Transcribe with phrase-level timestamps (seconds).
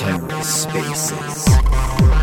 [0.00, 2.19] Terra Spaces.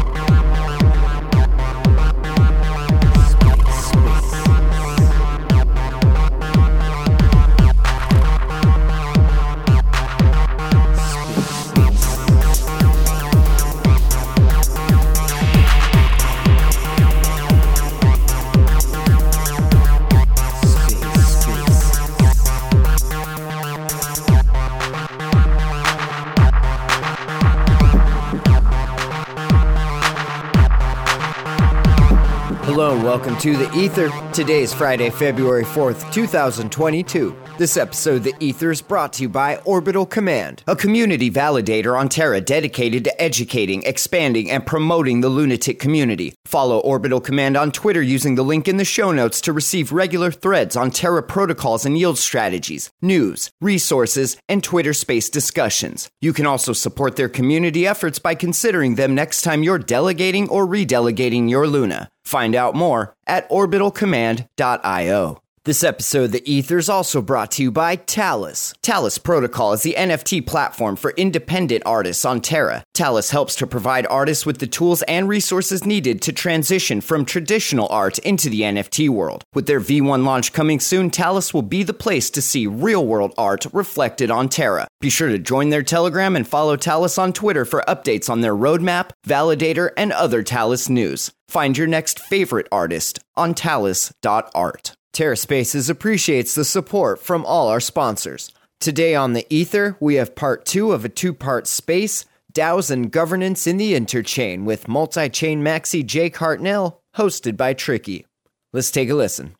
[33.17, 34.12] Welcome to The Ether.
[34.31, 37.35] Today is Friday, February 4th, 2022.
[37.57, 41.99] This episode of The Ether is brought to you by Orbital Command, a community validator
[41.99, 46.35] on Terra dedicated to educating, expanding, and promoting the lunatic community.
[46.45, 50.29] Follow Orbital Command on Twitter using the link in the show notes to receive regular
[50.29, 56.07] threads on Terra protocols and yield strategies, news, resources, and Twitter space discussions.
[56.21, 60.68] You can also support their community efforts by considering them next time you're delegating or
[60.68, 62.09] redelegating your Luna.
[62.28, 65.42] Find out more at orbitalcommand.io.
[65.67, 68.73] This episode of The Ether is also brought to you by Talis.
[68.81, 72.85] Talis Protocol is the NFT platform for independent artists on Terra.
[72.93, 77.89] Talis helps to provide artists with the tools and resources needed to transition from traditional
[77.89, 79.43] art into the NFT world.
[79.53, 83.33] With their V1 launch coming soon, Talis will be the place to see real world
[83.37, 84.87] art reflected on Terra.
[85.02, 88.55] Be sure to join their Telegram and follow Talis on Twitter for updates on their
[88.55, 91.29] roadmap, validator, and other Talis news.
[91.49, 94.93] Find your next favorite artist on talis.art.
[95.17, 98.51] TerraSpaces appreciates the support from all our sponsors.
[98.79, 103.11] Today on the Ether, we have part two of a two part space DAOs and
[103.11, 108.27] governance in the interchain with multi chain maxi Jake Hartnell, hosted by Tricky.
[108.73, 109.55] Let's take a listen.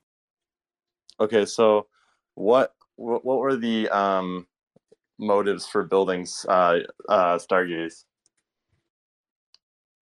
[1.20, 1.88] Okay, so
[2.36, 4.46] what what what were the um,
[5.18, 8.04] motives for building uh, uh, Stargaze?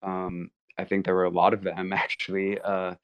[0.01, 0.49] Um,
[0.79, 2.59] I think there were a lot of them actually.
[2.59, 2.95] Uh,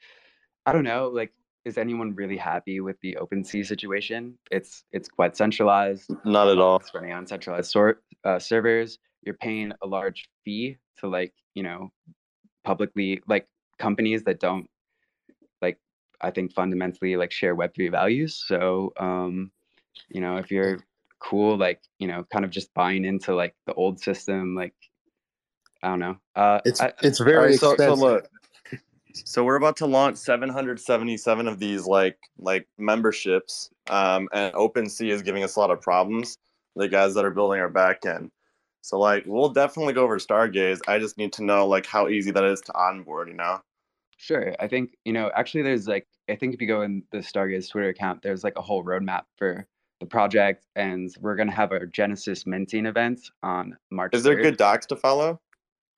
[0.66, 1.32] I don't know, like,
[1.66, 4.38] is anyone really happy with the OpenSea situation?
[4.52, 6.10] It's it's quite centralized.
[6.26, 6.78] Not at all.
[6.78, 8.98] It's running on centralized sort uh, servers.
[9.24, 11.90] You're paying a large fee to like you know
[12.64, 14.68] publicly like companies that don't
[15.62, 15.78] like
[16.22, 18.44] I think fundamentally like share Web three values.
[18.48, 19.52] So um,
[20.10, 20.80] you know if you're
[21.20, 24.74] cool like you know kind of just buying into like the old system like
[25.82, 26.18] I don't know.
[26.36, 28.00] Uh, It's I, it's very right, so, expensive.
[28.00, 28.28] so look,
[29.14, 35.22] so we're about to launch 777 of these like like memberships, um, and OpenSea is
[35.22, 36.38] giving us a lot of problems.
[36.76, 38.32] The guys that are building our back end.
[38.82, 40.80] So like we'll definitely go over Stargaze.
[40.88, 43.28] I just need to know like how easy that is to onboard.
[43.28, 43.62] You know.
[44.18, 44.54] Sure.
[44.60, 47.70] I think, you know, actually there's like I think if you go in the Stargaze
[47.70, 49.66] Twitter account, there's like a whole roadmap for
[50.02, 54.14] the project and we're gonna have our Genesis minting event on March.
[54.14, 54.44] Is there 3rd.
[54.44, 55.40] good docs to follow?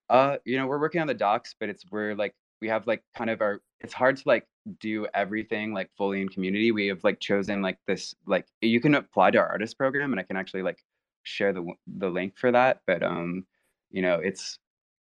[0.09, 3.03] Uh, you know, we're working on the docs, but it's we're like we have like
[3.15, 4.45] kind of our it's hard to like
[4.79, 6.71] do everything like fully in community.
[6.71, 10.19] We have like chosen like this like you can apply to our artist program and
[10.19, 10.79] I can actually like
[11.23, 11.65] share the
[11.97, 13.45] the link for that, but um
[13.89, 14.59] you know, it's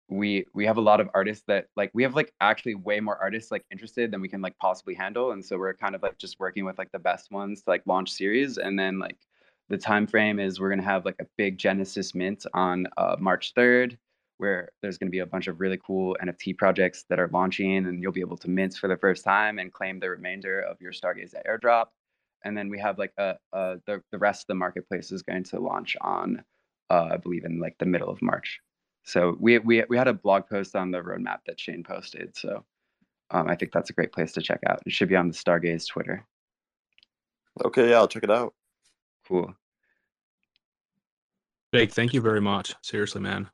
[0.09, 3.17] we we have a lot of artists that like we have like actually way more
[3.17, 6.17] artists like interested than we can like possibly handle and so we're kind of like
[6.17, 9.17] just working with like the best ones to like launch series and then like
[9.69, 13.15] the time frame is we're going to have like a big genesis mint on uh,
[13.19, 13.97] march 3rd
[14.39, 17.85] where there's going to be a bunch of really cool nft projects that are launching
[17.85, 20.81] and you'll be able to mint for the first time and claim the remainder of
[20.81, 21.85] your stargaze airdrop
[22.43, 25.43] and then we have like a, a the, the rest of the marketplace is going
[25.43, 26.43] to launch on
[26.89, 28.59] uh, i believe in like the middle of march
[29.09, 32.37] so we we we had a blog post on the roadmap that Shane posted.
[32.37, 32.63] So
[33.31, 34.83] um, I think that's a great place to check out.
[34.85, 36.25] It should be on the Stargaze Twitter.
[37.65, 38.53] Okay, yeah, I'll check it out.
[39.27, 39.53] Cool.
[41.73, 42.75] Jake, thank you very much.
[42.81, 43.49] Seriously, man.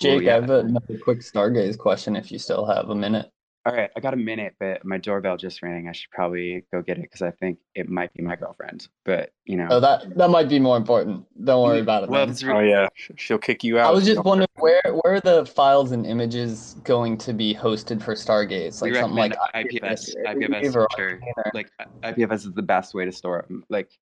[0.00, 0.32] Cool, Jake, yeah.
[0.32, 3.30] I have another quick Stargaze question if you still have a minute.
[3.64, 5.88] All right, I got a minute, but my doorbell just rang.
[5.88, 8.88] I should probably go get it because I think it might be my girlfriend.
[9.04, 11.24] But you know, Oh, that that might be more important.
[11.44, 12.10] Don't worry about it.
[12.10, 12.30] well, man.
[12.30, 13.86] it's Oh yeah, she'll kick you out.
[13.86, 18.02] I was just wondering where where are the files and images going to be hosted
[18.02, 18.82] for Stargaze?
[18.82, 20.12] Like something like recommend IPFS.
[20.26, 21.20] IPFS sure.
[21.54, 21.70] Like
[22.02, 23.46] IPFS is the best way to store it.
[23.68, 23.92] Like,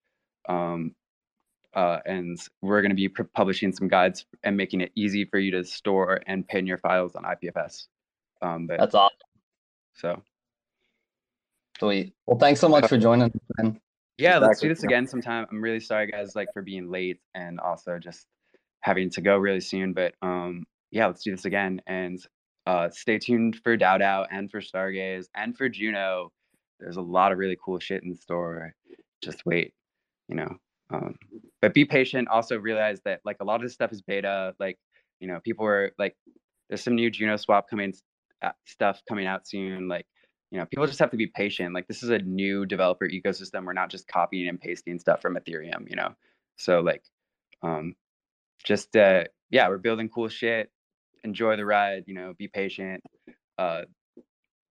[0.48, 0.94] um,
[1.74, 5.38] uh, and we're going to be pr- publishing some guides and making it easy for
[5.38, 7.86] you to store and pin your files on IPFS.
[8.42, 9.16] Um, but That's awesome.
[9.94, 10.22] so
[11.80, 12.12] Sweet.
[12.26, 13.80] Well, thanks so much for joining us, man.
[14.18, 15.46] Yeah, let's do this again sometime.
[15.50, 18.26] I'm really sorry, guys, like for being late and also just
[18.80, 19.94] having to go really soon.
[19.94, 22.18] But um, yeah, let's do this again and
[22.66, 26.32] uh, stay tuned for DAO DAO and for Stargaze and for Juno.
[26.78, 28.74] There's a lot of really cool shit in store.
[29.22, 29.72] just wait,
[30.28, 30.56] you know.
[30.92, 31.14] Um,
[31.60, 32.28] but be patient.
[32.28, 34.54] Also realize that like a lot of this stuff is beta.
[34.58, 34.78] Like
[35.20, 36.16] you know, people were like,
[36.68, 37.92] there's some new Juno swap coming
[38.42, 39.88] uh, stuff coming out soon.
[39.88, 40.06] Like
[40.50, 41.74] you know, people just have to be patient.
[41.74, 43.64] Like this is a new developer ecosystem.
[43.64, 45.88] We're not just copying and pasting stuff from Ethereum.
[45.88, 46.14] You know,
[46.56, 47.02] so like,
[47.62, 47.94] um,
[48.64, 50.70] just uh, yeah, we're building cool shit.
[51.22, 52.04] Enjoy the ride.
[52.06, 53.02] You know, be patient.
[53.58, 53.82] Uh,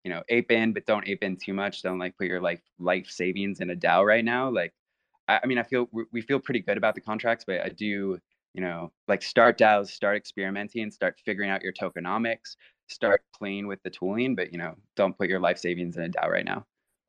[0.04, 1.82] you know, ape in, but don't ape in too much.
[1.84, 4.50] Don't like put your life life savings in a DAO right now.
[4.50, 4.74] Like,
[5.30, 8.20] I, I mean, I feel we feel pretty good about the contracts, but I do,
[8.54, 12.56] you know, like start DAOs, start experimenting, start figuring out your tokenomics,
[12.88, 16.10] start playing with the tooling, but you know, don't put your life savings in a
[16.10, 16.66] DAO right now.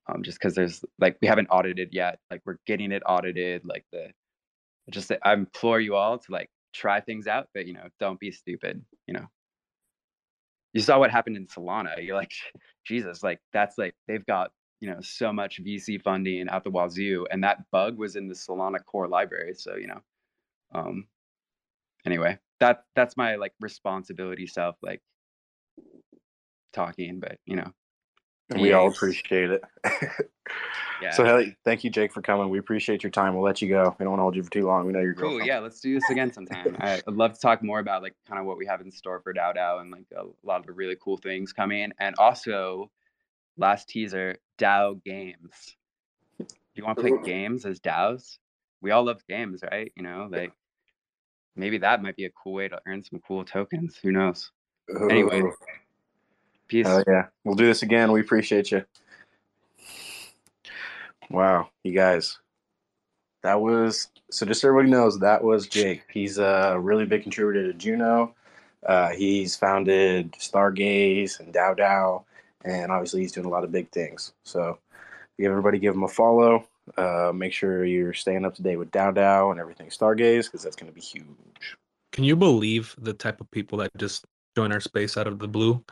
[0.08, 2.18] Um, just because there's like we haven't audited yet.
[2.30, 3.62] Like we're getting it audited.
[3.64, 4.10] Like the
[4.90, 8.30] just I implore you all to like try things out, but you know, don't be
[8.32, 8.84] stupid.
[9.06, 9.26] You know,
[10.72, 12.04] you saw what happened in Solana.
[12.04, 12.32] You're like,
[12.86, 17.26] Jesus, like that's like they've got you know so much VC funding out the wazoo,
[17.30, 19.54] and that bug was in the Solana core library.
[19.54, 20.00] So you know,
[20.74, 21.06] um,
[22.06, 25.02] anyway, that that's my like responsibility self like
[26.72, 27.72] talking, but you know,
[28.50, 29.62] and we all appreciate it.
[31.02, 31.10] yeah.
[31.10, 32.48] So hey, thank you, Jake, for coming.
[32.48, 33.34] We appreciate your time.
[33.34, 33.94] We'll let you go.
[33.98, 34.86] We don't want to hold you for too long.
[34.86, 35.44] We know you're cool.
[35.44, 36.76] Yeah, let's do this again sometime.
[36.80, 39.32] I'd love to talk more about like kind of what we have in store for
[39.32, 41.92] DAO and like a lot of the really cool things coming.
[42.00, 42.90] And also,
[43.60, 45.76] last teaser, DAO games.
[46.38, 48.38] Do you want to play games as DAOs?
[48.80, 49.92] We all love games, right?
[49.94, 50.52] You know, like
[51.54, 53.98] maybe that might be a cool way to earn some cool tokens.
[54.02, 54.50] Who knows?
[55.10, 55.42] Anyway,
[56.66, 56.86] peace.
[56.88, 58.10] Oh yeah, we'll do this again.
[58.10, 58.84] We appreciate you.
[61.28, 62.38] Wow, you guys.
[63.42, 64.46] That was so.
[64.46, 66.02] Just so everybody knows, that was Jake.
[66.10, 68.34] He's a really big contributor to Juno.
[68.86, 72.24] Uh, he's founded Stargaze and DAO DAO,
[72.64, 74.32] and obviously he's doing a lot of big things.
[74.44, 74.78] So,
[75.40, 76.64] everybody give him a follow.
[76.96, 80.62] Uh, make sure you're staying up to date with DAO DAO and everything Stargaze because
[80.62, 81.76] that's going to be huge.
[82.12, 84.24] Can you believe the type of people that just
[84.56, 85.82] join our space out of the blue?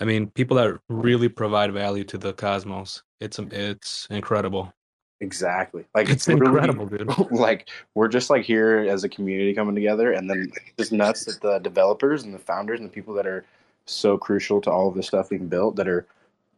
[0.00, 3.02] I mean, people that really provide value to the cosmos.
[3.20, 4.72] It's it's incredible.
[5.20, 5.84] Exactly.
[5.94, 7.10] Like it's, it's incredible, dude.
[7.30, 11.40] Like we're just like here as a community coming together, and then just nuts that
[11.40, 13.44] the developers and the founders and the people that are
[13.86, 16.06] so crucial to all of the stuff being built that are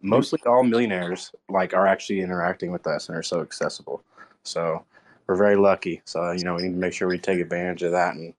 [0.03, 4.03] mostly all millionaires like are actually interacting with us and are so accessible.
[4.45, 4.85] So
[5.27, 6.03] we're very lucky.
[6.05, 8.35] So you know we need to make sure we take advantage of that and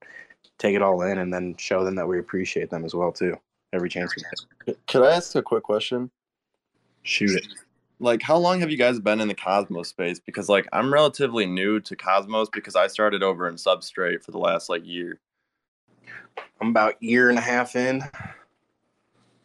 [0.58, 3.38] take it all in, and then show them that we appreciate them as well too
[3.72, 4.22] every chance we
[4.66, 4.86] get.
[4.86, 6.10] Could I ask a quick question?
[7.02, 7.46] Shoot it.
[8.00, 10.20] Like, how long have you guys been in the Cosmos space?
[10.20, 14.38] Because like I'm relatively new to Cosmos because I started over in Substrate for the
[14.38, 15.20] last like year.
[16.60, 18.02] I'm about year and a half in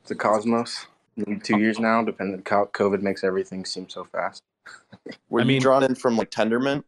[0.05, 0.87] to Cosmos.
[1.15, 2.41] Maybe two years now, depending.
[2.41, 4.43] COVID makes everything seem so fast.
[5.29, 6.83] Were I mean, you drawn in from like Tendermint?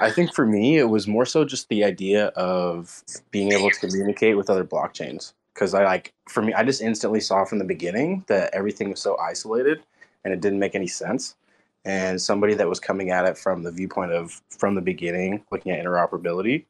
[0.00, 3.80] I think for me, it was more so just the idea of being able to
[3.80, 7.64] communicate with other blockchains because I like for me, I just instantly saw from the
[7.64, 9.82] beginning that everything was so isolated
[10.24, 11.36] and it didn't make any sense.
[11.84, 15.72] And somebody that was coming at it from the viewpoint of from the beginning, looking
[15.72, 16.64] at interoperability,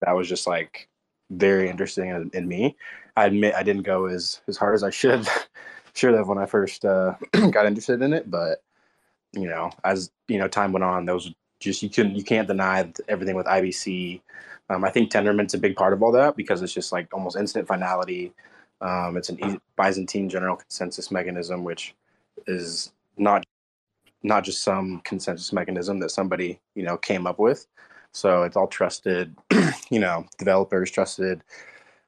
[0.00, 0.88] that was just like
[1.30, 2.76] very interesting in, in me.
[3.16, 5.26] I admit I didn't go as as hard as I should
[5.94, 7.14] should have when I first uh,
[7.50, 8.62] got interested in it, but
[9.32, 12.92] you know, as you know, time went on, those just you couldn't you can't deny
[13.08, 14.20] everything with IBC
[14.68, 17.36] um, I think Tendermint's a big part of all that because it's just like almost
[17.36, 18.32] instant finality.
[18.80, 21.94] Um, it's an Byzantine general consensus mechanism, which
[22.46, 23.44] is not
[24.22, 27.66] not just some consensus mechanism that somebody you know came up with.
[28.12, 29.36] So it's all trusted,
[29.90, 31.44] you know, developers trusted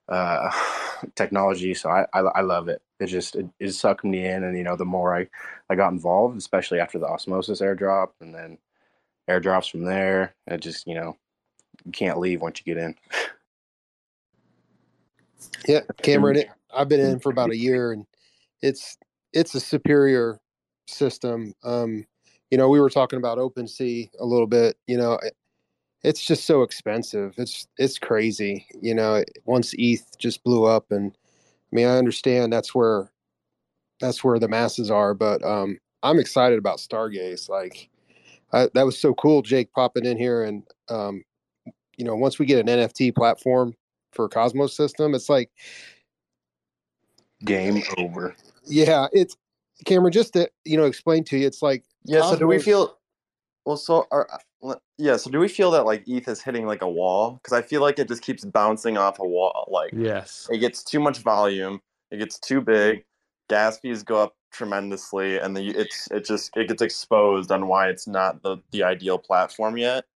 [0.08, 0.50] uh,
[1.14, 1.74] technology.
[1.74, 2.82] So I, I, I love it.
[3.00, 5.28] It just it, it sucked me in, and you know, the more I
[5.70, 8.58] I got involved, especially after the osmosis airdrop, and then
[9.28, 11.16] airdrops from there, it just you know
[11.84, 12.94] you can't leave once you get in.
[15.66, 18.04] Yeah, Cameron, it, I've been in for about a year, and
[18.62, 18.96] it's
[19.32, 20.40] it's a superior
[20.88, 21.54] system.
[21.62, 22.04] Um,
[22.50, 24.76] you know, we were talking about OpenSea a little bit.
[24.86, 25.20] You know,
[26.02, 27.34] it's just so expensive.
[27.38, 28.66] It's it's crazy.
[28.80, 31.12] You know, once ETH just blew up, and
[31.72, 33.10] I mean, I understand that's where
[34.00, 37.48] that's where the masses are, but um, I'm excited about Stargaze.
[37.48, 37.88] Like,
[38.52, 41.24] I, that was so cool, Jake popping in here and um,
[41.98, 43.74] you know, once we get an NFT platform
[44.12, 45.50] for Cosmos system, it's like
[47.44, 48.34] game over.
[48.64, 49.36] Yeah, it's
[49.84, 50.12] Cameron.
[50.12, 52.20] Just to you know, explain to you, it's like yeah.
[52.20, 52.97] Cosmos, so do we feel?
[53.68, 54.26] Well, so are,
[54.62, 55.18] uh, yeah.
[55.18, 57.32] So do we feel that like ETH is hitting like a wall?
[57.32, 59.68] Because I feel like it just keeps bouncing off a wall.
[59.70, 61.82] Like yes, it gets too much volume.
[62.10, 63.04] It gets too big.
[63.50, 67.90] Gas fees go up tremendously, and the it's it just it gets exposed on why
[67.90, 70.06] it's not the the ideal platform yet.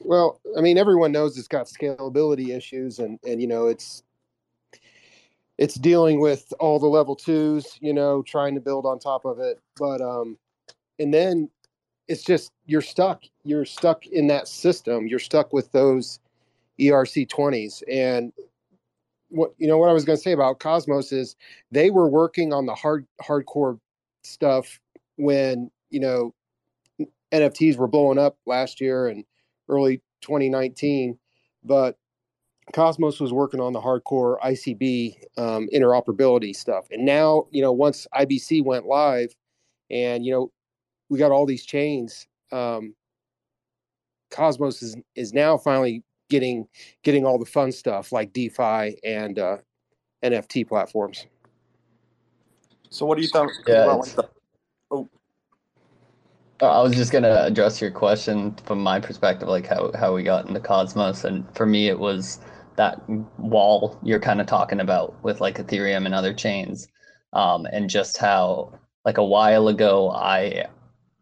[0.00, 4.02] Well, I mean, everyone knows it's got scalability issues, and and you know it's
[5.58, 9.40] it's dealing with all the level twos, you know, trying to build on top of
[9.40, 10.38] it, but um,
[10.98, 11.50] and then
[12.08, 13.24] it's just you're stuck.
[13.44, 15.06] You're stuck in that system.
[15.06, 16.18] You're stuck with those
[16.78, 18.32] ERC twenties, and
[19.28, 21.36] what you know what I was going to say about Cosmos is
[21.70, 23.78] they were working on the hard hardcore
[24.22, 24.80] stuff
[25.16, 26.34] when you know
[27.32, 29.24] NFTs were blowing up last year and
[29.68, 31.18] early 2019,
[31.64, 31.96] but
[32.72, 38.06] Cosmos was working on the hardcore ICB um, interoperability stuff, and now you know once
[38.14, 39.34] IBC went live,
[39.90, 40.52] and you know
[41.08, 42.26] we got all these chains.
[42.52, 42.94] Um,
[44.30, 46.66] Cosmos is is now finally getting
[47.02, 49.58] getting all the fun stuff like DeFi and uh,
[50.22, 51.26] NFT platforms.
[52.90, 54.28] So, what do you think Yeah, about like the?
[54.90, 55.08] Oh,
[56.62, 60.22] Uh, I was just gonna address your question from my perspective, like how how we
[60.22, 62.40] got into Cosmos, and for me it was
[62.76, 63.00] that
[63.38, 66.88] wall you're kind of talking about with like Ethereum and other chains,
[67.32, 68.72] um, and just how
[69.04, 70.66] like a while ago I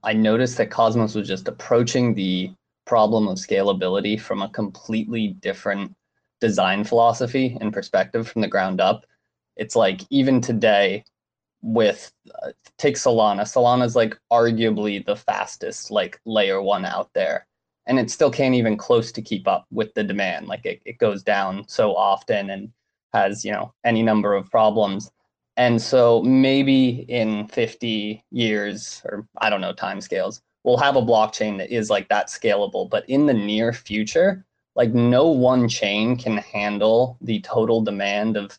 [0.02, 2.52] I noticed that Cosmos was just approaching the
[2.86, 5.94] problem of scalability from a completely different
[6.40, 9.06] design philosophy and perspective from the ground up.
[9.56, 11.04] It's like even today
[11.62, 13.42] with uh, take Solana.
[13.42, 17.46] Solana is like arguably the fastest like layer one out there.
[17.86, 20.48] And it still can't even close to keep up with the demand.
[20.48, 22.72] Like it, it goes down so often and
[23.12, 25.10] has, you know, any number of problems.
[25.56, 31.58] And so maybe in 50 years or I don't know timescales, we'll have a blockchain
[31.58, 32.88] that is like that scalable.
[32.88, 34.44] But in the near future,
[34.74, 38.58] like no one chain can handle the total demand of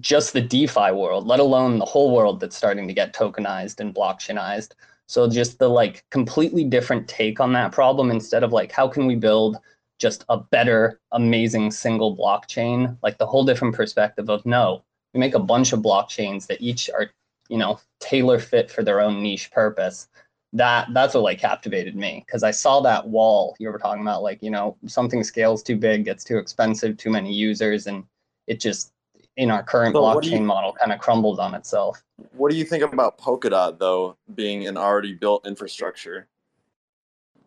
[0.00, 3.94] just the DeFi world, let alone the whole world that's starting to get tokenized and
[3.94, 4.72] blockchainized.
[5.06, 9.06] So just the like completely different take on that problem instead of like how can
[9.06, 9.58] we build
[10.00, 14.82] just a better, amazing single blockchain, like the whole different perspective of no,
[15.14, 17.10] we make a bunch of blockchains that each are,
[17.48, 20.08] you know, tailor fit for their own niche purpose.
[20.52, 24.22] That that's what like captivated me because I saw that wall you were talking about,
[24.22, 28.04] like, you know, something scales too big, gets too expensive, too many users, and
[28.46, 28.92] it just
[29.36, 32.04] in our current So blockchain you- model kind of crumbles on itself.
[32.36, 36.28] what do you think about Polkadot though, being an already built infrastructure?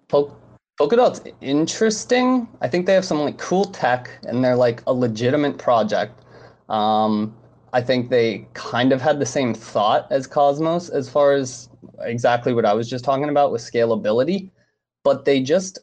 [0.10, 0.38] Pol-
[0.80, 2.48] Polkadot's interesting.
[2.62, 6.22] I think they have some like cool tech and they're like a legitimate project.
[6.68, 7.34] Um,
[7.74, 11.70] I think they kind of had the same thought as Cosmos as far as
[12.00, 14.50] exactly what I was just talking about with scalability,
[15.04, 15.80] but they just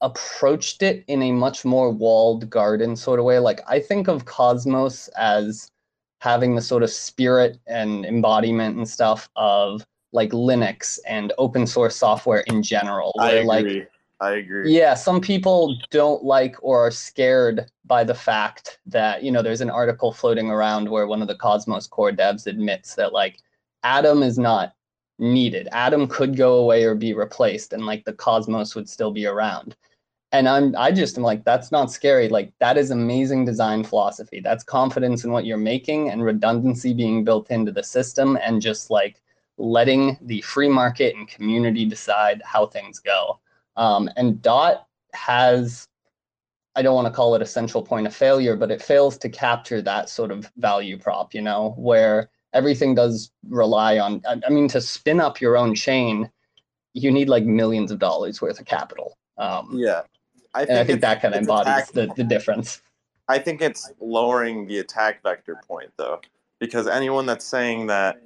[0.00, 3.38] approached it in a much more walled garden sort of way.
[3.38, 5.70] Like I think of Cosmos as
[6.20, 11.96] having the sort of spirit and embodiment and stuff of like Linux and open source
[11.96, 13.12] software in general.
[13.18, 13.86] I Where like agree.
[14.24, 14.74] I agree.
[14.74, 19.60] yeah, some people don't like or are scared by the fact that, you know, there's
[19.60, 23.40] an article floating around where one of the Cosmos core devs admits that like
[23.82, 24.72] Atom is not
[25.18, 25.68] needed.
[25.72, 29.76] Atom could go away or be replaced and like the Cosmos would still be around.
[30.32, 32.28] And I'm I just am like that's not scary.
[32.30, 34.40] Like that is amazing design philosophy.
[34.40, 38.90] That's confidence in what you're making and redundancy being built into the system and just
[38.90, 39.20] like
[39.58, 43.38] letting the free market and community decide how things go.
[43.76, 45.88] Um, and Dot has,
[46.76, 49.28] I don't want to call it a central point of failure, but it fails to
[49.28, 54.68] capture that sort of value prop, you know, where everything does rely on, I mean,
[54.68, 56.30] to spin up your own chain,
[56.92, 59.18] you need like millions of dollars worth of capital.
[59.38, 60.02] Um, Yeah.
[60.56, 62.80] I think, and I think that kind of embodies the, the difference.
[63.26, 66.20] I think it's lowering the attack vector point though,
[66.60, 68.22] because anyone that's saying that,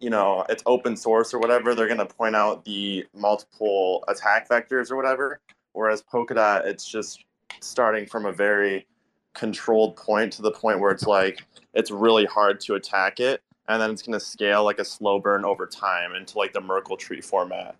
[0.00, 4.90] you know, it's open source or whatever, they're gonna point out the multiple attack vectors
[4.90, 5.40] or whatever.
[5.72, 7.24] Whereas Polkadot, it's just
[7.60, 8.86] starting from a very
[9.34, 13.80] controlled point to the point where it's like it's really hard to attack it, and
[13.80, 17.20] then it's gonna scale like a slow burn over time into like the Merkle tree
[17.20, 17.76] format.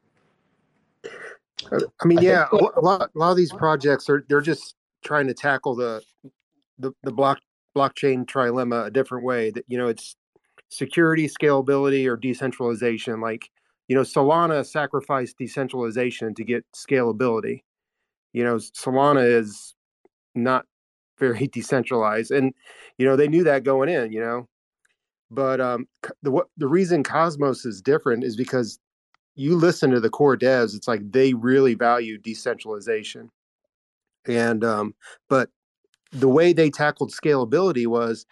[1.73, 4.75] I mean, yeah, a lot, a lot of these projects are they're just
[5.05, 6.03] trying to tackle the
[6.79, 7.39] the, the block
[7.77, 9.51] blockchain trilemma a different way.
[9.51, 10.17] That you know, it's
[10.71, 13.21] security, scalability, or decentralization.
[13.21, 13.51] Like
[13.89, 17.63] you know, Solana sacrificed decentralization to get scalability.
[18.33, 19.75] You know, Solana is
[20.35, 20.65] not
[21.19, 22.55] very decentralized, and
[22.97, 24.13] you know they knew that going in.
[24.13, 24.49] You know,
[25.31, 25.87] but um,
[26.23, 28.79] the what the reason Cosmos is different is because
[29.35, 33.31] you listen to the core devs, it's like they really value decentralization.
[34.27, 34.95] And um,
[35.29, 35.51] but
[36.13, 38.27] the way they tackled scalability was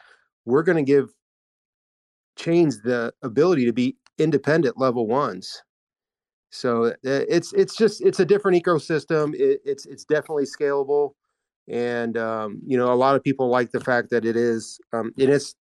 [0.44, 1.10] we're going to give
[2.38, 5.62] chains the ability to be independent level ones.
[6.50, 9.34] So uh, it's it's just it's a different ecosystem.
[9.34, 11.12] It, it's it's definitely scalable,
[11.68, 14.80] and um, you know a lot of people like the fact that it is.
[14.94, 15.54] Um, and it's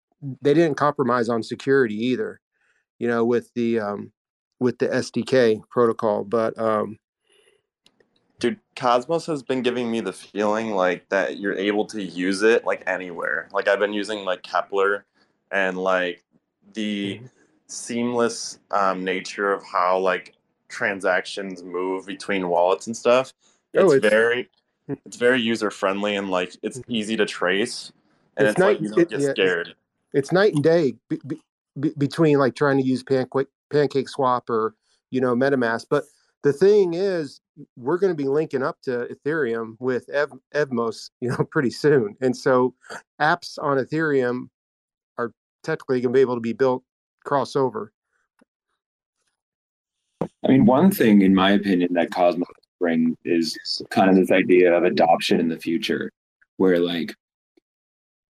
[0.42, 2.40] they didn't compromise on security either.
[3.00, 4.12] You know with the um,
[4.60, 6.98] with the SDK protocol, but um,
[8.38, 12.64] dude cosmos has been giving me the feeling like that you're able to use it
[12.66, 15.04] like anywhere like i've been using like Keplr
[15.50, 16.22] and like
[16.74, 17.26] the mm-hmm.
[17.66, 20.34] seamless um, nature of how like
[20.68, 23.32] transactions move between wallets and stuff
[23.72, 24.48] it's, oh, it's very
[24.86, 24.94] hmm.
[25.04, 26.92] it's very user friendly and like it's mm-hmm.
[26.92, 27.92] easy to trace
[28.36, 29.76] and it's, it's night, like you don't it, get yeah, scared it's,
[30.28, 34.74] it's, night and day be, be, between like trying to use pancake pancake swap or
[35.10, 36.04] you know metamask but
[36.42, 37.40] the thing is
[37.76, 42.16] we're going to be linking up to ethereum with Ev- evmos you know pretty soon
[42.20, 42.74] and so
[43.20, 44.48] apps on ethereum
[45.66, 46.82] technically going to be able to be built
[47.26, 47.88] crossover
[50.22, 52.46] i mean one thing in my opinion that cosmos
[52.78, 56.10] brings is kind of this idea of adoption in the future
[56.58, 57.14] where like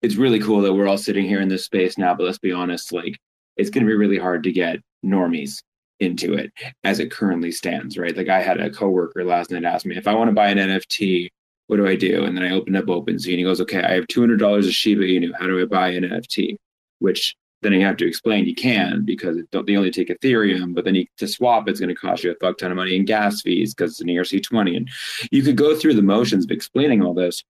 [0.01, 2.53] it's really cool that we're all sitting here in this space now but let's be
[2.53, 3.19] honest like
[3.57, 5.61] it's going to be really hard to get normies
[6.01, 6.53] into it
[6.85, 8.17] as it currently stands, right?
[8.17, 10.59] Like I had a coworker last night ask me if I want to buy an
[10.59, 11.29] NFT,
[11.67, 12.25] what do I do?
[12.25, 15.03] And then I opened up OpenSea and he goes, okay, I have $200 of Shiba
[15.03, 15.33] Inu.
[15.39, 16.57] How do I buy an NFT?
[16.99, 20.95] Which then you have to explain you can because they only take Ethereum, but then
[20.95, 23.43] you, to swap, it's going to cost you a fuck ton of money in gas
[23.43, 24.77] fees because it's an ERC20.
[24.77, 24.89] And
[25.33, 27.43] you could go through the motions of explaining all this,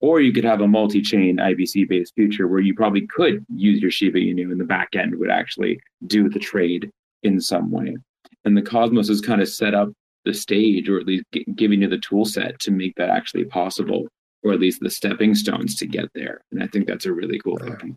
[0.00, 3.90] or you could have a multi-chain IBC based future where you probably could use your
[3.90, 6.90] Shiba Inu and the back end would actually do the trade
[7.22, 7.96] in some way.
[8.46, 9.90] And the Cosmos has kind of set up
[10.24, 13.44] the stage, or at least g- giving you the tool set to make that actually
[13.44, 14.06] possible,
[14.42, 16.40] or at least the stepping stones to get there.
[16.50, 17.96] And I think that's a really cool thing.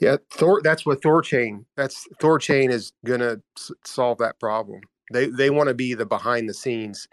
[0.00, 0.60] Yeah, Thor.
[0.62, 1.64] That's what Thorchain.
[1.76, 4.80] That's Thorchain is gonna s- solve that problem.
[5.12, 7.08] They they want to be the behind the scenes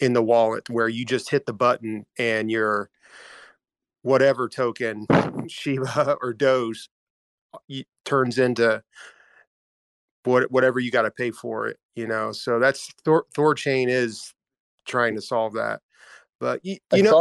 [0.00, 2.90] in the wallet where you just hit the button and your
[4.02, 5.06] whatever token,
[5.48, 6.88] Shiba or Doge,
[7.54, 7.58] uh,
[8.04, 8.82] turns into
[10.24, 12.32] what, whatever you got to pay for it, you know.
[12.32, 14.34] So that's Thor, Thorchain is
[14.86, 15.80] trying to solve that.
[16.40, 17.12] But you, you know,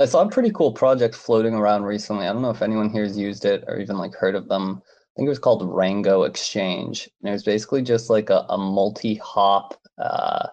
[0.00, 2.26] I saw a pretty cool project floating around recently.
[2.26, 4.80] I don't know if anyone here has used it or even like heard of them.
[4.82, 7.10] I think it was called Rango Exchange.
[7.20, 9.78] And it was basically just like a, a multi-hop.
[9.98, 10.48] Uh,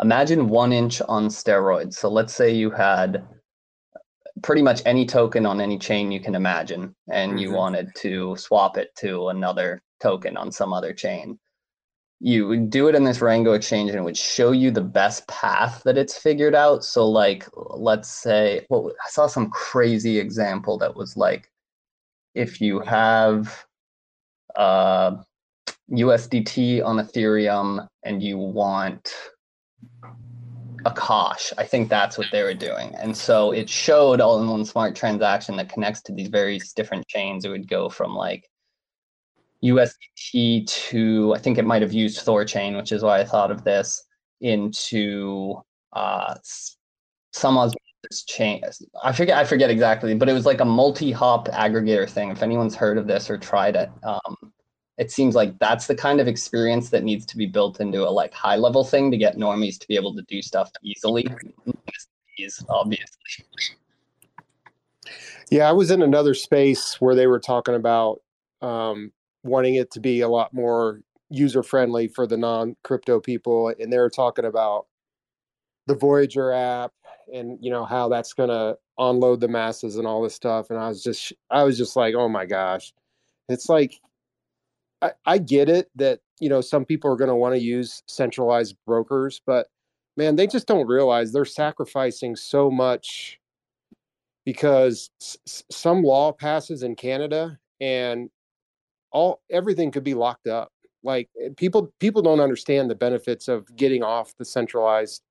[0.00, 1.94] imagine 1inch on steroids.
[1.94, 3.24] So let's say you had
[4.42, 7.38] pretty much any token on any chain you can imagine and mm-hmm.
[7.38, 11.38] you wanted to swap it to another token on some other chain
[12.20, 15.26] you would do it in this rango exchange and it would show you the best
[15.28, 20.78] path that it's figured out so like let's say well i saw some crazy example
[20.78, 21.50] that was like
[22.34, 23.64] if you have
[24.56, 25.14] uh,
[25.92, 29.12] usdt on ethereum and you want
[30.86, 31.52] Akash.
[31.58, 32.94] I think that's what they were doing.
[32.94, 37.06] And so it showed all in one smart transaction that connects to these various different
[37.08, 37.44] chains.
[37.44, 38.48] It would go from like
[39.62, 43.64] USDT to, I think it might have used Thorchain, which is why I thought of
[43.64, 44.04] this,
[44.40, 45.60] into
[45.92, 46.34] uh,
[47.32, 47.70] some
[48.26, 48.62] chain.
[49.02, 52.30] I forget, I forget exactly, but it was like a multi-hop aggregator thing.
[52.30, 54.36] If anyone's heard of this or tried it, um,
[54.98, 58.10] it seems like that's the kind of experience that needs to be built into a
[58.10, 61.26] like high level thing to get normies to be able to do stuff easily
[62.68, 63.44] obviously
[65.50, 68.20] yeah i was in another space where they were talking about
[68.62, 69.12] um,
[69.46, 73.92] wanting it to be a lot more user friendly for the non crypto people and
[73.92, 74.86] they were talking about
[75.86, 76.92] the voyager app
[77.32, 80.78] and you know how that's going to unload the masses and all this stuff and
[80.78, 82.92] i was just i was just like oh my gosh.
[83.48, 84.00] It's like
[85.02, 88.02] I, I get it that you know some people are going to want to use
[88.06, 89.68] centralized brokers, but
[90.16, 93.38] man, they just don't realize they're sacrificing so much
[94.44, 98.30] because s- some law passes in Canada and
[99.16, 100.70] all everything could be locked up.
[101.02, 105.22] Like eh, people people don't understand the benefits of getting off the centralized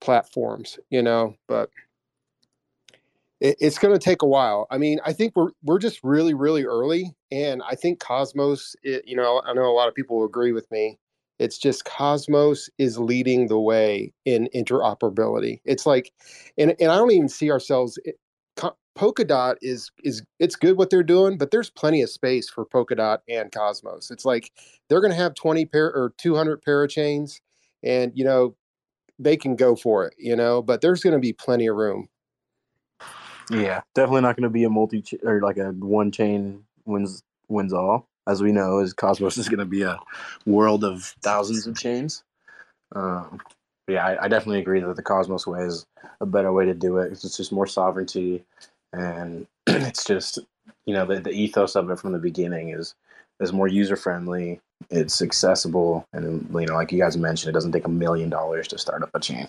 [0.00, 1.68] platforms, you know, but
[3.40, 4.66] it, it's going to take a while.
[4.70, 8.74] I mean, I think we're we're just really really early, and I think Cosmos.
[8.82, 10.98] It, you know, I know a lot of people will agree with me.
[11.38, 15.60] It's just Cosmos is leading the way in interoperability.
[15.66, 16.12] It's like,
[16.56, 17.98] and and I don't even see ourselves.
[18.96, 23.18] Polkadot is is it's good what they're doing, but there's plenty of space for Polkadot
[23.28, 24.10] and Cosmos.
[24.10, 24.52] It's like
[24.88, 27.40] they're going to have 20 pair or 200 parachains,
[27.82, 28.54] and you know
[29.18, 30.62] they can go for it, you know.
[30.62, 32.08] But there's going to be plenty of room.
[33.50, 37.72] Yeah, definitely not going to be a multi or like a one chain wins wins
[37.72, 38.08] all.
[38.26, 39.98] As we know, is Cosmos is going to be a
[40.46, 42.22] world of thousands of chains.
[42.94, 43.40] Um,
[43.88, 45.84] yeah, I, I, definitely agree that the Cosmos way is
[46.20, 47.12] a better way to do it.
[47.12, 48.44] It's just more sovereignty,
[48.94, 50.38] and it's just
[50.86, 52.94] you know the, the ethos of it from the beginning is
[53.40, 54.60] is more user friendly.
[54.90, 58.68] It's accessible, and you know, like you guys mentioned, it doesn't take a million dollars
[58.68, 59.46] to start up a chain.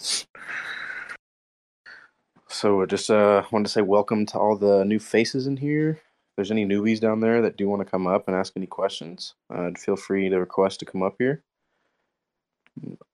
[2.48, 5.90] So, I just uh, wanted to say welcome to all the new faces in here.
[5.92, 8.68] If there's any newbies down there that do want to come up and ask any
[8.68, 11.44] questions, uh, feel free to request to come up here.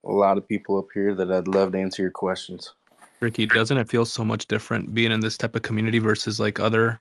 [0.05, 2.73] A lot of people up here that I'd love to answer your questions.
[3.21, 6.59] Ricky, doesn't it feel so much different being in this type of community versus like
[6.59, 6.99] other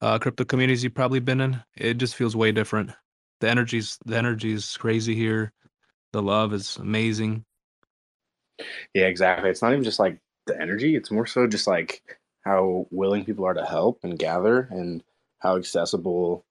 [0.00, 1.62] uh, crypto communities you've probably been in.
[1.76, 2.90] It just feels way different.
[3.40, 5.52] The energy's the energy's crazy here.
[6.12, 7.44] The love is amazing.
[8.94, 9.50] Yeah, exactly.
[9.50, 10.96] It's not even just like the energy.
[10.96, 12.02] It's more so just like
[12.44, 15.02] how willing people are to help and gather, and
[15.38, 16.44] how accessible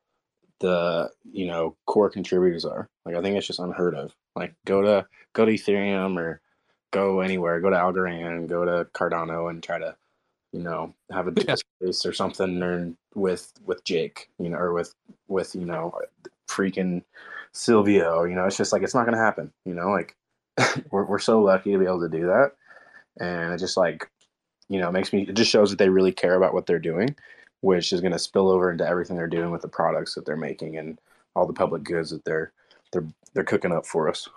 [0.60, 2.90] the you know core contributors are.
[3.06, 4.16] Like I think it's just unheard of.
[4.36, 6.42] Like go to go to Ethereum or
[6.96, 9.96] go anywhere, go to Algorand, go to Cardano, and try to
[10.56, 11.56] you know, have a yeah.
[11.56, 14.96] space or something or with with Jake, you know, or with
[15.28, 16.00] with, you know,
[16.48, 17.04] freaking
[17.52, 20.16] Silvio, you know, it's just like it's not gonna happen, you know, like
[20.92, 22.54] we're we're so lucky to be able to do that.
[23.20, 24.10] And it just like,
[24.70, 27.18] you know, makes me it just shows that they really care about what they're doing,
[27.60, 30.78] which is gonna spill over into everything they're doing with the products that they're making
[30.78, 31.00] and
[31.36, 32.54] all the public goods that they're
[32.94, 34.30] they're they're cooking up for us.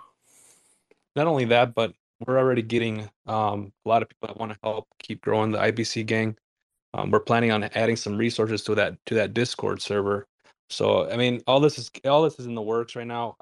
[1.15, 1.93] Not only that, but
[2.25, 5.59] we're already getting um, a lot of people that want to help keep growing the
[5.59, 6.35] IBC gang.
[6.93, 10.25] Um, we're planning on adding some resources to that to that Discord server.
[10.69, 13.37] So I mean, all this is all this is in the works right now.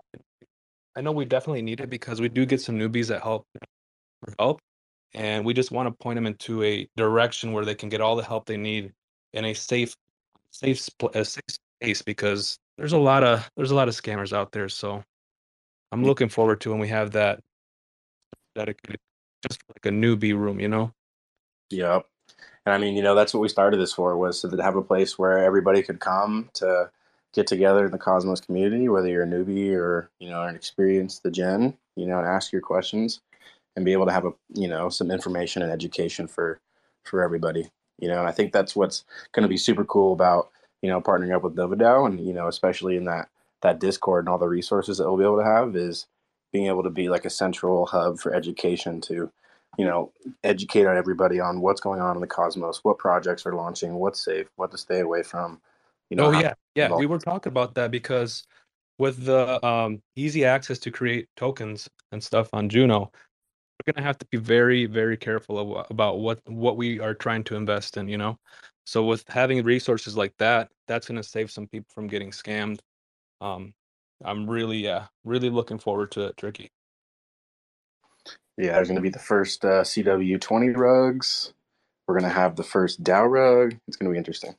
[0.96, 3.46] I know we definitely need it because we do get some newbies that help
[4.40, 4.60] help,
[5.14, 8.16] and we just want to point them into a direction where they can get all
[8.16, 8.94] the help they need
[9.34, 9.96] in a safe,
[10.52, 11.44] safe, a safe
[11.82, 14.70] space because there's a lot of there's a lot of scammers out there.
[14.70, 15.04] So
[15.92, 17.40] I'm looking forward to when we have that
[18.58, 19.00] dedicated
[19.48, 20.94] just like a newbie room, you know?
[21.70, 22.06] Yep.
[22.66, 24.82] And I mean, you know, that's what we started this for was to have a
[24.82, 26.90] place where everybody could come to
[27.34, 31.24] get together in the Cosmos community, whether you're a newbie or, you know, an experienced
[31.24, 33.22] degen, you know, and ask your questions
[33.76, 36.60] and be able to have a, you know, some information and education for,
[37.04, 40.50] for everybody, you know, and I think that's what's going to be super cool about,
[40.82, 43.30] you know, partnering up with NovaDAO and, you know, especially in that,
[43.62, 46.08] that Discord and all the resources that we'll be able to have is,
[46.52, 49.32] being able to be like a central hub for education to
[49.78, 50.12] you know
[50.44, 54.48] educate everybody on what's going on in the cosmos what projects are launching what's safe
[54.56, 55.60] what to stay away from
[56.10, 56.54] you know oh yeah.
[56.76, 58.44] Yeah we were talking about that because
[59.00, 63.12] with the um, easy access to create tokens and stuff on juno
[63.78, 67.44] we're going to have to be very very careful about what what we are trying
[67.46, 68.38] to invest in you know?
[68.86, 72.80] So with having resources like that that's going to save some people from getting scammed.
[73.42, 73.74] Um,
[74.24, 76.72] I'm really, yeah, really looking forward to it, Tricky.
[78.58, 81.54] Yeah, there's going to be the first uh, CW20 rugs.
[82.08, 83.76] We're going to have the first DAO rug.
[83.88, 84.56] It's going to be interesting.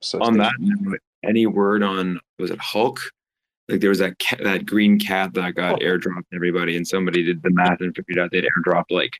[0.00, 3.00] So on that note, any word on was it Hulk?
[3.68, 5.84] Like there was that cat, that green cat that got oh.
[5.84, 9.12] airdropped everybody, and somebody did the math and figured out they'd airdropped like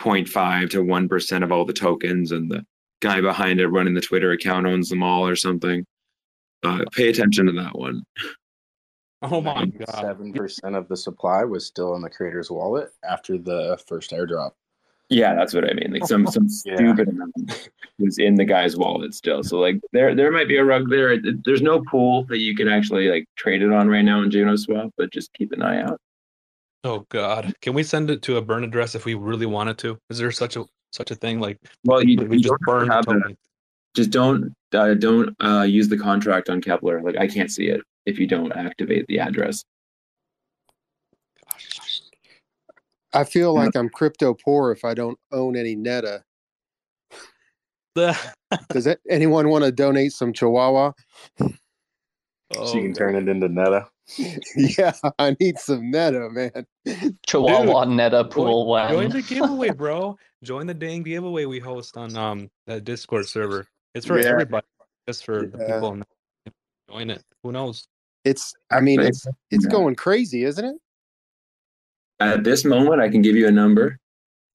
[0.00, 2.64] 0.5 to 1 percent of all the tokens, and the
[3.00, 5.84] guy behind it running the Twitter account owns them all or something.
[6.62, 8.02] Uh, pay attention to that one.
[9.22, 10.00] Oh my god!
[10.00, 14.52] Seven percent of the supply was still in the creator's wallet after the first airdrop.
[15.08, 15.92] Yeah, that's what I mean.
[15.92, 16.76] Like some some yeah.
[16.76, 19.42] stupid amount was in the guy's wallet still.
[19.42, 21.16] So like there there might be a rug there.
[21.44, 24.56] There's no pool that you can actually like trade it on right now in Juno
[24.56, 26.00] Swap, but just keep an eye out.
[26.84, 27.54] Oh God!
[27.62, 29.98] Can we send it to a burn address if we really wanted to?
[30.10, 31.40] Is there such a such a thing?
[31.40, 33.36] Like, well, you, we you just burn the
[33.94, 37.02] Just don't uh, don't uh, use the contract on Keplr.
[37.02, 39.64] Like I can't see it if you don't activate the address.
[43.12, 46.22] I feel like I'm crypto poor if I don't own any Neta.
[47.94, 50.92] Does anyone want to donate some Chihuahua?
[51.40, 53.88] Oh, so you can turn it into Neta.
[54.78, 56.66] yeah, I need some Neta, man.
[57.26, 58.66] Chihuahua Dude, Neta pool.
[58.76, 60.16] Join, join the giveaway, bro.
[60.44, 63.66] Join the dang giveaway we host on um that Discord server.
[63.94, 64.28] It's for yeah.
[64.28, 64.66] everybody,
[65.08, 65.50] just for yeah.
[65.50, 66.02] the people.
[66.90, 67.24] Join it.
[67.42, 67.88] Who knows?
[68.26, 70.76] It's I mean it's it's going crazy, isn't it?
[72.18, 73.98] At this moment, I can give you a number.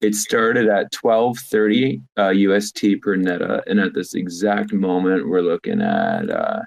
[0.02, 5.40] It started at twelve thirty uh, UST per neta, and at this exact moment, we're
[5.40, 6.28] looking at.
[6.28, 6.60] Uh,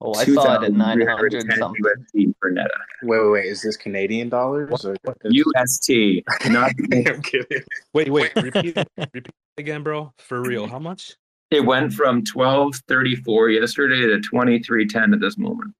[0.00, 1.82] oh, I saw it at nine hundred something.
[1.84, 2.70] UST per neta.
[3.02, 3.44] Wait, wait, wait!
[3.44, 4.86] Is this Canadian dollars?
[4.86, 5.90] Or UST,
[6.46, 6.72] not.
[6.92, 7.62] I'm kidding.
[7.92, 8.34] Wait, wait.
[8.36, 9.28] Repeat, repeat
[9.58, 10.14] again, bro.
[10.16, 11.14] For real, how much?
[11.50, 15.74] It went from twelve thirty four yesterday to twenty three ten at this moment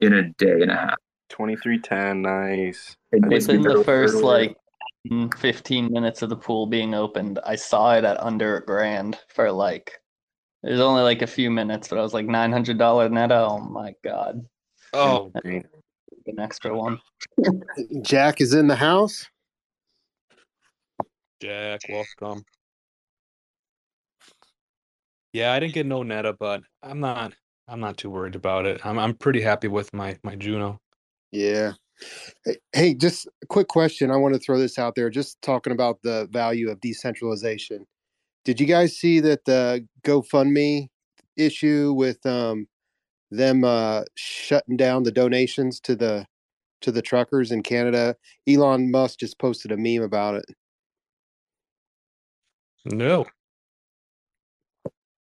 [0.00, 0.96] in a day and a half.
[1.28, 2.96] Twenty three ten, nice.
[3.12, 4.56] It Within the first like
[5.10, 9.18] mm, 15 minutes of the pool being opened, I saw it at under a grand
[9.28, 9.92] for like.
[10.62, 13.32] It was only like a few minutes, but I was like nine hundred dollar net.
[13.32, 14.44] Oh my god,
[14.92, 15.64] Oh, great.
[16.26, 17.00] an extra one.
[18.02, 19.28] Jack is in the house.
[21.40, 22.44] Jack, welcome.
[25.36, 27.34] Yeah, I didn't get no Neta, but I'm not
[27.68, 28.80] I'm not too worried about it.
[28.86, 30.80] I'm I'm pretty happy with my my Juno.
[31.30, 31.72] Yeah.
[32.46, 34.10] Hey- Hey, just a quick question.
[34.10, 35.10] I want to throw this out there.
[35.10, 37.86] Just talking about the value of decentralization.
[38.46, 40.88] Did you guys see that the GoFundMe
[41.36, 42.66] issue with um
[43.30, 46.24] them uh shutting down the donations to the
[46.80, 48.16] to the truckers in Canada?
[48.48, 50.46] Elon Musk just posted a meme about it.
[52.86, 53.26] No.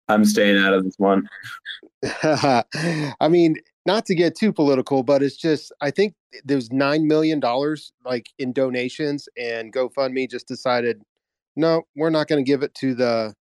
[0.09, 1.27] I'm staying out of this one.
[2.23, 6.13] I mean, not to get too political, but it's just I think
[6.43, 11.01] there's nine million dollars like in donations, and GoFundMe just decided,
[11.55, 13.33] no, we're not going to give it to the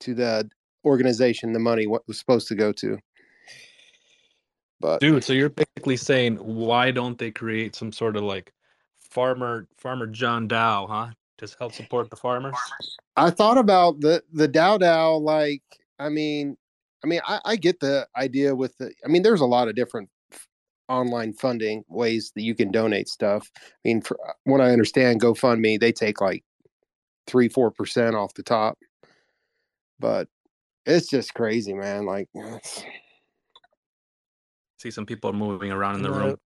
[0.00, 0.50] to the
[0.84, 2.98] organization the money what was supposed to go to.
[4.80, 8.52] But Dude, so you're basically saying why don't they create some sort of like
[8.98, 11.12] farmer farmer John DAO, huh?
[11.42, 12.54] Just help support the farmers?
[13.16, 15.20] I thought about the the DAO DAO.
[15.20, 15.64] Like,
[15.98, 16.56] I mean,
[17.02, 18.92] I mean, I, I get the idea with the.
[19.04, 20.46] I mean, there's a lot of different f-
[20.88, 23.50] online funding ways that you can donate stuff.
[23.56, 26.44] I mean, for uh, what I understand, GoFundMe they take like
[27.26, 28.78] three four percent off the top,
[29.98, 30.28] but
[30.86, 32.06] it's just crazy, man.
[32.06, 32.28] Like,
[34.78, 36.36] See some people moving around in the room.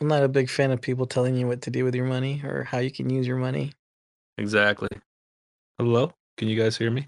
[0.00, 2.40] I'm not a big fan of people telling you what to do with your money
[2.44, 3.72] or how you can use your money.
[4.38, 4.88] Exactly.
[5.78, 6.12] Hello?
[6.36, 7.06] Can you guys hear me?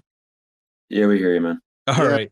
[0.89, 1.59] Yeah, we hear you, man.
[1.87, 2.03] All Yeah.
[2.11, 2.31] right.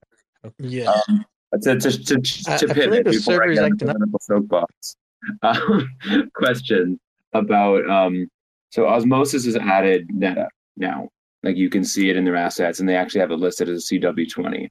[0.60, 0.92] Yeah.
[1.10, 1.26] Um,
[1.62, 3.96] to, to, to, to I- I pivot feel like the before I get into up.
[3.96, 4.96] political soapbox.
[5.44, 5.88] Um,
[6.34, 7.00] question
[7.34, 8.28] about um,
[8.72, 11.10] so Osmosis has added Neta now.
[11.44, 13.92] Like you can see it in their assets, and they actually have it listed as
[13.92, 14.68] a CW20.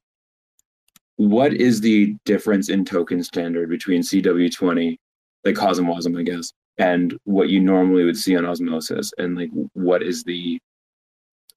[1.19, 4.97] What is the difference in token standard between CW20,
[5.45, 9.13] like Cosmwasm, I guess, and what you normally would see on Osmosis?
[9.19, 10.61] And like, what is the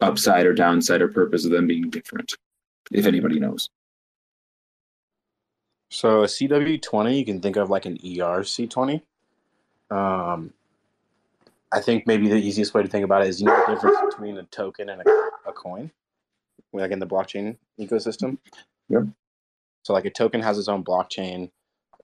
[0.01, 2.33] upside or downside or purpose of them being different,
[2.91, 3.69] if anybody knows?
[5.89, 9.01] So a CW20, you can think of like an E ERC20.
[9.91, 10.51] Um,
[11.71, 13.97] I think maybe the easiest way to think about it is you know the difference
[14.09, 15.91] between a token and a, a coin,
[16.71, 18.37] like in the blockchain ecosystem.
[18.89, 19.03] Yep.
[19.83, 21.51] So like a token has its own blockchain,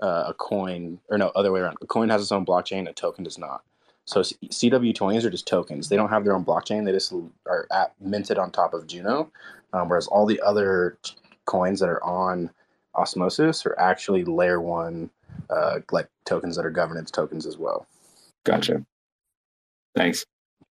[0.02, 1.78] uh, a coin, or no, other way around.
[1.82, 3.64] A coin has its own blockchain, a token does not.
[4.06, 5.90] So CW20s are just tokens.
[5.90, 6.86] They don't have their own blockchain.
[6.86, 7.14] They just
[7.48, 9.32] are at, minted on top of Juno,
[9.74, 11.14] um, whereas all the other t-
[11.46, 12.50] coins that are on
[12.96, 15.12] Osmosis are actually layer one,
[15.50, 17.86] uh, like tokens that are governance tokens as well.
[18.46, 18.84] Gotcha.
[19.96, 20.26] Thanks.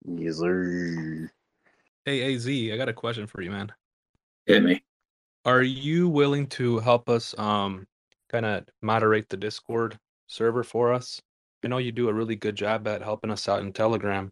[0.06, 1.30] Yes, sir.
[2.04, 3.72] Hey AZ, I got a question for you, man.
[4.46, 4.82] Hit me.
[5.44, 7.86] Are you willing to help us um
[8.34, 11.20] kind of moderate the Discord server for us?
[11.64, 14.30] I know you do a really good job at helping us out in Telegram,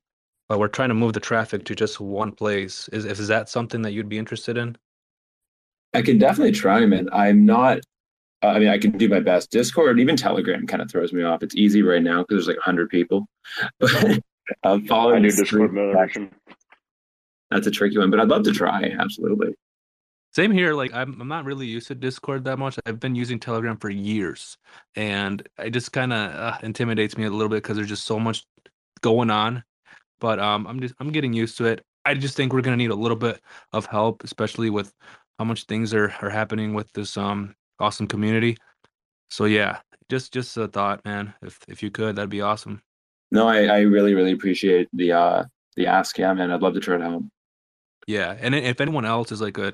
[0.48, 2.88] but we're trying to move the traffic to just one place.
[2.88, 4.76] Is is that something that you'd be interested in?
[5.94, 7.08] I can definitely try, man.
[7.12, 7.78] I'm not.
[8.42, 9.50] uh, I mean, I can do my best.
[9.50, 11.42] Discord, even Telegram, kind of throws me off.
[11.42, 13.26] It's easy right now because there's like hundred people.
[13.78, 14.20] But
[14.64, 15.74] I'm I following do Discord stream.
[15.74, 16.30] moderation.
[17.52, 18.94] That's a tricky one, but I'd love to try.
[18.98, 19.54] Absolutely.
[20.34, 20.72] Same here.
[20.74, 22.78] Like I'm, I'm not really used to Discord that much.
[22.86, 24.56] I've been using Telegram for years,
[24.96, 28.18] and it just kind of uh, intimidates me a little bit because there's just so
[28.18, 28.44] much
[29.02, 29.62] going on.
[30.20, 31.84] But um, I'm just I'm getting used to it.
[32.04, 33.40] I just think we're gonna need a little bit
[33.72, 34.92] of help, especially with
[35.38, 38.56] how much things are are happening with this um awesome community.
[39.28, 41.34] So yeah, just just a thought, man.
[41.42, 42.82] If if you could, that'd be awesome.
[43.30, 45.44] No, I, I really, really appreciate the uh
[45.76, 46.18] the ask.
[46.18, 46.50] Yeah, man.
[46.50, 47.24] I'd love to try to help.
[48.06, 49.72] Yeah, and if anyone else is like a,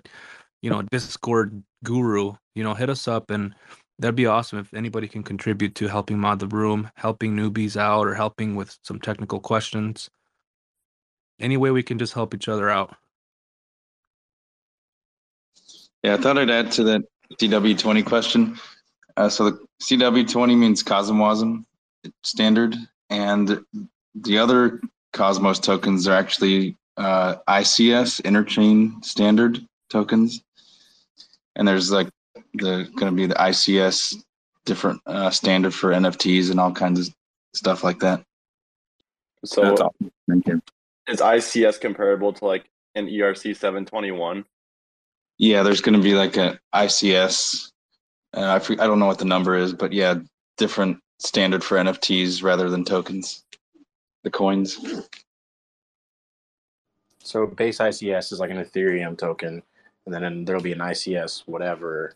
[0.62, 3.54] you know, Discord guru, you know, hit us up and
[3.98, 8.06] that'd be awesome if anybody can contribute to helping mod the room, helping newbies out,
[8.06, 10.08] or helping with some technical questions.
[11.40, 12.94] Any way we can just help each other out.
[16.02, 17.02] Yeah, I thought I'd add to that
[17.34, 18.58] CW20 question.
[19.16, 21.64] Uh, so the CW20 means Cosmwasm
[22.22, 22.76] standard,
[23.10, 23.60] and
[24.14, 24.80] the other
[25.12, 30.42] Cosmos tokens are actually uh, ICS interchain standard tokens.
[31.58, 32.08] And there's like
[32.54, 34.22] the going to be the ICS
[34.64, 37.14] different uh, standard for NFTs and all kinds of
[37.54, 38.22] stuff like that.
[39.44, 40.12] So That's awesome.
[40.28, 40.62] Thank you.
[41.08, 44.44] is ICS comparable to like an ERC 721?
[45.38, 47.70] Yeah, there's going to be like an ICS.
[48.32, 50.16] And I I don't know what the number is, but yeah,
[50.56, 53.44] different standard for NFTs rather than tokens.
[54.24, 54.78] The coins.
[57.18, 59.62] So base ICS is like an Ethereum token,
[60.14, 62.14] and then there'll be an ICS whatever.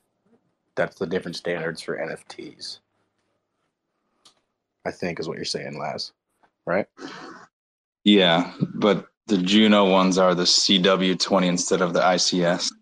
[0.75, 2.79] That's the different standards for NFTs.
[4.85, 6.13] I think is what you're saying, Laz.
[6.67, 6.87] Right?
[8.05, 12.73] Yeah, but the Juno ones are the CW20 instead of the ICS.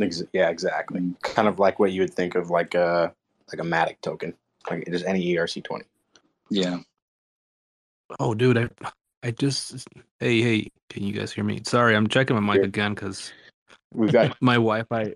[0.00, 1.14] Ex- yeah, exactly.
[1.22, 3.12] Kind of like what you would think of like a
[3.52, 4.34] like a Matic token,
[4.70, 5.82] like just any ERC20.
[6.50, 6.78] Yeah.
[8.20, 8.68] Oh, dude, I
[9.22, 9.86] I just
[10.20, 11.62] hey hey, can you guys hear me?
[11.64, 12.68] Sorry, I'm checking my mic Yeah.
[12.68, 13.32] again because
[13.92, 15.14] We've got my Wi-Fi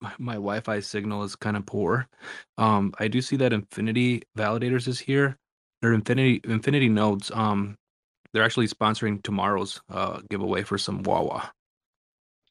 [0.00, 2.08] my, my Wi-Fi signal is kind of poor.
[2.56, 5.36] Um, I do see that Infinity Validators is here.
[5.82, 7.30] Or Infinity Infinity Nodes.
[7.32, 7.76] Um,
[8.32, 11.52] they're actually sponsoring tomorrow's uh giveaway for some Wawa.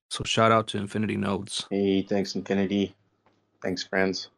[0.09, 1.67] So shout out to Infinity Nodes.
[1.69, 2.95] hey, thanks Infinity,
[3.61, 4.29] thanks friends.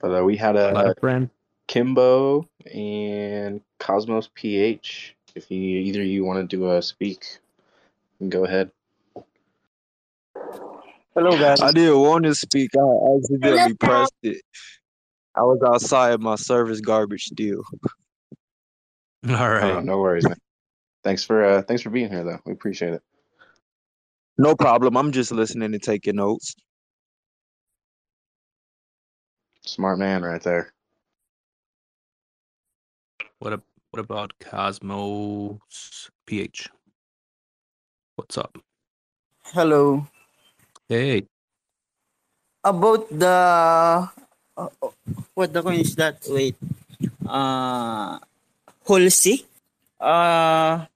[0.00, 1.28] But uh, we had a a friend.
[1.66, 5.16] Kimbo and Cosmos PH.
[5.34, 7.51] If you either of you want to do a speak, you can
[8.28, 8.70] go ahead.
[11.14, 11.60] Hello, guys.
[11.60, 12.70] I didn't want to speak.
[12.74, 14.42] I accidentally pressed it.
[15.34, 17.62] I was outside my service garbage deal.
[19.28, 19.72] All right.
[19.72, 20.36] Oh, no worries, man.
[21.04, 22.38] Thanks for uh, thanks for being here, though.
[22.44, 23.02] We appreciate it.
[24.38, 24.96] No problem.
[24.96, 26.54] I'm just listening and taking notes.
[29.64, 30.72] Smart man, right there.
[33.38, 36.68] What a, what about Cosmos PH?
[38.16, 38.58] What's up?
[39.56, 40.06] Hello.
[40.88, 41.26] Hey,
[42.64, 44.08] About the
[44.56, 44.68] uh,
[45.34, 46.20] what the coin is that?
[46.28, 46.54] Wait.
[47.26, 48.18] Uh
[48.86, 49.44] Hulsi.
[50.00, 50.86] Uh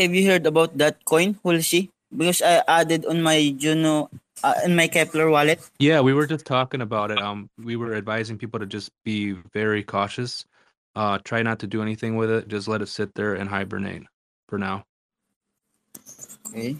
[0.00, 1.90] have you heard about that coin, Hulsi?
[2.10, 4.08] Because I added on my Juno
[4.42, 5.60] uh, in my Keplr wallet.
[5.78, 7.20] Yeah, we were just talking about it.
[7.20, 10.44] Um, we were advising people to just be very cautious.
[10.96, 12.48] Uh, try not to do anything with it.
[12.48, 14.04] Just let it sit there and hibernate
[14.48, 14.84] for now.
[16.50, 16.76] Okay.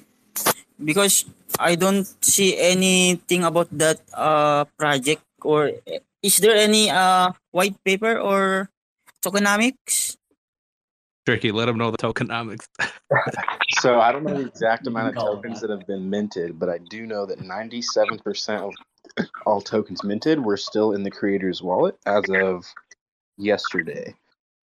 [0.82, 1.24] Because
[1.58, 5.72] I don't see anything about that uh project or
[6.22, 8.68] is there any uh white paper or
[9.22, 10.16] tokenomics?
[11.26, 12.66] Tricky, let them know the tokenomics.
[13.80, 16.78] So I don't know the exact amount of tokens that have been minted, but I
[16.78, 18.74] do know that 97% of
[19.46, 22.66] all tokens minted were still in the creator's wallet as of
[23.38, 24.14] yesterday.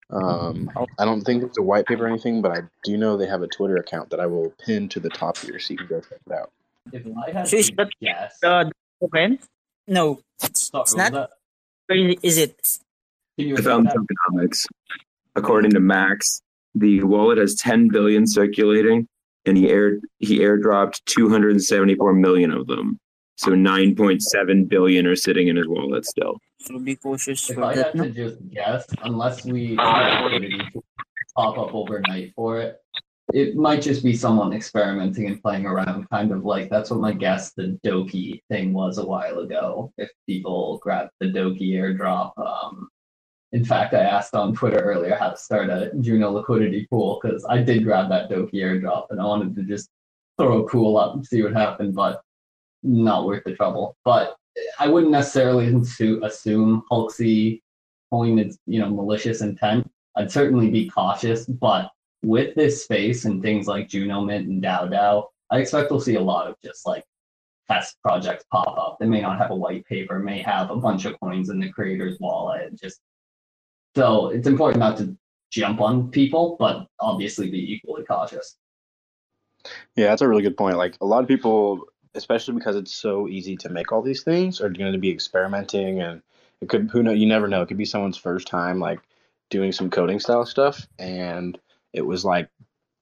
[0.09, 3.27] Um, I don't think it's a white paper or anything, but I do know they
[3.27, 5.87] have a Twitter account that I will pin to the top here so you can
[5.87, 6.51] go check it out.
[6.93, 9.39] If I had So is to that guess, the token?
[9.87, 11.11] No, it's, sorry, it's not.
[11.13, 11.29] that-
[11.89, 12.79] Or is it?
[13.39, 13.95] I found that?
[13.95, 14.65] tokenomics.
[15.35, 16.41] According to Max,
[16.73, 19.07] the wallet has 10 billion circulating,
[19.45, 22.97] and he air he airdropped 274 million of them.
[23.35, 26.39] So 9.7 billion are sitting in his wallet still.
[26.59, 27.85] So be cautious If I that.
[27.87, 28.03] had No?
[28.05, 32.81] to just guess, unless we pop up overnight for it,
[33.33, 37.11] it might just be someone experimenting and playing around, kind of like that's what my
[37.11, 39.91] guess the Doki thing was a while ago.
[39.97, 42.87] If people grabbed the Doki airdrop, um,
[43.51, 47.45] in fact, I asked on Twitter earlier how to start a Juno liquidity pool because
[47.49, 49.89] I did grab that Doki airdrop and I wanted to just
[50.39, 52.21] throw a pool up and see what happened, but
[52.83, 53.97] not worth the trouble.
[54.05, 54.35] But
[54.79, 55.67] I wouldn't necessarily
[56.23, 57.61] assume Hulksy
[58.11, 59.89] coin is, you know, malicious intent.
[60.15, 61.91] I'd certainly be cautious, but
[62.23, 66.15] with this space and things like Juno Mint and DAO DAO, I expect we'll see
[66.15, 67.03] a lot of just like
[67.69, 68.97] test projects pop up.
[68.99, 71.69] They may not have a white paper, may have a bunch of coins in the
[71.69, 72.79] creator's wallet.
[72.81, 73.01] Just
[73.95, 75.15] so it's important not to
[75.51, 78.57] jump on people, but obviously be equally cautious.
[79.95, 80.77] Yeah, that's a really good point.
[80.77, 81.85] Like a lot of people,
[82.17, 86.01] especially because it's so easy to make all these things, are going to be experimenting,
[86.01, 86.21] and
[86.61, 87.61] it could who know you never know.
[87.61, 88.99] It could be someone's first time like
[89.49, 91.57] doing some coding style stuff, and
[91.93, 92.49] it was like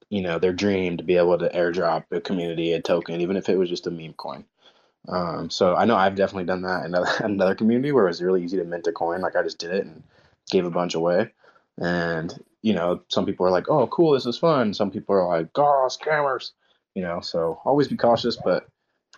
[0.10, 3.50] you know their dream to be able to airdrop a community a token, even if
[3.50, 4.46] it was just a meme coin.
[5.08, 8.22] Um, so I know I've definitely done that in another, another community where it was
[8.22, 9.22] really easy to mint a coin.
[9.22, 10.04] Like I just did it and
[10.52, 11.32] gave a bunch away.
[11.78, 14.74] And, you know, some people are like, oh, cool, this is fun.
[14.74, 16.52] Some people are like, oh, scammers,
[16.94, 18.38] you know, so always be cautious.
[18.44, 18.68] But,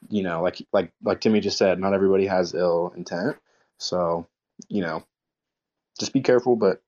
[0.10, 3.38] you know, like, like, like Timmy just said, not everybody has ill intent.
[3.78, 4.28] So,
[4.70, 5.04] you know,
[6.00, 6.82] just be careful, but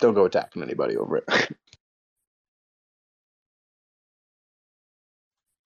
[0.00, 1.24] don't go attacking anybody over it.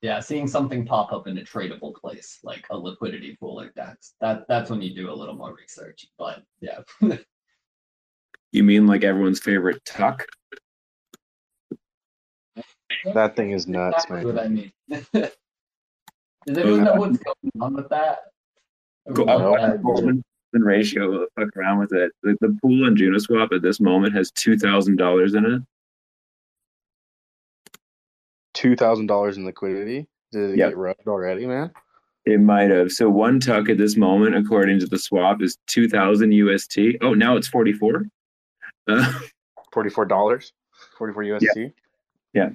[0.00, 3.96] Yeah, seeing something pop up in a tradable place like a liquidity pool like that,
[4.20, 6.06] that that's when you do a little more research.
[6.16, 6.78] But yeah.
[8.50, 10.24] You mean like everyone's favorite tuck?
[13.12, 14.24] That thing is nuts, That's man.
[14.24, 14.72] what I mean.
[16.48, 18.18] Does anyone know what's going on with that?
[19.12, 21.26] Go Or up what by the Goldman ratio.
[21.38, 22.12] Fuck around with it.
[22.22, 25.62] The, the pool on Junoswap at this moment has two thousand dollars in it.
[28.54, 30.08] Two thousand dollars in liquidity.
[30.32, 30.70] Did it Yep.
[30.70, 31.70] get rubbed already, man?
[32.24, 32.90] It might have.
[32.92, 36.78] So one tuck at this moment, according to the swap, is two thousand UST.
[37.00, 38.04] Oh, now it's forty four.
[38.88, 39.12] Uh,
[39.72, 40.52] Forty-four dollars.
[40.96, 41.72] Forty-four USD.
[42.32, 42.48] yeah.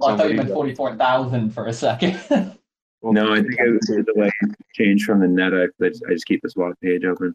[0.00, 2.18] Oh, I thought you Somebody- meant 44,000 for a second.
[3.02, 5.68] Well, no, I think it was the way it changed from the NetX.
[5.82, 7.34] I just, I just keep this swap page open.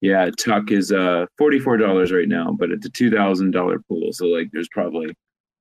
[0.00, 3.78] Yeah, Tuck is uh forty four dollars right now, but it's a two thousand dollar
[3.88, 4.12] pool.
[4.12, 5.14] So like, there's probably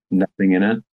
[0.10, 0.84] nothing in it.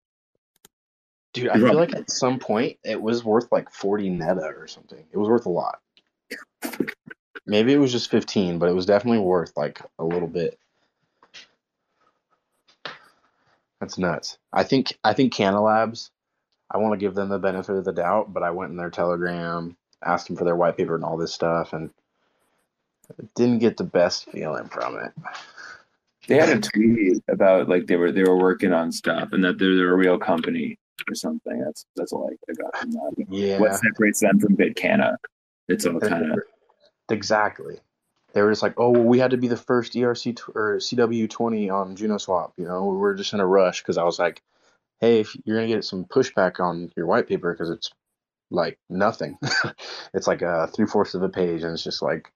[1.34, 5.04] Dude, I feel like at some point it was worth like 40 neta or something.
[5.12, 5.78] It was worth a lot.
[7.46, 10.58] Maybe it was just 15, but it was definitely worth like a little bit.
[13.80, 14.38] That's nuts.
[14.52, 16.10] I think I think Canalabs,
[16.70, 18.90] I want to give them the benefit of the doubt, but I went in their
[18.90, 21.90] Telegram, asked them for their white paper and all this stuff, and
[23.34, 25.12] didn't get the best feeling from it.
[26.26, 29.58] They had a tweet about like they were they were working on stuff and that
[29.58, 31.58] they're, they're a real company or something.
[31.58, 33.26] That's that's all I, got from that.
[33.30, 33.58] Yeah.
[33.58, 35.16] What separates them from BitCanna?
[35.68, 36.38] It's all kind of
[37.10, 37.78] Exactly.
[38.34, 40.76] They were just like, oh, well, we had to be the first ERC tw- or
[40.76, 42.52] CW20 on JunoSwap.
[42.58, 44.42] You know, we were just in a rush because I was like,
[45.00, 47.90] hey, if you're gonna get some pushback on your white paper because it's
[48.50, 49.38] like nothing.
[50.14, 52.32] it's like a three fourths of a page, and it's just like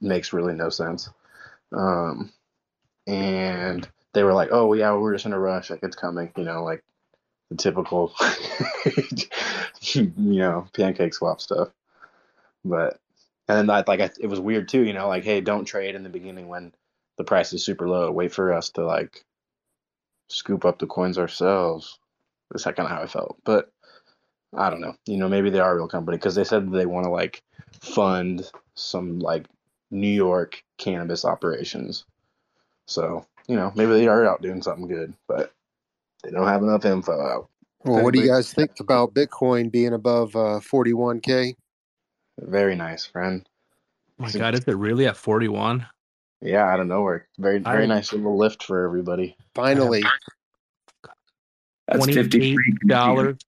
[0.00, 1.10] makes really no sense.
[1.72, 2.32] Um,
[3.06, 5.70] and they were like, oh yeah, we're just in a rush.
[5.70, 6.32] Like it's coming.
[6.36, 6.84] You know, like
[7.50, 8.14] the typical,
[9.92, 11.68] you know, pancake swap stuff.
[12.64, 13.00] But
[13.48, 15.94] and then I, like I, it was weird too, you know, like hey, don't trade
[15.94, 16.72] in the beginning when
[17.16, 18.10] the price is super low.
[18.12, 19.24] Wait for us to like
[20.28, 21.98] scoop up the coins ourselves.
[22.50, 23.38] That's kind of how I felt.
[23.44, 23.70] But
[24.56, 24.94] I don't know.
[25.06, 27.42] You know, maybe they are a real company because they said they want to like
[27.80, 29.46] fund some like
[29.90, 32.04] New York cannabis operations.
[32.86, 35.52] So you know, maybe they are out doing something good, but
[36.22, 37.48] they don't have enough info out.
[37.84, 41.54] Well, what do you guys think about Bitcoin being above uh, 41k?
[42.38, 43.48] Very nice, friend.
[44.20, 45.86] Oh my God, is it really at 41?
[46.40, 47.26] Yeah, out of nowhere.
[47.38, 49.36] Very, very I- nice little lift for everybody.
[49.54, 50.02] Finally,
[51.86, 53.38] that's fifty dollars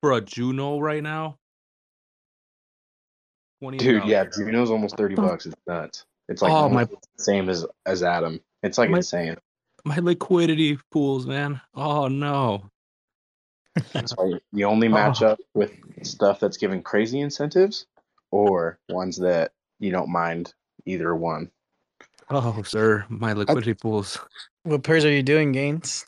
[0.00, 1.38] for a Juno right now.
[3.62, 3.78] $28.
[3.78, 5.46] Dude, yeah, Juno's almost thirty bucks.
[5.46, 6.04] It's nuts.
[6.28, 8.40] It's like Oh, almost my- the same as as Adam.
[8.62, 9.36] It's like My- insane.
[9.84, 11.60] My liquidity pools, man.
[11.74, 12.70] Oh no.
[13.92, 14.90] That's why you only oh.
[14.90, 15.72] match up with
[16.02, 17.86] stuff that's giving crazy incentives,
[18.30, 20.52] or ones that you don't mind
[20.84, 21.50] either one.
[22.30, 24.18] Oh, sir, my liquidity pools.
[24.64, 26.04] What pairs are you doing, Gains?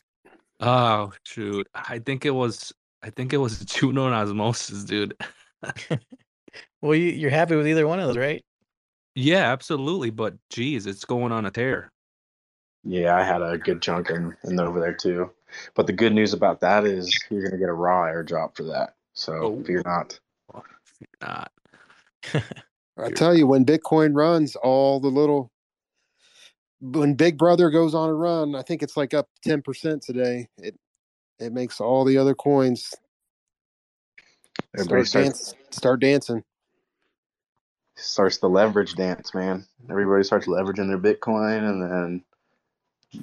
[0.59, 2.71] Oh shoot, I think it was.
[3.01, 5.15] I think it was Juno and Osmosis, dude.
[6.81, 8.43] Well, you, you're happy with either one of those, right?
[9.13, 10.09] Yeah, absolutely.
[10.09, 11.91] But geez, it's going on a tear.
[12.83, 15.29] Yeah, I had a good chunk in, in over there too.
[15.75, 18.95] But the good news about that is you're gonna get a raw airdrop for that.
[19.13, 19.59] So Oh.
[19.61, 20.19] if you're not,
[20.55, 20.63] oh,
[21.21, 21.51] Not.
[22.97, 25.50] I tell you, when Bitcoin runs, all the little
[26.81, 30.47] when Big Brother goes on a run, I think it's like up ten percent today.
[30.57, 30.75] It
[31.39, 32.93] it makes all the other coins
[34.75, 36.43] everybody start, starts dance, start dancing.
[37.95, 39.65] starts the leverage dance, man.
[39.89, 42.23] Everybody starts leveraging their Bitcoin, and then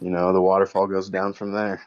[0.01, 1.83] you know the waterfall goes down from there.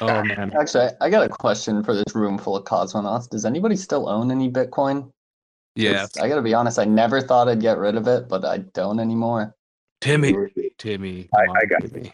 [0.00, 0.52] Oh man.
[0.58, 3.28] Actually, I, I got a question for this room full of cosmonauts.
[3.28, 5.10] Does anybody still own any Bitcoin?
[5.74, 8.58] Yeah, I gotta be honest, I never thought I'd get rid of it, but I
[8.58, 9.54] don't anymore.
[10.02, 10.34] Timmy.
[10.78, 11.28] Timmy.
[11.34, 12.12] I, come I on, got Timmy.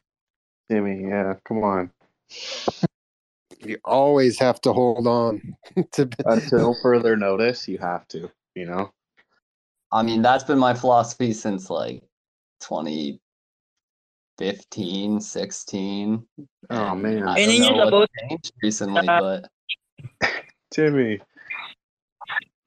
[0.70, 1.90] Timmy, yeah, come on.
[3.60, 5.56] You always have to hold on
[5.92, 8.30] to Until further notice, you have to.
[8.54, 8.92] You know.
[9.90, 12.02] I mean, that's been my philosophy since like
[12.60, 16.26] 2015, 16.
[16.70, 19.48] Oh man, I Any don't news know what about- changed recently, Uh, but
[20.70, 21.20] Timmy.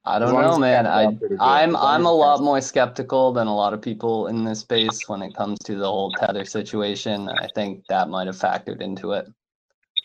[0.04, 0.88] I don't know, man.
[0.88, 1.43] I up, it'll go.
[1.43, 5.22] I'm I'm a lot more skeptical than a lot of people in this space when
[5.22, 7.30] it comes to the whole tether situation.
[7.30, 9.28] I think that might have factored into it,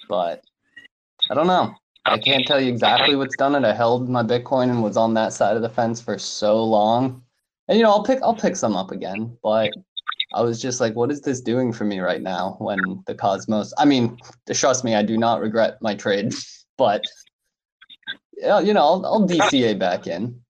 [0.08, 0.44] but
[1.30, 1.74] I don't know.
[2.04, 3.64] I can't tell you exactly what's done it.
[3.64, 7.22] I held my Bitcoin and was on that side of the fence for so long,
[7.68, 9.70] and you know I'll pick I'll pick some up again, but
[10.34, 12.56] I was just like, what is this doing for me right now?
[12.58, 14.18] When the Cosmos, I mean,
[14.52, 16.34] trust me, I do not regret my trade,
[16.76, 17.02] but
[18.36, 20.40] you know I'll, I'll DCA back in.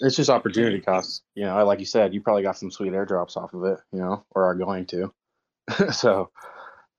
[0.00, 1.22] It's just opportunity costs.
[1.34, 3.78] You know, like you said, you probably got some sweet airdrops off of it.
[3.92, 5.12] You know, or are going to.
[5.92, 6.30] so,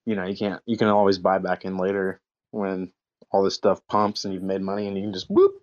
[0.05, 0.61] you know, you can't.
[0.65, 2.21] You can always buy back in later
[2.51, 2.91] when
[3.31, 5.53] all this stuff pumps and you've made money and you can just whoop.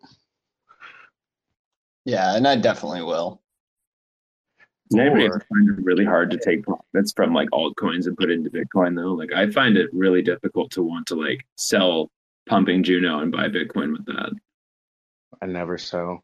[2.05, 3.41] Yeah, and I definitely will.
[4.91, 8.31] Maybe Or- I find it really hard to take profits from like altcoins and put
[8.31, 9.13] into Bitcoin though.
[9.13, 12.11] Like I find it really difficult to want to like sell
[12.49, 14.33] pumping Juno and buy Bitcoin with that.
[15.43, 16.21] I never so.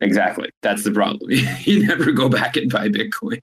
[0.00, 0.50] Exactly.
[0.62, 1.30] That's the problem.
[1.60, 3.40] you never go back and buy Bitcoin.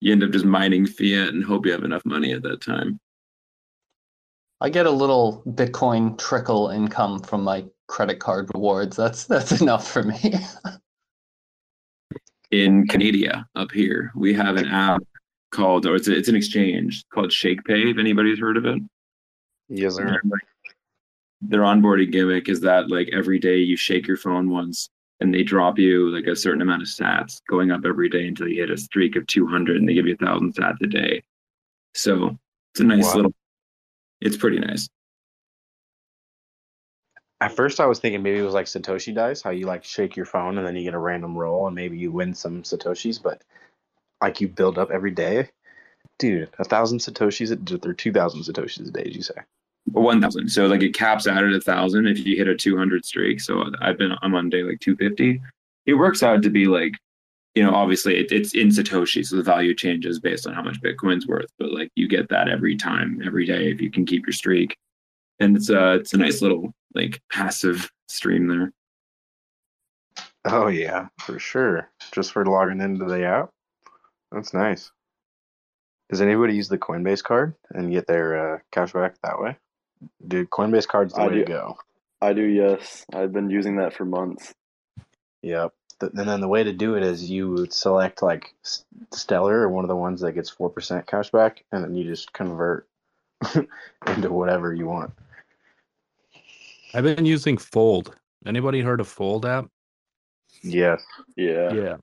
[0.00, 2.98] You end up just mining fiat and hope you have enough money at that time.
[4.60, 8.96] I get a little Bitcoin trickle income from my credit card rewards.
[8.96, 10.34] That's that's enough for me.
[12.50, 15.02] in Canada up here, we have an app
[15.50, 17.90] called, or it's, a, it's an exchange called ShakePay.
[17.90, 18.80] If anybody's heard of it,
[19.68, 20.20] Yes, sir.
[21.48, 24.88] Their onboarding gimmick is that like every day you shake your phone once
[25.20, 28.48] and they drop you like a certain amount of sats going up every day until
[28.48, 31.22] you hit a streak of 200 and they give you a thousand sats a day.
[31.94, 32.36] So
[32.72, 33.16] it's a nice Wow.
[33.16, 33.34] little,
[34.20, 34.88] it's pretty nice.
[37.40, 40.16] At first, I was thinking maybe it was like Satoshi dice, how you like shake
[40.16, 43.22] your phone and then you get a random roll and maybe you win some Satoshis,
[43.22, 43.42] but
[44.22, 45.50] like you build up every day.
[46.18, 49.34] Dude, a thousand Satoshis, or 2,000 Satoshis a day, did you say?
[49.92, 50.48] One thousand.
[50.48, 53.40] So like it caps out at a thousand if you hit a two hundred streak.
[53.40, 55.40] So I've been I'm on day like two fifty.
[55.86, 56.94] It works out to be like,
[57.54, 60.80] you know, obviously it, it's in Satoshi, so the value changes based on how much
[60.80, 61.50] Bitcoin's worth.
[61.58, 64.76] But like you get that every time, every day if you can keep your streak.
[65.38, 68.72] And it's uh it's a nice little like passive stream there.
[70.46, 71.90] Oh, yeah, for sure.
[72.12, 73.50] Just for logging into the app.
[74.30, 74.90] That's nice.
[76.10, 79.56] Does anybody use the Coinbase card and get their uh, cash back that way?
[80.26, 81.44] Dude, Coinbase card's the I way do.
[81.44, 81.78] to go.
[82.20, 83.04] I do, yes.
[83.12, 84.54] I've been using that for months.
[85.42, 85.72] Yep.
[86.00, 88.54] And then the way to do it is you would select like
[89.12, 92.32] Stellar or one of the ones that gets 4% cash back, and then you just
[92.32, 92.88] convert
[94.06, 95.12] into whatever you want.
[96.94, 98.16] I've been using Fold.
[98.46, 99.66] Anybody heard of Fold app?
[100.62, 101.02] Yes.
[101.36, 101.72] Yeah.
[101.72, 101.96] Yeah.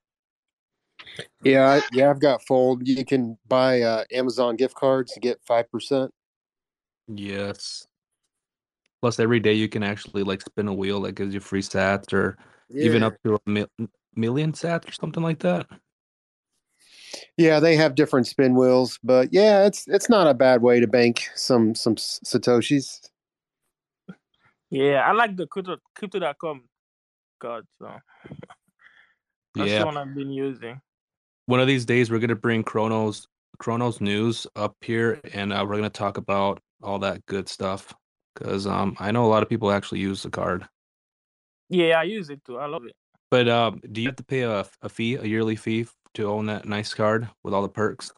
[1.44, 2.88] Yeah, I, yeah, I've got Fold.
[2.88, 6.12] You can buy uh, Amazon gift cards to get five percent.
[7.08, 7.88] Yes.
[9.02, 12.14] Plus, every day you can actually like spin a wheel that gives you free sats
[12.14, 12.38] or
[12.70, 13.68] even up to a mil-
[14.16, 15.68] million sats or something like that.
[17.38, 20.88] Yeah, they have different spin wheels, but yeah, it's it's not a bad way to
[20.88, 23.10] bank some some satoshis.
[24.70, 26.64] Yeah, I like the crypto crypto.com
[27.40, 27.92] card, so
[29.56, 29.80] that's Yeah.
[29.80, 30.80] the one I've been using.
[31.48, 33.28] One of these days, we're gonna bring Chronos
[33.58, 37.94] Chronos News up here, and uh, we're gonna talk about all that good stuff.
[38.34, 40.68] Because um, I know a lot of people actually use the card.
[41.70, 42.58] Yeah, I use it too.
[42.58, 42.96] I love it.
[43.30, 46.46] But um, do you have to pay a, a fee, a yearly fee, to own
[46.48, 48.12] that nice card with all the perks?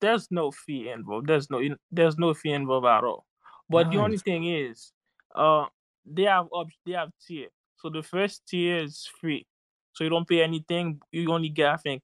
[0.00, 1.28] There's no fee involved.
[1.28, 1.60] There's no
[1.90, 3.26] there's no fee involved at all.
[3.68, 4.92] But the only thing is,
[5.34, 5.66] uh,
[6.04, 7.48] they have up they have tier.
[7.76, 9.46] So the first tier is free,
[9.92, 11.00] so you don't pay anything.
[11.12, 12.02] You only get I think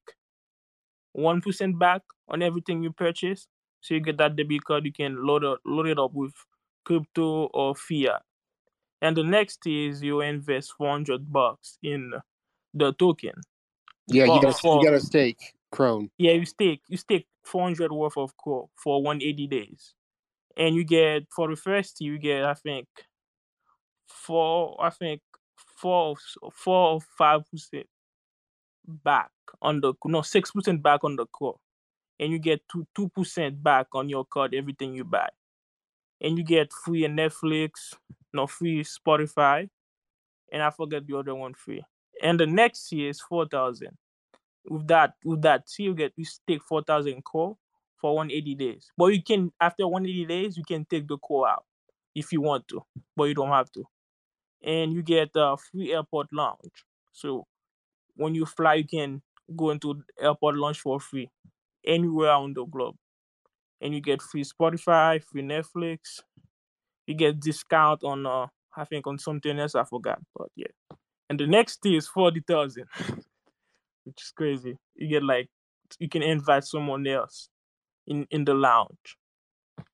[1.13, 3.49] one percent back on everything you purchase.
[3.81, 4.85] So you get that debit card.
[4.85, 6.33] You can load it load it up with
[6.89, 8.23] crypto or fiat.
[9.03, 12.13] And the next is you invest four hundred bucks in
[12.73, 13.35] the token.
[14.09, 16.11] Yeah, you got for- you got to stake Crone.
[16.17, 19.93] yeah, you stake you stake four hundred worth of core for one eighty days,
[20.57, 22.89] and you get for the first you get I think
[24.09, 25.21] four I think
[25.77, 26.17] four
[26.53, 27.87] four or five percent
[28.87, 29.31] back
[29.61, 31.59] on the no six percent back on the core,
[32.19, 35.29] and you get two two percent back on your card everything you buy,
[36.21, 37.95] and you get free Netflix,
[38.33, 39.69] no free Spotify,
[40.53, 41.83] and I forget the other one free,
[42.23, 43.97] and the next year is four thousand.
[44.69, 47.57] With that with that so you get you take 4000 core
[48.01, 48.91] for 180 days.
[48.97, 51.65] But you can after 180 days you can take the core out
[52.15, 52.83] if you want to
[53.17, 53.85] but you don't have to.
[54.63, 56.85] And you get a free airport lounge.
[57.13, 57.47] So
[58.17, 59.23] when you fly you can
[59.57, 61.31] go into airport lounge for free
[61.87, 62.97] anywhere on the globe
[63.81, 66.21] and you get free spotify free netflix
[67.07, 70.67] you get discount on uh i think on something else i forgot but yeah
[71.31, 72.85] and the next tier is 40000
[74.05, 74.77] which is crazy.
[74.97, 75.49] You get like
[75.99, 77.49] you can invite someone else
[78.07, 79.19] in in the lounge.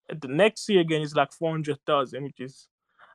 [0.08, 2.68] And the next tier again is like four hundred thousand, which is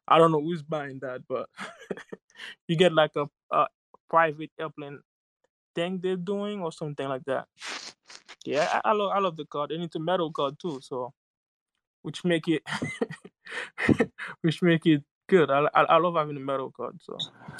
[0.08, 1.50] I don't know who's buying that, but
[2.68, 3.68] you get like a, a
[4.10, 5.00] private airplane
[5.76, 7.48] thing they're doing or something like that.
[8.46, 11.14] Yeah, I, I love I love the card, and it's a metal card too, so
[12.02, 12.64] which make it
[14.42, 15.52] which make it good.
[15.52, 17.18] I, I I love having a metal card, so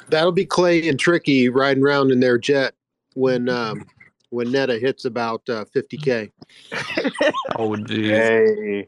[0.10, 2.74] That'll be Clay and Tricky riding around in their jet
[3.14, 3.86] when um,
[4.30, 6.32] when Neta hits about uh, 50k.
[7.58, 8.10] Oh, geez.
[8.10, 8.88] Hey.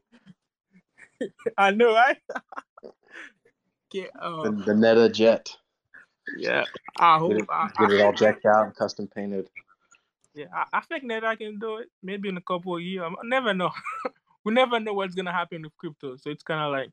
[1.58, 2.18] I know, right?
[3.92, 5.50] Get, The, uh, the Neta Jet.
[6.38, 6.64] yeah,
[7.00, 7.32] I hope.
[7.32, 9.50] Get it, I, get it all think decked out and custom painted.
[10.34, 11.90] Yeah, I, I think that I can do it.
[12.02, 13.04] Maybe in a couple of years.
[13.06, 13.72] I never know.
[14.46, 16.90] we never know what's gonna happen with crypto, so it's kind of like.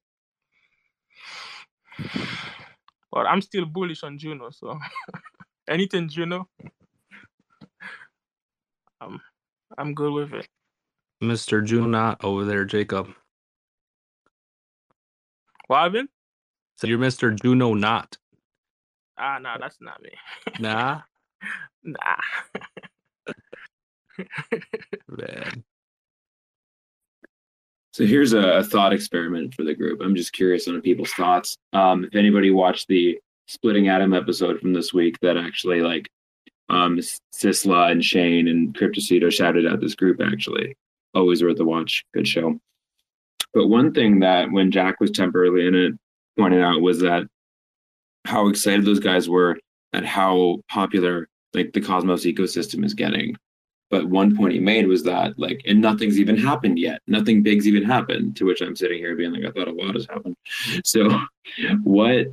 [3.10, 4.78] But I'm still bullish on Juno, so
[5.68, 6.46] anything Juno,
[9.00, 9.18] I'm
[9.78, 10.46] I'm good with it.
[11.22, 11.64] Mr.
[11.64, 13.08] Junot over there, Jacob.
[15.68, 16.10] What happened?
[16.76, 17.34] So you're Mr.
[17.40, 18.18] Juno not.
[19.18, 20.10] Ah, no, that's not me.
[20.58, 21.02] Nah.
[21.84, 22.16] Nah.
[25.08, 25.64] Man.
[27.92, 30.00] So here's a, a thought experiment for the group.
[30.00, 31.56] I'm just curious on people's thoughts.
[31.72, 36.08] Um, if anybody watched the Splitting Atom episode from this week, that actually like
[36.68, 37.00] um,
[37.34, 40.20] Sisla and Shane and Cryptocito shouted out this group.
[40.20, 40.76] Actually,
[41.14, 42.04] always worth a watch.
[42.14, 42.60] Good show.
[43.54, 45.94] But one thing that when Jack was temporarily in it
[46.38, 47.26] pointed out was that
[48.24, 49.58] how excited those guys were
[49.92, 53.36] at how popular like the Cosmos ecosystem is getting.
[53.90, 57.00] But one point he made was that like, and nothing's even happened yet.
[57.06, 58.36] Nothing big's even happened.
[58.36, 60.36] To which I'm sitting here being like, I thought a lot has happened.
[60.84, 61.20] So,
[61.84, 62.26] what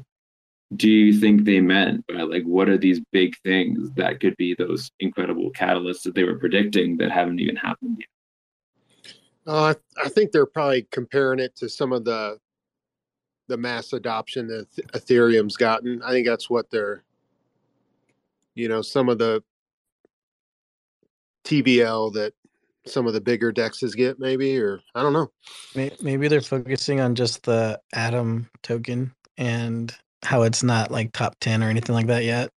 [0.75, 4.55] do you think they meant by like, what are these big things that could be
[4.55, 8.07] those incredible catalysts that they were predicting that haven't even happened yet?
[9.47, 12.39] Uh, I think they're probably comparing it to some of the
[13.47, 16.01] the mass adoption that Ethereum's gotten.
[16.01, 17.03] I think that's what they're,
[18.55, 19.43] you know, some of the
[21.45, 22.33] TVL that
[22.87, 25.31] some of the bigger dexes get, maybe, or I don't know.
[26.01, 29.93] Maybe they're focusing on just the Atom token and
[30.23, 32.51] how it's not like top 10 or anything like that yet.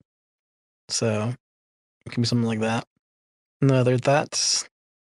[0.88, 1.32] So
[2.04, 2.86] it can be something like that.
[3.60, 4.68] No other thoughts?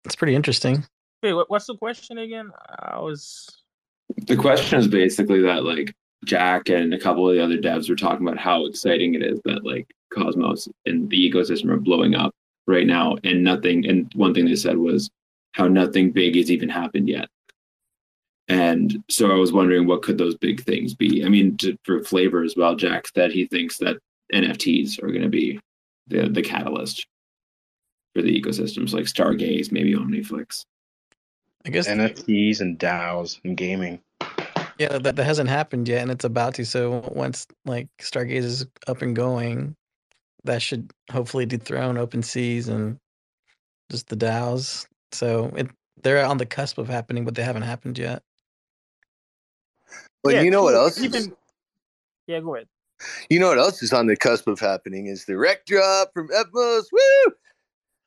[0.04, 0.84] It's pretty interesting.
[1.22, 2.50] Wait, what's the question again?
[2.80, 3.48] I was.
[4.26, 5.94] The question is basically that like
[6.24, 9.40] Jack and a couple of the other devs were talking about how exciting it is
[9.44, 12.34] that like Cosmos and the ecosystem are blowing up
[12.66, 13.86] right now, and nothing.
[13.86, 15.10] And one thing they said was
[15.52, 17.28] how nothing big has even happened yet.
[18.48, 21.24] And so I was wondering what could those big things be?
[21.24, 23.98] I mean, to, for flavor as well, Jack that he thinks that
[24.32, 25.60] NFTs are going to be
[26.08, 27.06] the the catalyst
[28.14, 30.64] for the ecosystems like Stargaze, maybe OmniFlix.
[31.64, 34.00] I guess NFTs and DAOs and gaming.
[34.78, 36.66] Yeah, that, that hasn't happened yet, and it's about to.
[36.66, 39.76] So once like Stargaze is up and going,
[40.44, 42.98] that should hopefully dethrone Open Seas and
[43.90, 44.86] just the DAOs.
[45.12, 45.68] So it
[46.02, 48.22] they're on the cusp of happening, but they haven't happened yet.
[50.22, 51.00] But Yeah, you know what else?
[51.00, 51.22] Even.
[51.22, 51.30] Is,
[52.26, 52.68] Yeah, go ahead.
[53.30, 56.84] you know what else is on the cusp of happening is the Rektdrop from Evmos.
[56.92, 57.32] Woo!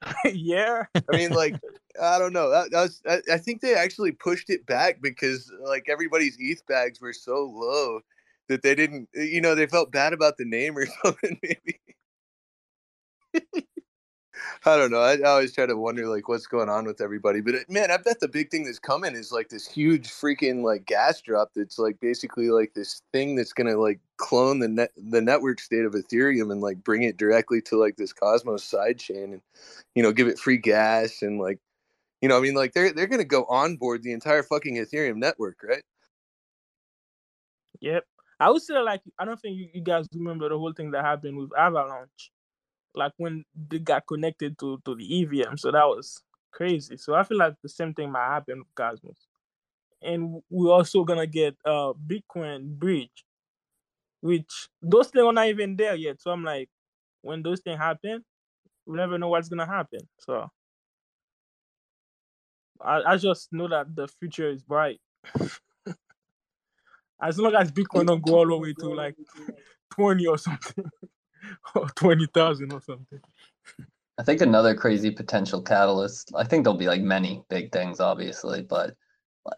[0.33, 0.85] yeah.
[1.11, 1.55] I mean, like,
[2.01, 2.49] I don't know.
[2.49, 6.65] That, that was, I, I think they actually pushed it back because like everybody's ETH
[6.67, 8.01] bags were so low
[8.49, 9.09] that they didn't.
[9.13, 11.39] You know, they felt bad about the name or something.
[11.41, 11.79] Maybe.
[14.65, 14.99] I don't know.
[14.99, 17.41] I, I always try to wonder like what's going on with everybody.
[17.41, 20.63] But it, man, I bet the big thing that's coming is like this huge freaking
[20.63, 24.91] like gas drop that's like basically like this thing that's gonna like clone the net
[24.97, 28.99] the network state of Ethereum and like bring it directly to like this Cosmos side
[28.99, 29.41] chain and
[29.93, 31.59] you know give it free gas and like
[32.21, 35.17] you know I mean like they're they're gonna go on board the entire fucking Ethereum
[35.17, 35.83] network, right?
[37.81, 38.03] Yep.
[38.39, 41.05] I would say like I don't think you, you guys remember the whole thing that
[41.05, 42.31] happened with Avalanche,
[42.95, 45.57] like when they got connected to to the EVM.
[45.57, 46.21] So that was
[46.51, 46.97] crazy.
[46.97, 49.27] So I feel like the same thing might happen with Cosmos,
[50.01, 53.25] and we're also gonna get uh Bitcoin bridge,
[54.21, 56.21] which those things are not even there yet.
[56.21, 56.69] So I'm like,
[57.21, 58.23] when those things happen,
[58.85, 60.01] we never know what's gonna happen.
[60.19, 60.49] So
[62.81, 64.99] I, I just know that the future is bright.
[67.21, 69.15] as long as Bitcoin don't go all the way to like
[69.93, 70.85] twenty or something,
[71.75, 73.19] or twenty thousand or something.
[74.17, 76.31] I think another crazy potential catalyst.
[76.35, 78.95] I think there'll be like many big things, obviously, but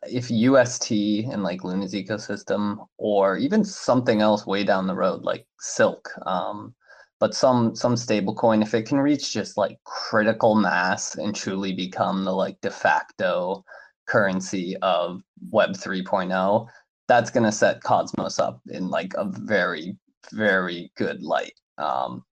[0.03, 5.45] if UST and like Luna's ecosystem, or even something else way down the road, like
[5.59, 6.73] Silk, um,
[7.19, 12.25] but some some stablecoin, if it can reach just like critical mass and truly become
[12.25, 13.63] the like de facto
[14.07, 15.21] currency of
[15.51, 16.67] Web 3.0,
[17.07, 19.97] that's gonna set Cosmos up in like a very
[20.31, 21.53] very good light.
[21.77, 22.23] Um,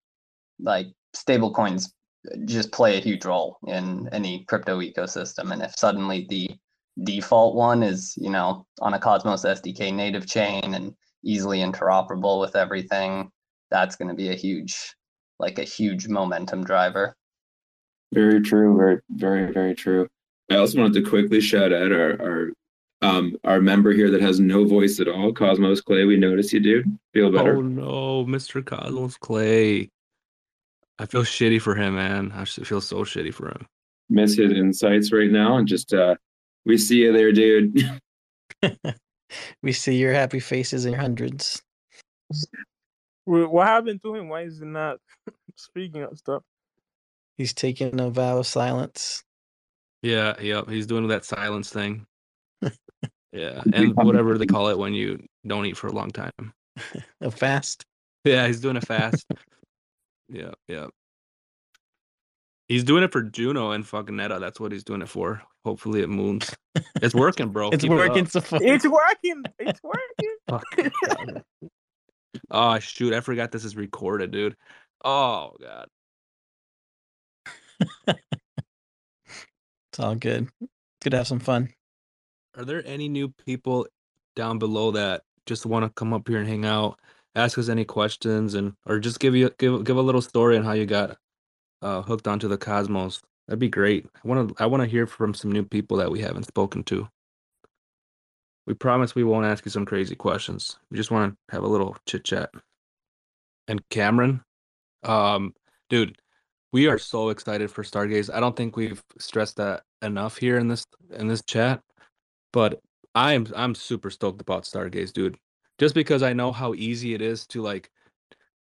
[0.60, 1.90] like stablecoins
[2.46, 6.50] just play a huge role in any crypto ecosystem and if suddenly the
[7.04, 10.94] default one is you know on a cosmos sdk native chain and
[11.24, 13.30] easily interoperable with everything
[13.70, 14.96] that's going to be a huge
[15.40, 17.16] like a huge momentum driver
[18.14, 18.78] Very true.
[18.78, 20.08] Very, very, very true.
[20.52, 22.50] I also wanted to quickly shout out our, our
[23.06, 26.06] Um, our member here that has no voice at all, Cosmos Clay.
[26.06, 26.98] We notice you, dude.
[27.14, 27.58] Feel better.
[27.58, 28.66] Oh no, Mr.
[28.66, 29.92] Cosmos Clay.
[30.98, 32.32] I feel shitty for him, man.
[32.34, 33.68] I feel so shitty for him.
[34.10, 36.16] Miss his insights right now, and just uh,
[36.66, 37.78] we see you there, dude.
[39.62, 41.62] we see your happy faces in your hundreds.
[43.26, 44.30] What happened to him?
[44.30, 44.98] Why is he not
[45.56, 46.42] speaking of stuff?
[47.38, 49.24] He's taking a vow of silence.
[50.02, 50.70] Yeah, yep.
[50.70, 52.08] He's doing that silence thing.
[53.32, 56.32] Yeah, and whatever they call it when you don't eat for a long time.
[57.22, 57.86] A fast.
[58.24, 59.26] Yeah, he's doing a fast.
[60.30, 60.88] yeah, yeah.
[62.68, 64.40] He's doing it for Juno and fucking Neta.
[64.40, 65.44] That's what he's doing it for.
[65.64, 66.56] Hopefully it moons.
[67.02, 67.70] It's working, bro.
[67.70, 68.32] It's Keep it working up.
[68.32, 68.60] so far.
[68.64, 69.44] It's working.
[69.60, 70.36] It's working.
[70.50, 71.44] Fucking God.
[72.50, 74.56] Oh shoot, I forgot this is recorded, dude.
[75.04, 75.88] Oh god.
[78.08, 80.50] It's all good.
[81.02, 81.70] Good to have some fun.
[82.58, 83.88] Are there any new people
[84.36, 87.00] down below that just want to come up here and hang out,
[87.36, 90.64] ask us any questions, and or just give you give give a little story on
[90.64, 91.18] how you got
[91.82, 93.22] uh, hooked onto the Cosmos?
[93.48, 94.08] That'd be great.
[94.24, 96.84] I want to I want to hear from some new people that we haven't spoken
[96.86, 97.08] to.
[98.66, 100.78] We promise we won't ask you some crazy questions.
[100.90, 102.50] We just want to have a little chit chat.
[103.68, 104.44] And Cameron,
[105.04, 105.54] um,
[105.90, 106.18] dude,
[106.72, 108.34] we are so excited for Stargaze.
[108.34, 111.82] I don't think we've stressed that enough here in this in this chat,
[112.56, 112.82] but
[113.14, 115.38] I'm I'm super stoked about Stargaze, dude.
[115.78, 117.92] Just because I know how easy it is to like,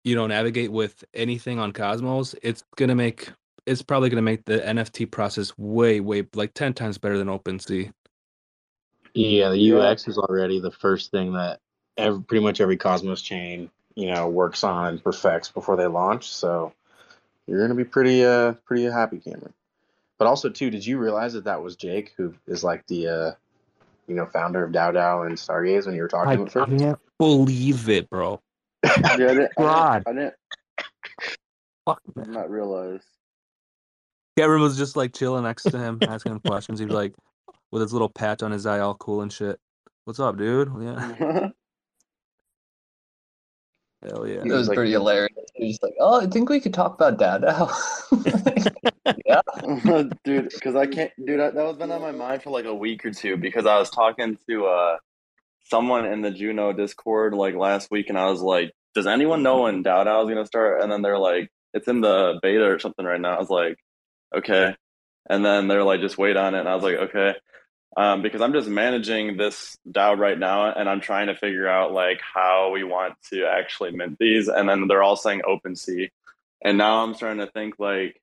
[0.02, 3.30] you know, navigate with anything on Cosmos, it's gonna make
[3.66, 7.92] it's probably gonna make the NFT process way way like ten times better than OpenSea.
[9.14, 11.60] Yeah, the UX is already the first thing that
[11.96, 16.28] every, pretty much every Cosmos chain, you know, works on and perfects before they launch.
[16.34, 16.72] So
[17.46, 19.54] you're gonna be pretty, uh, pretty happy, Cameron.
[20.18, 23.32] But also, too, did you realize that that was Jake, who is like the, uh,
[24.08, 26.46] you know, founder of DAO DAO and Stargaze when you were talking I to him
[26.46, 26.78] at first?
[26.78, 28.40] can't believe it, bro.
[28.84, 30.02] I didn't, God.
[30.06, 30.34] I didn't,
[31.84, 33.02] Fuck, I did not realize.
[34.36, 36.78] Cameron was just like chilling next to him, asking him questions.
[36.78, 37.14] He was like,
[37.70, 39.58] with his little patch on his eye, all cool and shit.
[40.04, 40.72] What's up, dude?
[40.80, 41.48] Yeah.
[44.02, 44.42] Hell yeah.
[44.44, 45.32] It was pretty hilarious.
[45.54, 47.68] He was just like, "Oh, I think we could talk about dad now."
[49.26, 49.40] yeah.
[50.24, 52.74] dude because i can't dude that, that was been on my mind for like a
[52.74, 54.96] week or two because i was talking to uh
[55.64, 59.62] someone in the juno discord like last week and i was like does anyone know
[59.62, 62.64] when DAO DAO is going to start and then they're like it's in the beta
[62.64, 63.76] or something right now i was like
[64.34, 64.74] okay
[65.28, 67.34] and then they're like just wait on it and i was like okay
[67.96, 71.92] um, because i'm just managing this DAO right now and i'm trying to figure out
[71.92, 76.10] like how we want to actually mint these and then they're all saying OpenSea
[76.64, 78.20] and now i'm starting to think like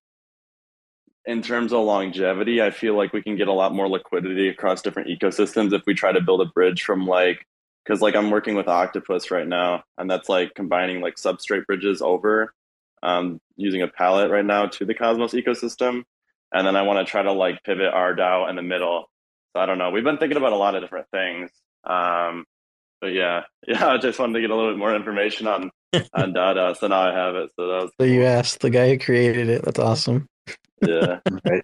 [1.26, 4.82] in terms of longevity, I feel like we can get a lot more liquidity across
[4.82, 7.46] different ecosystems if we try to build a bridge from like,
[7.84, 12.02] because like I'm working with Octopus right now, and that's like combining like substrate bridges
[12.02, 12.54] over
[13.02, 16.04] um, using a pallet right now to the Cosmos ecosystem.
[16.54, 19.10] And then I want to try to like pivot our DAO in the middle.
[19.56, 19.90] So I don't know.
[19.90, 21.50] We've been thinking about a lot of different things.
[21.86, 22.46] Um,
[23.00, 25.72] but yeah, yeah, I just wanted to get a little bit more information on
[26.14, 26.78] on DAO DAO.
[26.78, 27.52] So now I have it.
[27.56, 29.64] So that was So you asked the guy who created it.
[29.64, 30.28] That's awesome.
[30.86, 31.20] yeah.
[31.46, 31.64] Right.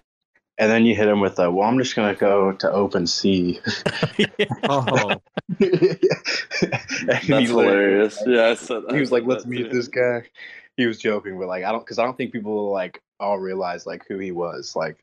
[0.58, 3.04] And then you hit him with a, well, I'm just going to go to open
[3.04, 3.58] OpenSea.
[4.64, 5.14] Oh,
[7.06, 8.22] That's hilarious.
[8.26, 9.76] Yeah, I said he was like, "Let's meet too.
[9.76, 10.24] this guy."
[10.76, 13.86] He was joking, but like, I don't, because I don't think people like all realize
[13.86, 15.02] like who he was, like,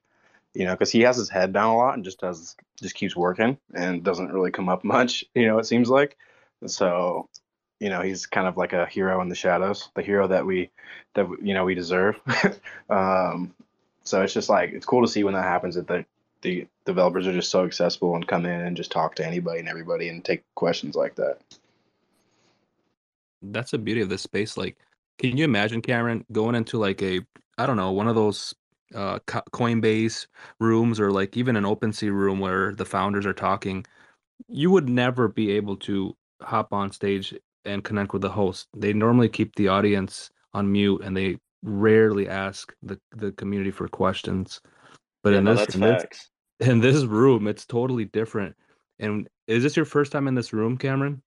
[0.53, 3.15] you know, because he has his head down a lot and just does just keeps
[3.15, 5.23] working and doesn't really come up much.
[5.35, 6.17] You know, it seems like.
[6.65, 7.29] So,
[7.79, 10.71] you know, he's kind of like a hero in the shadows, the hero that we
[11.15, 12.19] that you know we deserve.
[12.89, 13.53] um,
[14.03, 16.05] so it's just like it's cool to see when that happens that the
[16.41, 19.67] the developers are just so accessible and come in and just talk to anybody and
[19.67, 21.39] everybody and take questions like that.
[23.41, 24.57] that's the beauty of this space.
[24.57, 24.77] Like,
[25.17, 27.21] can you imagine, Cameron, going into like a,
[27.57, 28.53] I don't know, one of those
[28.95, 30.27] uh Coinbase
[30.59, 33.85] rooms or like even an OpenSea room where the founders are talking?
[34.47, 37.35] You would never be able to hop on stage
[37.65, 38.67] and connect with the host.
[38.75, 43.87] They normally keep the audience on mute and they rarely ask the the community for
[43.87, 44.61] questions.
[45.23, 46.29] But Yeah, in no, this, in this
[46.61, 48.55] in this room, it's totally different.
[48.99, 51.21] And is this your first time in this room, Cameron?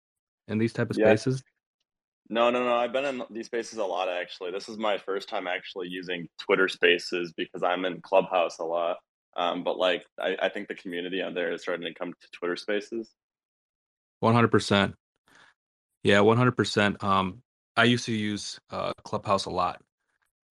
[0.47, 1.05] In these type of Yeah.
[1.05, 1.43] spaces?
[2.31, 2.75] No, no, no.
[2.75, 4.51] I've been in these spaces a lot actually.
[4.51, 8.97] This is my first time actually using Twitter Spaces because I'm in Clubhouse a lot.
[9.37, 12.29] Um, but like, I, I think the community out there is starting to come to
[12.33, 13.11] Twitter Spaces.
[14.21, 14.95] One hundred percent.
[16.03, 17.03] Yeah, one hundred percent.
[17.03, 17.43] Um,
[17.77, 19.81] I used to use uh, Clubhouse a lot,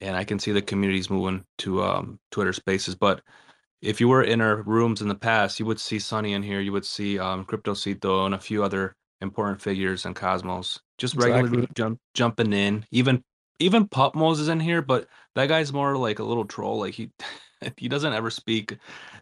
[0.01, 2.97] and I can see the communities moving to um, Twitter Spaces.
[2.97, 3.23] But
[3.83, 6.61] if you were in our rooms in the past, you would see Sunny in here.
[6.61, 10.81] You would see um, Cryptocito and a few other important figures in Cosmos.
[11.01, 11.75] Just regularly Exactly.
[11.75, 12.85] jump, jumping in.
[12.93, 13.25] Even
[13.59, 16.79] even Pupmos is in here, but that guy's more like a little troll.
[16.79, 17.11] Like he
[17.79, 18.77] he doesn't ever speak,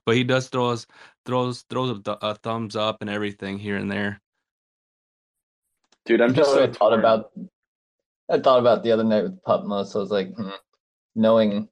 [0.05, 0.89] but he does throws
[1.25, 4.21] throws throws a, th- a thumbs up and everything here and there.
[6.05, 7.01] Dude, I'm just so I thought torn.
[7.01, 7.31] about.
[8.29, 9.95] I thought about the other night with Pupmos.
[9.95, 10.51] I was like, hmm,
[11.15, 11.69] knowing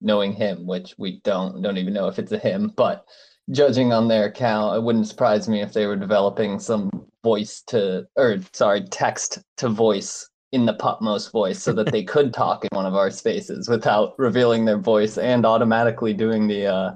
[0.00, 3.04] knowing him, which we don't don't even know if it's a him, but
[3.50, 6.90] judging on their account, it wouldn't surprise me if they were developing some
[7.22, 12.32] voice to or sorry, text to voice in the Pupmos voice so that they could
[12.42, 16.94] talk in one of our spaces without revealing their voice and automatically doing the uh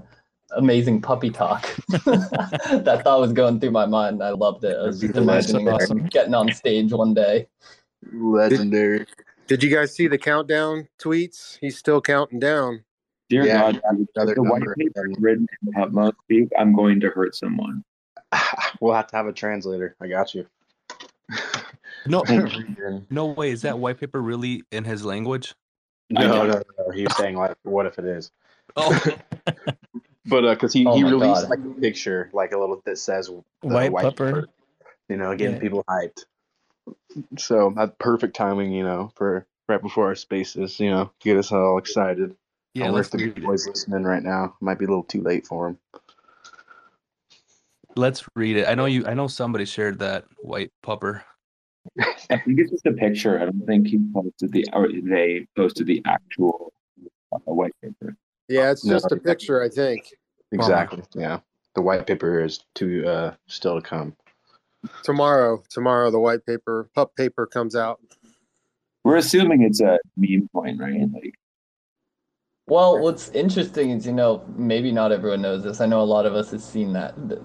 [0.56, 1.62] amazing puppy talk.
[1.88, 4.22] that thought was going through my mind.
[4.22, 4.76] I loved it.
[4.78, 6.06] I was just imagining awesome.
[6.06, 7.48] getting on stage one day.
[8.12, 9.06] Legendary.
[9.46, 11.58] Did you guys see the countdown tweets?
[11.60, 12.83] He's still counting down.
[13.28, 13.80] Dear Yeah, God,
[14.14, 17.82] another the white paper is written in Pupmo speak, I'm going to hurt someone.
[18.80, 19.96] We'll have to have a translator.
[20.00, 20.46] I got you.
[22.06, 23.50] No, no, no way.
[23.50, 25.54] Is that white paper really in his language?
[26.10, 26.90] no, no, no.
[26.94, 28.30] He was saying like, what if it is?
[28.76, 29.02] Oh,
[30.26, 31.50] But uh, cause he, Oh he my released God.
[31.50, 33.30] like a picture, like a little that says
[33.62, 34.26] White white, pepper.
[34.26, 34.48] pepper,
[35.08, 35.60] you know, getting Yeah.
[35.60, 36.24] people hyped.
[37.38, 41.52] So that's perfect timing, you know, for right before our spaces, you know, get us
[41.52, 42.36] all excited.
[42.74, 42.84] Yeah.
[42.84, 43.46] I wonder Let's the read big it.
[43.46, 44.56] boys listening right now.
[44.60, 45.78] Might be a little too late for them.
[47.96, 48.66] Let's read it.
[48.68, 49.06] I know you.
[49.06, 51.22] I know somebody shared that white pupper.
[52.30, 53.40] I think it's just a picture.
[53.40, 56.72] I don't think he posted the or they posted the actual
[57.32, 58.16] uh, white paper.
[58.48, 58.94] Yeah, it's No.
[58.94, 60.10] just a picture, I think.
[60.50, 61.02] Exactly.
[61.14, 61.40] Yeah.
[61.74, 64.16] The white paper is to uh still to come.
[65.02, 68.00] Tomorrow, tomorrow, the white paper, pup paper comes out.
[69.04, 71.00] We're assuming it's a meme point, right?
[71.12, 71.34] Like
[72.66, 75.80] Well, what's interesting is, you know, maybe not everyone knows this.
[75.80, 77.42] I know a lot of us has seen that the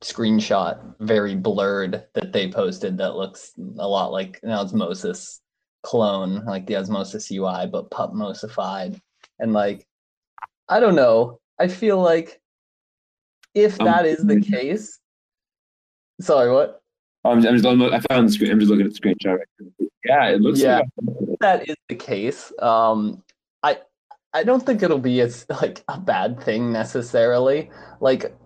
[0.00, 5.40] screenshot, very blurred, that they posted that looks a lot like an Osmosis
[5.82, 8.98] clone, like the Osmosis UI, but pupmosified.
[9.38, 9.86] And like,
[10.68, 11.40] I don't know.
[11.58, 12.40] I feel like
[13.54, 14.98] if Um, that is the case,
[16.22, 16.80] sorry, what?
[17.26, 18.50] I'm, I'm just, I found the screen.
[18.50, 19.38] I'm just looking at the screenshot.
[20.06, 20.78] Yeah, it looks Yeah.
[20.78, 20.88] like
[21.28, 23.22] if that is the case, um,
[24.34, 27.70] I don't think it'll be as like a bad thing necessarily.
[28.00, 28.36] Like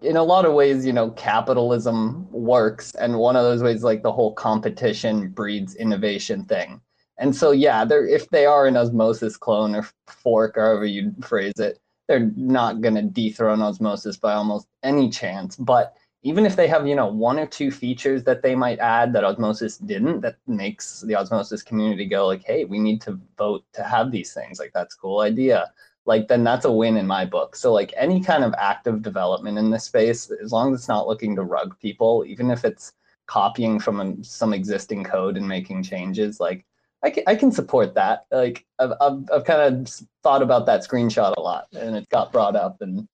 [0.00, 4.02] in a lot of ways, you know, capitalism works, and one of those ways, like
[4.02, 6.80] the whole competition breeds innovation thing.
[7.18, 11.58] And so, yeah, they're if they are an osmosis clone or fork, however you phrase
[11.58, 15.56] it, they're not gonna dethrone osmosis by almost any chance.
[15.56, 15.94] But
[16.24, 19.24] even if they have you know one or two features that they might add that
[19.24, 23.84] osmosis didn't that makes the osmosis community go like hey we need to vote to
[23.84, 24.58] have these things.
[24.58, 25.70] Like that's a cool idea.
[26.06, 27.56] Like then that's a win in my book.
[27.56, 31.06] So like any kind of active development in this space as long as it's not
[31.06, 32.92] looking to rug people even if it's
[33.26, 36.64] copying from some existing code and making changes like
[37.02, 38.24] I can, I can support that.
[38.32, 39.88] Like I've, I've, I've kind of
[40.22, 43.06] thought about that screenshot a lot and it got brought up and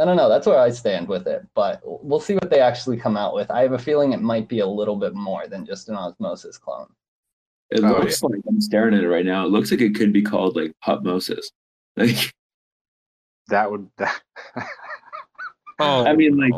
[0.00, 0.28] I don't know.
[0.28, 3.50] That's where I stand with it, but we'll see what they actually come out with.
[3.50, 6.56] I have a feeling it might be a little bit more than just an osmosis
[6.56, 6.86] clone.
[7.70, 9.44] It Oh, looks like I'm staring at it right now.
[9.44, 11.44] It looks like it could be called like Pupmosis.
[11.96, 12.32] Like
[13.48, 14.20] That would that
[15.78, 16.52] Oh, I mean, like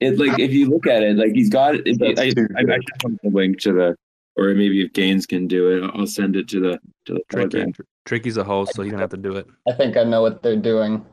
[0.00, 0.18] it.
[0.18, 1.74] Like if you look at it, like he's got.
[1.86, 3.96] If you, I, too I, I should put the link to the,
[4.36, 7.48] or maybe if Gaines can do it, I'll send it to the to the Tricky.
[7.50, 7.72] Telegram.
[8.04, 9.46] Tricky's a host, so he's gonna have to do it.
[9.68, 11.04] I think I know what they're doing.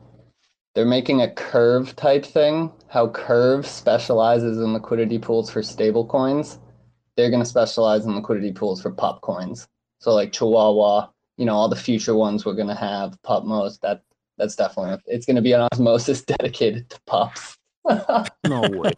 [0.74, 2.72] They're making a curve type thing.
[2.88, 6.58] How curve specializes in liquidity pools for stable coins,
[7.16, 9.68] they're going to specialize in liquidity pools for pop coins.
[10.00, 13.80] So like Chihuahua, you know, all the future ones we're going to have Pupmos.
[13.80, 14.02] That
[14.36, 17.56] that's definitely it's going to be an osmosis dedicated to pops.
[18.46, 18.92] No way.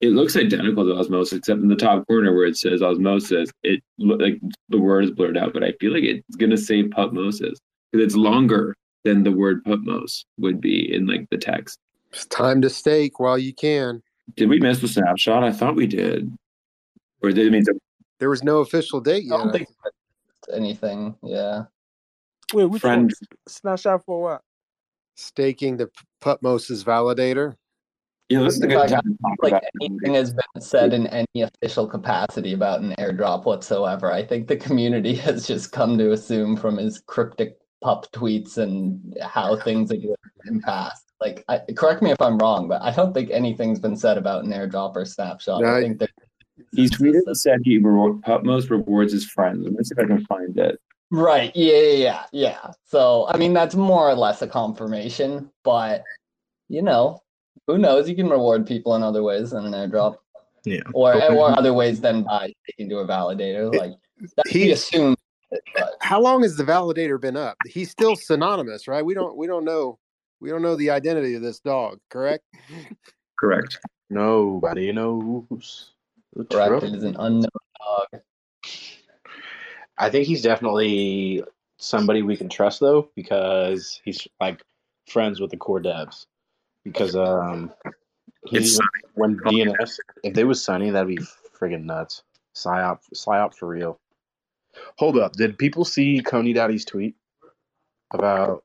[0.00, 3.82] It looks identical to Osmosis, except in the top corner where it says Osmosis, it
[3.98, 4.38] lo- like
[4.68, 7.56] the word is blurred out, but I feel like it's gonna say Pupmosis
[7.90, 8.76] because it's longer
[9.08, 11.78] than the word Pupmos would be in like the text.
[12.12, 14.02] It's time to stake while you can.
[14.36, 15.42] Did we miss the snapshot?
[15.42, 16.30] I thought we did.
[17.22, 17.64] Or did it mean
[18.18, 19.38] There was no official date I yet.
[19.38, 19.68] don't think
[20.52, 21.16] anything.
[21.22, 21.64] Yeah.
[22.52, 23.04] Wait, which friend?
[23.04, 23.38] one?
[23.48, 24.42] Snapshot for what?
[25.16, 25.90] Staking the
[26.22, 27.54] Pupmos's validator.
[28.28, 30.92] Yeah, this is a good fact, time to talk like about anything has been said
[30.92, 34.12] in any official capacity about an airdrop whatsoever.
[34.12, 39.16] I think the community has just come to assume from his cryptic pup tweets and
[39.22, 41.04] how things have worked in past.
[41.20, 44.44] Like, I, correct me if I'm wrong, but I don't think anything's been said about
[44.44, 45.64] an airdrop or snapshot.
[45.64, 46.10] I think that
[46.72, 49.64] He tweeted and said he reward, Pupmos rewards his friends.
[49.64, 50.80] Let me see if I can find it.
[51.10, 52.70] right, yeah, yeah, yeah, yeah.
[52.84, 56.04] So, I mean, that's more or less a confirmation, but
[56.68, 57.22] you know,
[57.66, 58.08] who knows?
[58.08, 60.16] You can reward people in other ways than an airdrop.
[60.64, 60.80] Yeah.
[60.94, 63.74] Or Open- or other ways than by taking to a validator.
[63.74, 63.92] Like
[64.36, 65.16] that he- he assumed.
[65.50, 65.60] But
[66.00, 67.56] How long has the validator been up?
[67.66, 69.04] He's still synonymous, right?
[69.04, 69.98] We don't we don't know
[70.40, 72.44] we don't know the identity of this dog, correct?
[73.38, 73.78] Correct.
[74.10, 75.92] Nobody knows.
[76.34, 76.82] the correct, truth.
[76.84, 77.48] it is an unknown
[77.80, 78.22] dog.
[79.98, 81.44] I think he's definitely
[81.78, 84.62] somebody we can trust though, because he's like
[85.06, 86.26] friends with the core devs.
[86.84, 87.72] Because um,
[88.46, 88.78] he It's
[89.14, 91.22] when DNS if they was Sunny, that'd be
[91.58, 92.22] friggin' nuts.
[92.54, 94.00] Psyop, psyop for real.
[94.98, 97.14] Hold up, did people see Coney Daddy's tweet
[98.12, 98.64] about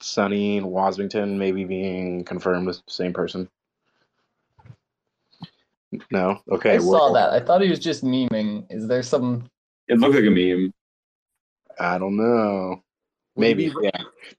[0.00, 3.48] Sunny and Wasmington maybe being confirmed as the same person?
[6.10, 6.40] No.
[6.50, 6.74] Okay.
[6.74, 7.30] I well- saw that.
[7.30, 8.66] I thought he was just memeing.
[8.70, 9.48] Is there some?
[9.88, 10.72] It looked like a meme.
[11.78, 12.82] I don't know.
[13.36, 13.72] Maybe.
[13.82, 13.90] Yeah.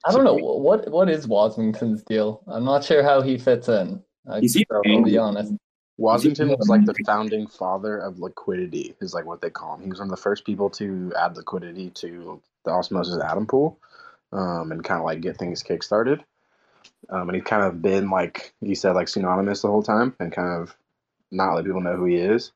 [0.05, 2.41] I don't know what what is Wasmington's deal.
[2.47, 4.01] I'm not sure how he fits in.
[4.27, 5.53] I, Is he I'll be honest.
[5.99, 9.83] Wasmington was like the founding father of liquidity, is like what they call him.
[9.83, 13.79] He was one of the first people to add liquidity to the Osmosis Atom Pool,
[14.33, 16.21] um, and kind of like get things kickstarted.
[17.09, 20.33] Um, and he's kind of been like you said, like synonymous the whole time, and
[20.33, 20.75] kind of
[21.31, 22.51] not let people know who he is.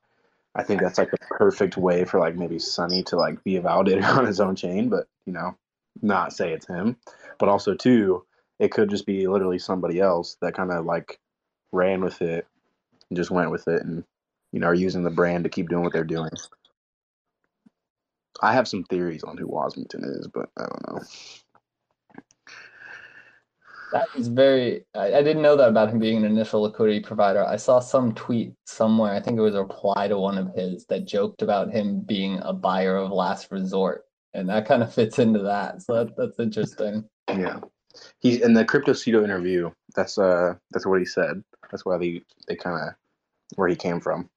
[0.54, 3.62] I think that's like the perfect way for like maybe Sunny to like be a
[3.62, 5.56] validator on his own chain, but you know,
[6.02, 6.96] not say it's him.
[7.38, 8.26] But also too,
[8.58, 11.18] it could just be literally somebody else that kind of like
[11.72, 12.46] ran with it
[13.10, 14.04] and just went with it and
[14.52, 16.30] you know are using the brand to keep doing what they're doing.
[18.42, 21.02] I have some theories on who Wasmington is, but I don't know.
[23.92, 24.84] That is very.
[24.94, 27.44] I, I didn't know that about him being an initial liquidity provider.
[27.44, 29.12] I saw some tweet somewhere.
[29.12, 32.38] I think it was a reply to one of his that joked about him being
[32.42, 35.82] a buyer of last resort, and that kind of fits into that.
[35.82, 37.04] So that, that's interesting.
[37.28, 37.58] Yeah.
[38.20, 39.70] He's in the Cryptocito interview.
[39.96, 41.42] That's uh that's what he said.
[41.70, 42.94] That's why they they kind of
[43.56, 44.28] where he came from.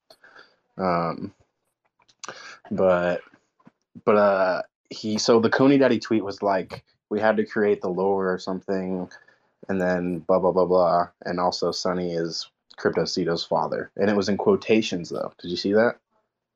[0.76, 1.32] Um,
[2.70, 3.20] but
[4.04, 7.88] but uh he so the Coney Daddy tweet was like we had to create the
[7.88, 9.08] lore or something,
[9.68, 12.48] and then blah blah blah blah, and also Sunny is
[12.78, 15.32] Cryptocito's father, and it was in quotations though.
[15.40, 15.96] Did you see that?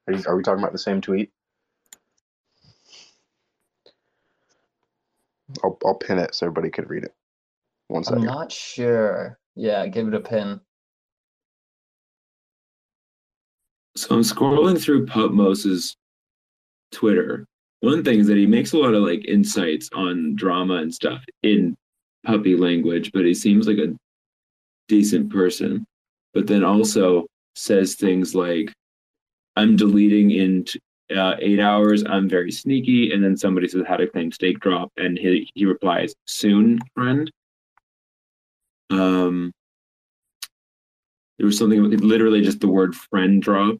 [0.06, 1.30] Are you, are we talking about the same tweet?
[5.62, 7.14] I'll I'll pin it so everybody could read it.
[7.88, 9.38] One I'm not sure.
[9.54, 10.60] Yeah, give it a pin.
[13.98, 15.96] So I'm scrolling through Pupmos's
[16.92, 17.44] Twitter.
[17.80, 21.24] One thing is that he makes a lot of like insights on drama and stuff
[21.42, 21.76] in
[22.24, 23.96] puppy language, but he seems like a
[24.86, 25.84] decent person.
[26.32, 27.26] But then also
[27.56, 28.72] says things like,
[29.56, 30.80] "I'm deleting in t-
[31.10, 32.04] uh, eight hours.
[32.04, 35.66] I'm very sneaky." And then somebody says, "How to claim stake drop?" And he he
[35.66, 37.28] replies, "Soon, friend."
[38.90, 39.52] Um,
[41.38, 43.76] there was something literally just the word "friend" drop.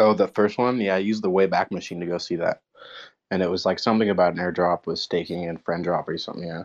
[0.00, 0.80] Oh, the first one?
[0.80, 2.62] Yeah, I used the Wayback Machine to go see that.
[3.30, 6.48] And it was like something about an airdrop with staking and friend drop or something,
[6.48, 6.62] yeah.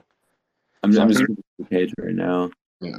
[0.83, 2.49] I'm, I'm just Something- reading the page right now.
[2.79, 2.95] Yeah.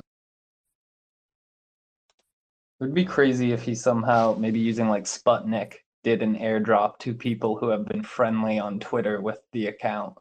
[2.79, 7.15] It would be crazy if he somehow, maybe using like Sputnik, did an airdrop to
[7.15, 10.15] people who have been friendly on Twitter with the account.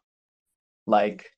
[0.88, 1.30] Like,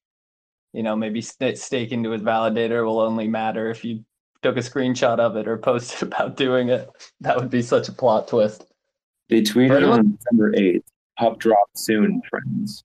[0.74, 4.06] you know, maybe st- staking to his validator will only matter if you
[4.44, 6.88] took a screenshot of it or posted about doing it.
[7.22, 8.66] That would be such a plot twist.
[9.30, 9.84] They tweeted Right.
[9.84, 10.84] on December 8th,
[11.18, 12.84] Pup drop soon, friends.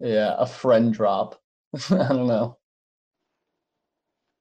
[0.00, 1.40] Yeah, a friend drop.
[1.90, 2.56] I don't know.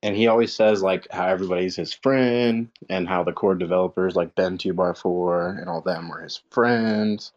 [0.02, 4.34] And he always says like how everybody's his friend and how the core developers like
[4.34, 7.34] Ben two bar four and all them were his friends.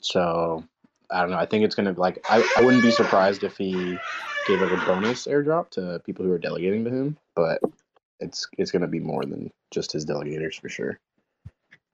[0.00, 0.64] So
[1.10, 1.36] I don't know.
[1.38, 3.96] I think it's gonna like I, I wouldn't be surprised if he
[4.48, 7.60] gave like a bonus airdrop to people who are delegating to him, but
[8.18, 10.98] it's it's gonna be more than just his delegators for sure.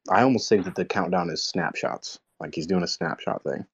[0.08, 2.18] I almost think that the countdown is snapshots.
[2.40, 3.66] Like he's doing a snapshot thing.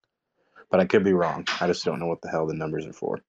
[0.70, 1.46] But I could be wrong.
[1.60, 3.20] I just don't know what the hell the numbers are for.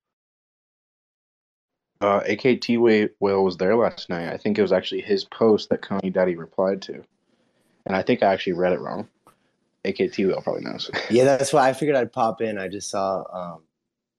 [2.00, 4.32] Uh, AKT Whale was there last night.
[4.32, 7.04] I think it was actually his post that Coney Daddy replied to.
[7.86, 9.08] And I think I actually read it wrong.
[9.86, 10.90] AKT Whale probably knows.
[11.10, 12.58] Yeah, that's why I figured I'd pop in.
[12.58, 13.64] I just saw um,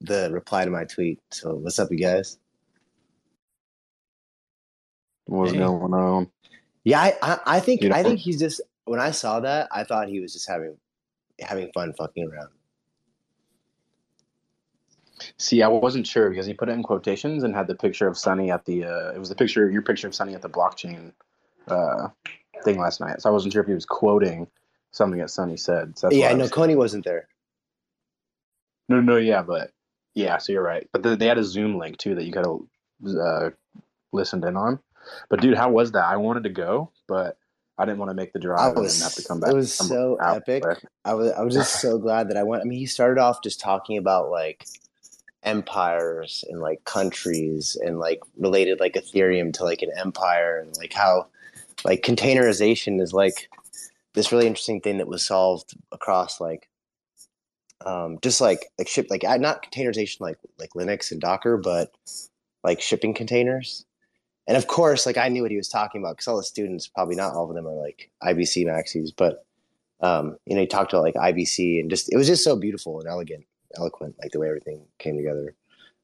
[0.01, 1.21] the reply to my tweet.
[1.31, 2.39] So what's up, you guys?
[5.27, 5.59] What's Hey.
[5.59, 6.31] going on?
[6.85, 9.85] Yeah, I, I, I think You I think he's just when I saw that, I
[9.85, 10.77] thought he was just having
[11.41, 12.49] having fun fucking around.
[15.39, 18.19] See, I wasn't sure because he put it in quotations and had the picture of
[18.19, 18.85] Sunny at the.
[18.85, 21.13] Uh, it was the picture, your picture of Sunny at the blockchain
[21.69, 22.09] uh,
[22.65, 23.23] thing last night.
[23.23, 24.47] So I wasn't sure if he was quoting
[24.91, 25.99] something that Sunny said.
[25.99, 27.29] So that's yeah, why I I know Coney wasn't there.
[28.89, 29.71] No, no, yeah, but
[30.15, 30.89] Yeah, so you're right.
[30.93, 33.51] But they they had a Zoom link too that you could have uh,
[34.13, 34.79] listened in on.
[35.29, 36.05] But dude, how was that?
[36.05, 37.37] I wanted to go, but
[37.77, 39.51] I didn't want to make the drive and was then have to come back.
[39.51, 40.65] it was so hours epic.
[40.65, 40.77] away.
[41.05, 42.63] I was I was just so glad that I went.
[42.63, 44.67] I mean, he started off just talking about like
[45.43, 50.93] empires and like countries and like related like Ethereum to like an empire and like
[50.93, 51.27] how
[51.85, 53.51] like containerization is like
[54.15, 56.69] this really interesting thing that was solved across like
[57.85, 61.91] um just like like ship like not containerization like like Linux and Docker, but
[62.63, 63.85] like shipping containers.
[64.47, 66.87] And of course, like I knew what he was talking about because all the students,
[66.87, 69.47] probably not all of them, are like IBC maxis, but
[70.01, 73.01] um, you know, he talked about like IBC and just it was just so beautiful
[73.01, 75.55] and elegant, eloquent, like the way everything came together.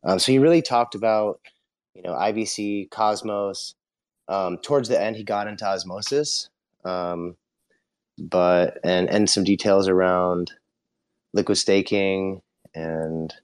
[0.05, 1.41] Um, so he really talked about,
[1.95, 3.75] you know, IBC, Cosmos.
[4.29, 6.49] Um, towards the end, he got into osmosis,
[6.85, 7.37] um,
[8.17, 10.53] but and and some details around
[11.35, 12.41] liquid staking
[12.75, 13.35] and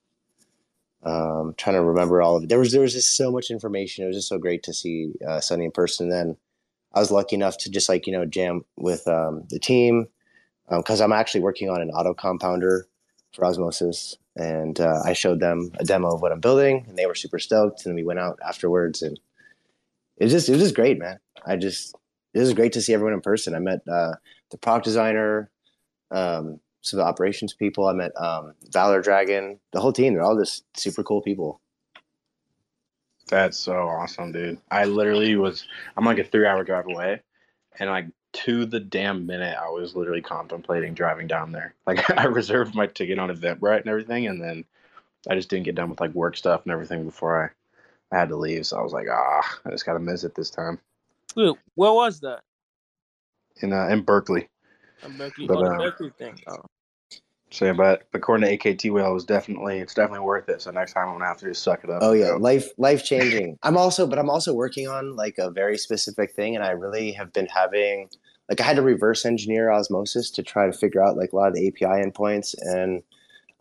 [1.02, 2.48] um, trying to remember all of it.
[2.48, 4.04] There was there was just so much information.
[4.04, 6.08] It was just so great to see uh, Sunny in person.
[6.08, 6.36] then
[6.92, 10.08] I was lucky enough to just like you know jam with um, the team
[10.70, 12.88] because I'm actually working on an auto compounder
[13.32, 17.06] for Osmosis, and uh, I showed them a demo of what I'm building, and they
[17.06, 17.86] were super stoked.
[17.86, 19.18] And we went out afterwards, and
[20.16, 21.18] it was just it was just great, man.
[21.46, 21.94] I just
[22.34, 23.54] it was great to see everyone in person.
[23.54, 24.14] I met uh,
[24.50, 25.50] the product designer,
[26.10, 27.86] um, some of the operations people.
[27.86, 30.14] I met um, ValarDragon, the whole team.
[30.14, 31.60] They're all just super cool people.
[33.28, 34.58] That's so awesome, dude.
[34.70, 35.66] I literally was
[35.96, 37.22] I'm like a three hour drive away
[37.78, 41.74] and like to the damn minute I was literally contemplating driving down there.
[41.86, 44.64] Like I reserved my ticket on Eventbrite and everything and then
[45.28, 47.44] I just didn't get done with like work stuff and everything before
[48.12, 48.66] I, I had to leave.
[48.66, 50.78] So I was like, ah, I just gotta miss it this time.
[51.34, 52.42] Wait, where was that?
[53.60, 54.48] In uh, in Berkeley.
[55.04, 55.46] In Berkeley.
[55.46, 56.38] But, oh, the uh, Berkeley thing.
[56.46, 56.64] Oh.
[57.56, 60.60] So yeah, but according to AKT it was definitely it's definitely worth it.
[60.60, 62.00] So next time I'm gonna have to just suck it up.
[62.02, 62.36] Oh yeah, go.
[62.36, 63.58] life life changing.
[63.62, 67.12] I'm also, but I'm also working on like a very specific thing, and I really
[67.12, 68.10] have been having
[68.50, 71.48] like I had to reverse engineer Osmosis to try to figure out like a lot
[71.48, 73.02] of the API endpoints, and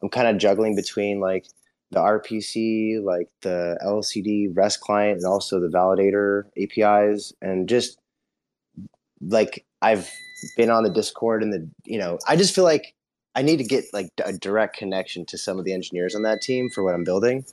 [0.04, 1.46] I'm kind of juggling between like
[1.92, 7.98] the RPC, like the LCD REST client, and also the validator APIs, and just
[9.22, 10.12] like I've
[10.58, 12.95] been on the Discord and the you know I just feel like
[13.36, 16.42] I need to get like a direct connection to some of the engineers on that
[16.42, 17.46] team for what I'm building,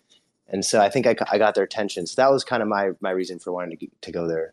[0.48, 2.06] and so I think I, I got their attention.
[2.06, 4.52] So that was kind of my my reason for wanting to to go there.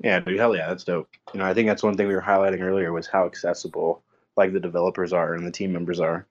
[0.00, 1.08] Yeah, dude, hell yeah, that's dope.
[1.34, 4.02] You know, I think that's one thing we were highlighting earlier was how accessible
[4.36, 6.26] like the developers are and the team members are.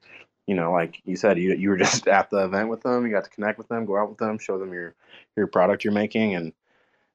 [0.48, 3.12] You know, like you said, you you were just at the event with them, you
[3.12, 4.96] got to connect with them, go out with them, show them your
[5.36, 6.54] your product you're making, and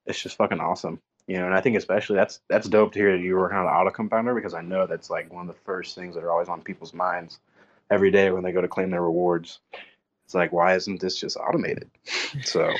[0.06, 1.00] it's just fucking awesome.
[1.32, 3.64] You know, and I think especially that's that's dope to hear that you're working on
[3.64, 6.30] an auto compounder because I know that's like one of the first things that are
[6.30, 7.38] always on people's minds
[7.90, 9.60] every day when they go to claim their rewards.
[10.26, 11.90] It's like, why isn't this just automated?
[12.44, 12.74] So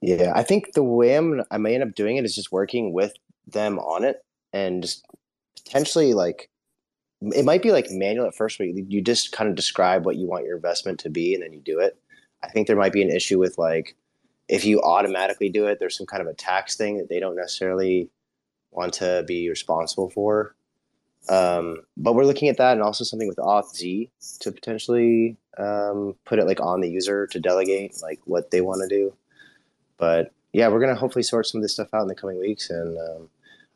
[0.00, 2.94] Yeah, I think the way I'm I may end up doing it is just working
[2.94, 3.12] with
[3.46, 4.24] them on it
[4.54, 5.04] and just
[5.62, 6.48] potentially like
[7.20, 10.16] it might be like manual at first, but you you just kind of describe what
[10.16, 11.98] you want your investment to be and then you do it.
[12.42, 13.96] I think there might be an issue with like
[14.48, 17.36] if you automatically do it, there's some kind of a tax thing that they don't
[17.36, 18.08] necessarily
[18.70, 20.54] want to be responsible for.
[21.28, 23.76] Um, but we're looking at that and also something with Auth
[24.38, 28.82] to potentially um, put it like on the user to delegate like what they want
[28.82, 29.12] to do
[29.98, 32.70] but yeah, we're gonna hopefully sort some of this stuff out in the coming weeks.
[32.70, 33.28] And um,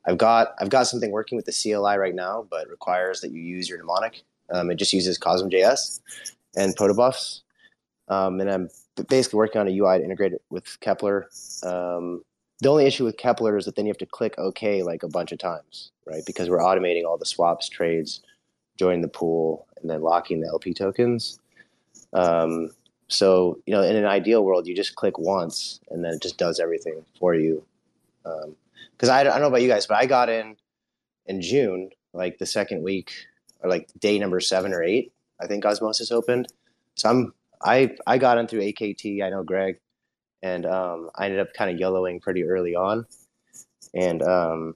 [0.07, 3.41] I've got I've got something working with the CLI right now, but requires that you
[3.41, 4.23] use your mnemonic.
[4.51, 6.01] Um, it just uses Cosmos.js
[6.57, 7.43] and protobufs,
[8.09, 8.69] um, and I'm
[9.09, 11.25] basically working on a UI to integrate it with Keplr.
[11.65, 12.23] Um,
[12.61, 15.09] the only issue with Keplr is that then you have to click OK like a
[15.09, 16.25] bunch of times, right?
[16.27, 18.21] Because we're automating all the swaps, trades,
[18.79, 21.39] joining the pool, and then locking the LP tokens.
[22.13, 22.71] Um,
[23.09, 26.39] so you know, in an ideal world, you just click once, and then it just
[26.39, 27.65] does everything for you.
[28.23, 30.57] Because I, I don't know about you guys, but I got in
[31.27, 33.13] in June, like the second week,
[33.61, 35.13] or like day number seven or eight.
[35.41, 36.49] I think Osmosis opened.
[36.95, 39.23] So I'm I I got in through AKT.
[39.23, 39.79] I know Greg,
[40.43, 43.07] and um, I ended up kind of yellowing pretty early on.
[43.95, 44.75] And um,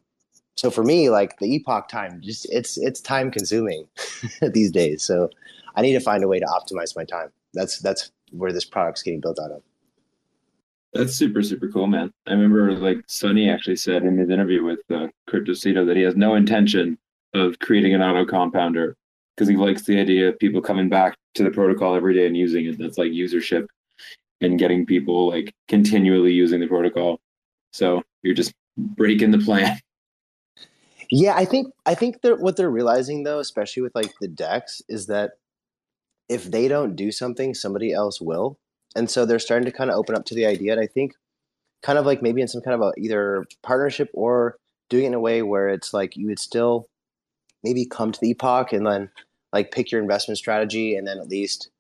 [0.57, 3.87] so for me, like the epoch time, just it's it's time consuming
[4.53, 5.03] these days.
[5.03, 5.31] So
[5.75, 7.31] I need to find a way to optimize my time.
[7.55, 9.63] That's that's where this product's getting built out of.
[10.93, 12.13] That's super, super cool, man.
[12.27, 16.15] I remember like Sunny actually said in his interview with uh, Cryptocito that he has
[16.15, 16.99] no intention
[17.35, 18.97] of creating an auto compounder
[19.37, 22.37] because he likes the idea of people coming back to the protocol every day and
[22.37, 22.79] using it.
[22.79, 23.67] That's like usership
[24.41, 27.21] and getting people like continually using the protocol.
[27.73, 29.79] So you're just breaking the plan.
[31.11, 34.81] Yeah, I think I think they're what they're realizing though, especially with like the decks,
[34.89, 35.33] is that
[36.31, 38.59] if they don't do something, somebody else will.
[38.97, 40.73] And so they're starting to kind of open up to the idea.
[40.73, 41.13] And I think
[41.83, 44.57] kind of like maybe in some kind of a either partnership or
[44.89, 46.89] doing it in a way where it's like you would still
[47.65, 49.11] maybe come to the epoch and then
[49.53, 51.71] like pick your investment strategy and then at least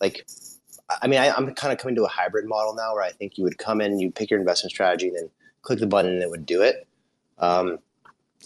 [0.00, 0.26] like
[1.02, 3.38] I mean, I, am kind of coming to a hybrid model now where I think
[3.38, 5.30] you would come in, you pick your investment strategy, and then
[5.62, 6.86] click the button and it would do it.
[7.38, 7.78] Um,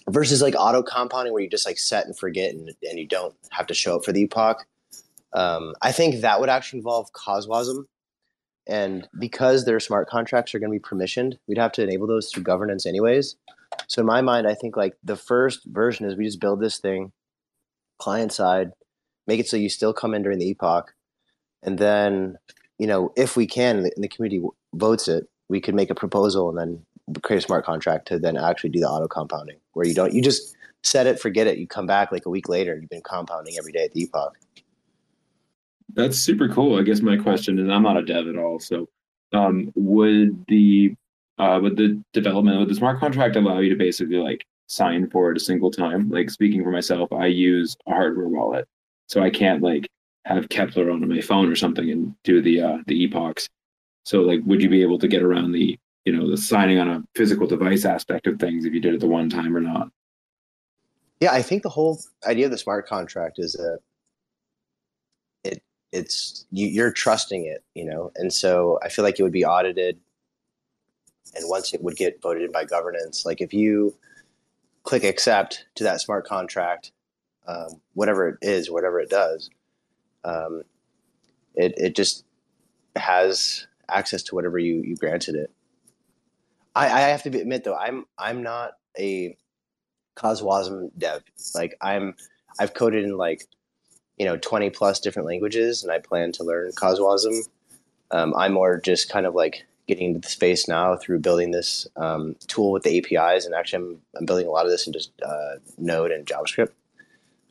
[0.08, 3.34] versus like auto compounding where you just like set and forget and, and you don't
[3.50, 4.66] have to show up for the epoch.
[5.32, 7.84] Um, I think that would actually involve CosmWasm.
[8.66, 12.30] And because their smart contracts are going to be permissioned, we'd have to enable those
[12.30, 13.36] through governance anyways.
[13.86, 16.78] So in my mind, I think like the first version is we just build this
[16.78, 17.12] thing
[17.98, 18.72] client side,
[19.26, 20.94] make it so you still come in during the epoch.
[21.62, 22.36] And then,
[22.78, 24.44] you know, if we can, and the, community
[24.74, 28.36] votes it, we could make a proposal and then create a smart contract to then
[28.36, 31.66] actually do the auto compounding where you don't you just set it forget it you
[31.66, 34.38] come back like a week later and you've been compounding every day at the epoch
[35.92, 38.88] that's super cool i guess my question is i'm not a dev at all so
[39.34, 40.94] um, would the
[41.38, 45.30] uh, would the development would the smart contract allow you to basically like sign for
[45.30, 46.08] it a single time.
[46.10, 48.66] Like speaking for myself i use a hardware wallet.
[49.08, 49.88] So i can't like
[50.24, 53.48] have Keplr on my phone or something and do the uh, the epochs
[54.04, 56.88] so like would you be able to get around the you know the signing on
[56.88, 59.88] a physical device aspect of things if you did it the one time or not?
[61.20, 63.78] Yeah i think the whole idea of the smart contract is that
[65.42, 65.62] it
[65.92, 68.12] it's you, you're trusting it you know?
[68.16, 69.98] And so i feel like it would be audited
[71.34, 73.94] and once it would get voted in by governance like if you
[74.82, 76.92] click accept to that smart contract
[77.46, 79.50] um, whatever it is whatever it does
[80.24, 80.62] um,
[81.54, 82.24] it, it just
[82.96, 85.50] has access to whatever you, you granted it
[86.74, 89.36] I, I have to admit though, I'm I'm not a
[90.16, 91.22] CosmWasm dev.
[91.54, 92.14] Like I'm
[92.58, 93.46] I've coded in like
[94.16, 97.48] you know 20 plus different languages, and I plan to learn CosmWasm.
[98.10, 101.86] Um, I'm more just kind of like getting into the space now through building this
[101.96, 104.92] um, tool with the APIs, and actually I'm, I'm building a lot of this in
[104.92, 106.72] just uh, Node and JavaScript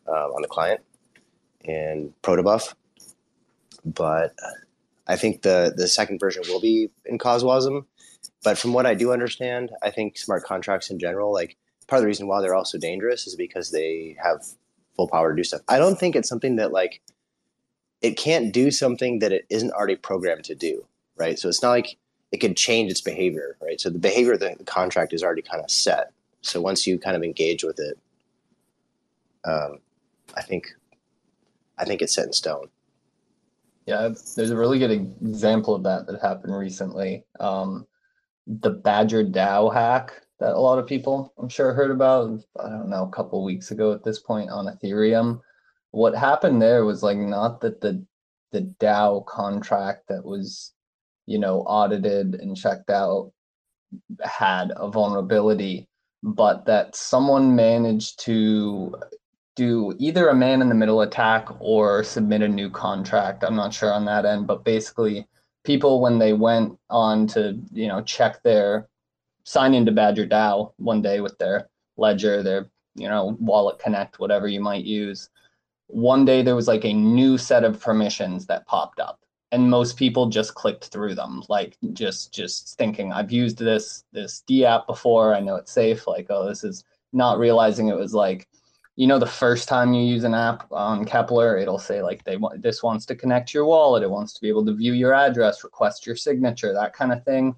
[0.08, 0.82] uh, on the client
[1.66, 2.74] and protobuf.
[3.86, 4.34] But
[5.08, 7.86] I think the the second version will be in CosmWasm
[8.44, 11.58] but from what I do understand, I think smart contracts in general, like
[11.88, 14.46] part of the reason why they're also dangerous is because they have
[14.96, 15.62] full power to do stuff.
[15.68, 17.02] I don't think it's something that like
[18.02, 20.86] it can't do something that it isn't already programmed to do,
[21.16, 21.40] right?
[21.40, 21.98] So it's not like
[22.34, 23.80] it could change its behavior, right?
[23.80, 26.12] So the behavior of the contract is already kind of set.
[26.42, 27.98] So once you kind of engage with it,
[29.46, 29.78] um,
[30.36, 30.68] I think
[31.78, 32.68] I think it's set in stone.
[33.86, 37.24] Yeah, there's a really good example of that that happened recently.
[37.40, 37.86] Um,
[38.48, 42.42] the Badger DAO hack that a lot of people I'm sure heard about.
[42.60, 45.40] I don't know, a couple weeks ago at this point on Ethereum.
[45.92, 48.04] What happened there was like not that the
[48.52, 50.74] the DAO contract that was,
[51.26, 53.32] you know, audited and checked out
[54.22, 55.88] had a vulnerability,
[56.22, 58.96] but that someone managed to
[59.56, 63.44] do either a man in the middle attack or submit a new contract.
[63.44, 65.28] I'm not sure on that end, but basically
[65.64, 68.88] people when they went on to you know check their
[69.46, 74.48] sign into Badger DAO one day with their ledger, their you know wallet connect, whatever
[74.48, 75.30] you might use.
[75.88, 79.20] One day there was like a new set of permissions that popped up,
[79.54, 84.42] and most people just clicked through them, like just just thinking I've used this this
[84.48, 86.08] D app before, I know it's safe.
[86.08, 88.48] Like oh this is not realizing it was like
[88.96, 92.36] you know the first time you use an app on Keplr it'll say like they
[92.36, 95.14] want this wants to connect your wallet, it wants to be able to view your
[95.14, 97.56] address, request your signature, that kind of thing.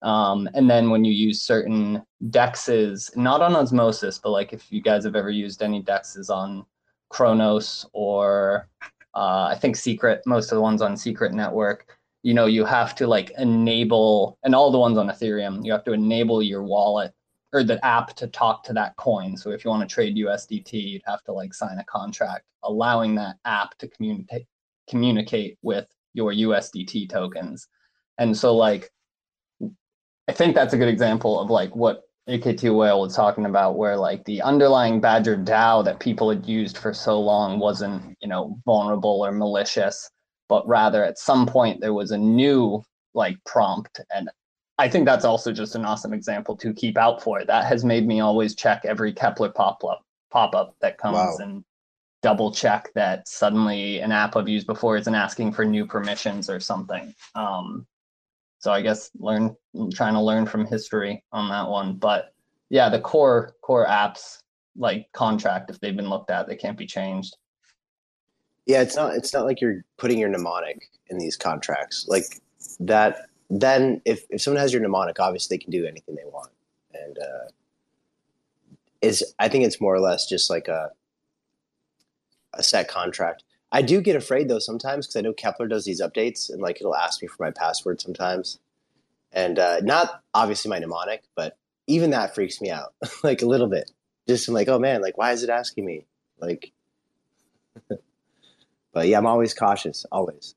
[0.00, 4.80] Um, and then when you use certain dexes, not on Osmosis, but like if you
[4.80, 6.64] guys have ever used any dexes on
[7.10, 8.68] Cronos or
[9.16, 12.94] uh, I think Secret, most of the ones on Secret Network, you know, you have
[12.96, 17.14] to like enable, and all the ones on Ethereum, you have to enable your wallet
[17.52, 19.34] or the app to talk to that coin.
[19.34, 23.14] So if you want to trade USDT, you'd have to like sign a contract allowing
[23.14, 24.46] that app to communicate
[24.88, 27.68] communicate with your USDT tokens.
[28.18, 28.90] And so like
[30.28, 33.96] I think that's a good example of like what AKT Whale was talking about where
[33.96, 38.58] like the underlying Badger DAO that people had used for so long wasn't, you know,
[38.64, 40.10] vulnerable or malicious,
[40.48, 42.82] but rather at some point there was a new
[43.14, 44.28] like prompt and
[44.78, 47.44] I think that's also just an awesome example to keep out for.
[47.44, 51.36] That has made me always check every Keplr pop up pop up that comes wow.
[51.40, 51.64] and
[52.22, 56.60] double check that suddenly an app I've used before isn't asking for new permissions or
[56.60, 57.14] something.
[57.34, 57.86] Um,
[58.66, 59.56] so I guess learn
[59.94, 61.94] trying to learn from history on that one.
[61.94, 62.34] But
[62.68, 64.38] yeah, the core core apps
[64.74, 67.36] like contract if they've been looked at, they can't be changed.
[68.66, 69.14] Yeah, it's not.
[69.14, 72.42] It's not like you're putting your mnemonic in these contracts like
[72.80, 73.28] that.
[73.50, 76.50] Then, if if someone has your mnemonic, obviously they can do anything they want,
[76.92, 77.48] and uh,
[79.00, 80.90] is I think it's more or less just like a
[82.54, 83.44] a set contract.
[83.72, 86.76] I do get afraid though sometimes because I know Keplr does these updates and like
[86.80, 88.58] it'll ask me for my password sometimes,
[89.32, 91.56] and uh, not obviously my mnemonic, but
[91.86, 93.90] even that freaks me out like a little bit.
[94.28, 96.06] Just I'm like, oh man, like why is it asking me?
[96.38, 96.72] Like,
[98.92, 100.54] but yeah, I'm always cautious, always.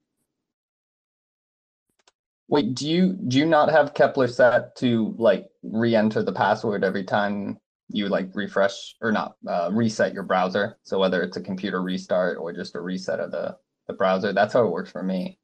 [2.47, 7.03] Wait, do you do you not have Keplr set to like re-enter the password every
[7.03, 7.59] time
[7.91, 10.77] you like refresh or not uh, reset your browser?
[10.83, 13.57] So whether it's a computer restart or just a reset of the
[13.87, 15.39] the browser, that's how it works for me.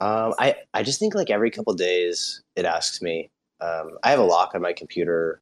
[0.00, 3.30] Um, I I just think like every couple days it asks me.
[3.60, 5.40] Um, I have a lock on my computer.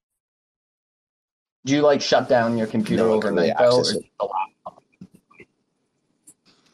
[1.65, 3.65] Do you like shut down your computer No, overnight though?
[3.65, 4.03] Or access it.
[4.03, 4.83] just a laptop?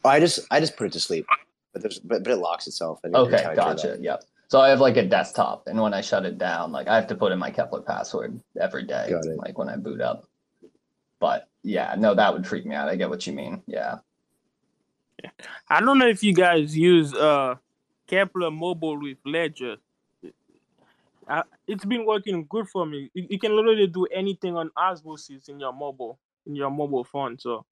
[0.04, 1.26] I just I just put it to sleep,
[1.72, 3.00] but there's but, but it locks itself.
[3.04, 3.96] Okay, time I it gotcha.
[4.00, 4.24] Yep.
[4.50, 7.06] So I have like a desktop, and when I shut it down, like I have
[7.06, 9.38] to put in my Keplr password every day, Got it.
[9.38, 10.24] like when I boot up.
[11.20, 12.88] But yeah, no, that would freak me out.
[12.88, 13.62] I get what you mean.
[13.68, 13.98] Yeah.
[15.68, 17.54] I don't know if you guys use uh
[18.08, 19.76] Keplr mobile with Ledger.
[21.28, 23.08] Uh, it's been working good for me.
[23.14, 27.38] You, you can literally do anything on Osmosis in your mobile in your mobile phone.
[27.38, 27.64] So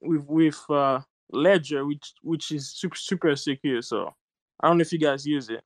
[0.00, 3.82] with with uh, Ledger, which which is super super secure.
[3.82, 4.14] So
[4.62, 5.62] I don't know if you guys use it.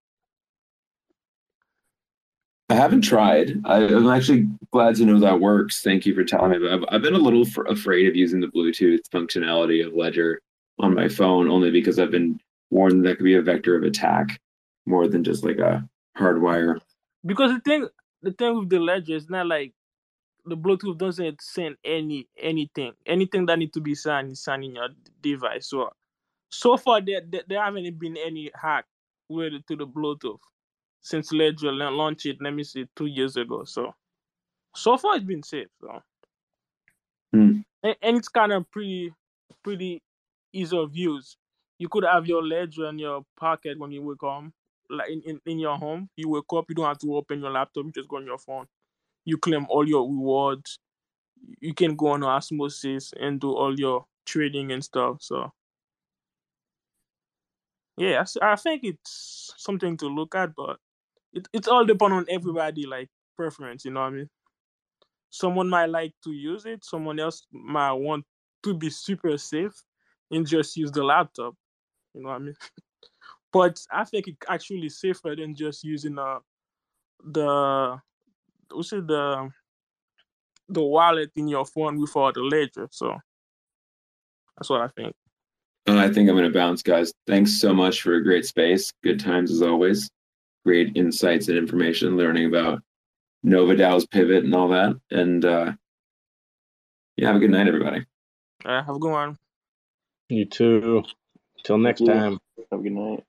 [2.71, 3.61] I haven't tried.
[3.65, 5.83] I, I'm actually glad to know that works.
[5.83, 6.59] Thank you for telling me.
[6.59, 10.41] But I've, I've been a little fr- afraid of using the Bluetooth functionality of Ledger
[10.79, 12.41] on my phone, only because I've been
[12.71, 14.41] warned that could be a vector of attack
[14.87, 16.79] more than just like a hardwire.
[17.25, 17.89] Because the thing
[18.23, 19.73] the thing with the Ledger is not like
[20.47, 22.93] the Bluetooth doesn't send any anything.
[23.07, 24.89] Anything that need to be signed is signed in your
[25.23, 25.69] device.
[25.69, 25.91] So
[26.55, 28.87] so far there there, there haven't been any hack
[29.29, 30.41] related to the Bluetooth
[31.03, 32.39] since Ledger launched it.
[32.41, 33.65] Let me see, two years ago.
[33.65, 33.95] So
[34.75, 35.69] so far it's been safe.
[35.81, 36.01] So
[37.33, 37.61] Hmm.
[37.83, 39.13] and, and it's kind of pretty
[39.63, 40.03] pretty
[40.53, 41.37] easy of use.
[41.79, 44.53] You could have your ledger in your pocket when you wake home,
[44.89, 46.09] like in, in, in your home.
[46.17, 48.39] You wake up, you don't have to open your laptop, you just go on your
[48.39, 48.67] phone.
[49.25, 50.79] You claim all your rewards.
[51.61, 55.19] You can go on Osmosis and do all your trading and stuff.
[55.21, 55.53] So
[57.97, 60.79] yeah, I think it's something to look at, but
[61.33, 64.31] it, it's all depend on everybody like preference, you know what I mean?
[65.31, 68.25] Someone might like to use it, someone else might want
[68.63, 69.83] to be super safe
[70.31, 71.55] and just use the laptop.
[72.15, 72.55] You know what I mean?
[73.53, 76.41] But I think it's actually safer than just using uh
[77.25, 77.99] the
[78.73, 79.51] what's it the
[80.69, 82.89] the wallet in your phone without the ledger.
[82.91, 83.17] So
[84.57, 85.15] that's what I think.
[85.87, 87.13] Uh, I think I'm going to bounce, guys.
[87.27, 88.93] Thanks so much for a great space.
[89.03, 90.11] Good times as always.
[90.65, 92.83] Great insights and information, learning about
[93.45, 94.99] NovaDAO's pivot and all that.
[95.11, 95.73] And uh,
[97.17, 98.07] yeah, have a good night, everybody.
[98.65, 99.37] Uh, have a good one.
[100.31, 101.05] You too.
[101.65, 102.07] Till next you.
[102.07, 102.39] time.
[102.71, 103.25] Have a good night.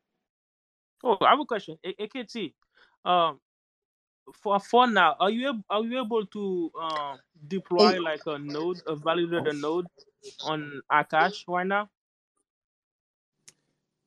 [1.03, 1.77] Oh, I have a question.
[1.83, 2.53] A- AKT,
[3.03, 3.39] um,
[4.41, 8.81] for for now, are you able, are you able to um deploy like a node,
[8.87, 9.85] a validated node
[10.45, 11.89] on Akash right now?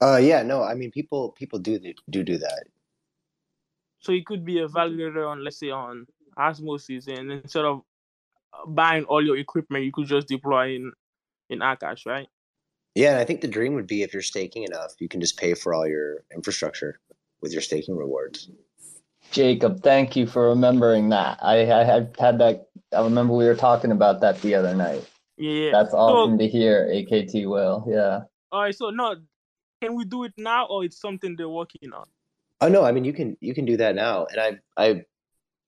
[0.01, 1.79] Uh, yeah, no, I mean people people do
[2.11, 2.65] do do that.
[4.01, 6.07] So it could be a validator on, let's say, on
[6.37, 7.83] Osmosis, and instead of
[8.53, 10.93] uh, buying all your equipment, you could just deploy in
[11.51, 12.29] in Akash, right?
[12.95, 15.37] Yeah, and I think the dream would be if you're staking enough, you can just
[15.39, 17.01] pay for all your infrastructure
[17.41, 18.51] with your staking rewards.
[19.31, 21.39] Jacob, thank you for remembering that.
[21.43, 22.69] I, I had had that.
[22.93, 25.05] I remember we were talking about that the other night.
[25.37, 25.73] Yeah.
[25.73, 26.89] That's So, awesome to hear.
[26.89, 27.85] AKT Whale.
[27.89, 28.21] Yeah.
[28.51, 28.75] all right.
[28.75, 29.17] So no,
[29.81, 32.07] can we do it now, or it's something they're working on?
[32.61, 34.41] Oh no, I mean you can you can do that now, and
[34.77, 35.05] I I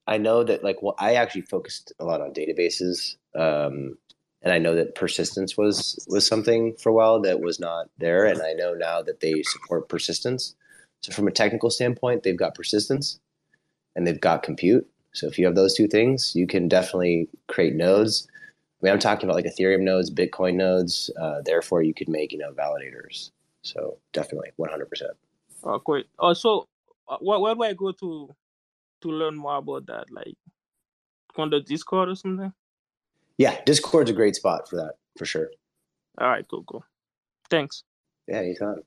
[0.07, 3.97] I know that like well, I actually focused a lot on databases, um,
[4.43, 8.25] and I know that persistence was was something for a while that was not there,
[8.25, 10.55] and I know now that they support persistence.
[11.03, 13.21] So from a technical standpoint, they've got persistence,
[13.95, 14.87] and they've got compute.
[15.13, 18.29] So if you have those two things, you can definitely create nodes.
[18.83, 21.11] I mean, I'm talking about like Ethereum nodes, Bitcoin nodes.
[21.21, 23.31] Uh, therefore, you could make you know validators.
[23.63, 24.89] So definitely, 100.
[24.89, 25.13] percent
[25.63, 26.07] Oh, great.
[26.19, 26.69] Oh, so
[27.09, 28.31] uh, where where do I go to
[29.03, 30.11] to learn more about that?
[30.11, 30.35] Like
[31.37, 32.53] on the Discord or something?
[33.39, 35.51] Yeah, Discord's a great spot for that for sure.
[36.19, 36.85] All right, cool, cool.
[37.49, 37.85] Thanks.
[38.29, 38.83] Yeah, anytime.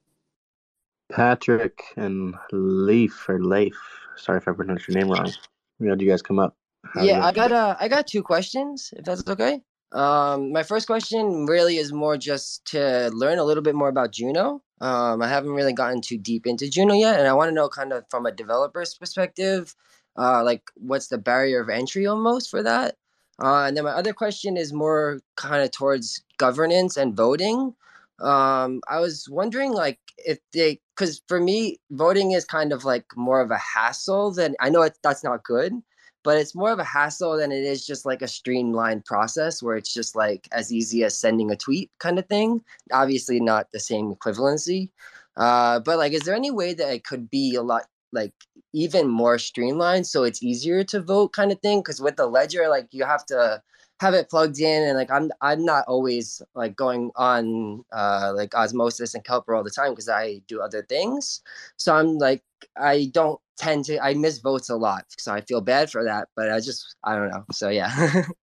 [1.12, 3.76] Patrick and Leaf or Leif.
[4.16, 5.32] Sorry if I pronounced your name wrong.
[5.80, 6.56] We had you guys come up.
[6.86, 9.62] How yeah, I got uh, I got two questions, if that's okay.
[9.94, 14.12] Um, my first question really is more just to learn a little bit more about
[14.12, 14.62] Juno.
[14.82, 17.70] Um, I haven't really gotten too deep into Juno yet, and I want to know
[17.70, 19.76] kind of from a developer's perspective,
[20.18, 22.96] uh, like what's the barrier of entry almost for that.
[23.42, 27.76] Uh, and then my other question is more kind of towards governance and voting.
[28.20, 33.06] Um, I was wondering, like, if they, because for me, voting is kind of like
[33.16, 35.74] more of a hassle than I know it, that's not good,
[36.24, 39.76] but it's more of a hassle than it is just like a streamlined process where
[39.76, 42.62] it's just like as easy as sending a tweet kind of thing.
[42.92, 44.90] Obviously, not the same equivalency.
[45.36, 48.34] Uh, but like, is there any way that it could be a lot like
[48.74, 51.80] even more streamlined so it's easier to vote kind of thing?
[51.80, 53.62] Because with the ledger, like you have to
[54.00, 58.54] have it plugged in and like I'm I'm not always like going on uh like
[58.56, 61.42] osmosis and Keplr all the time because I do other things.
[61.78, 62.44] So I'm like
[62.78, 65.06] I don't tend to I miss votes a lot.
[65.18, 67.46] So I feel bad for that, but I just I don't know.
[67.52, 68.24] So yeah.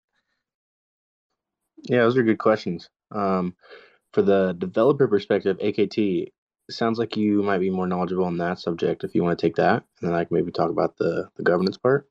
[1.85, 2.91] Yeah, those are good questions.
[3.11, 3.55] Um,
[4.13, 6.33] for the developer perspective, AKT
[6.71, 9.57] sounds like you might be more knowledgeable on that subject if you want to take
[9.57, 12.09] that, and then I can maybe talk about the the governance part.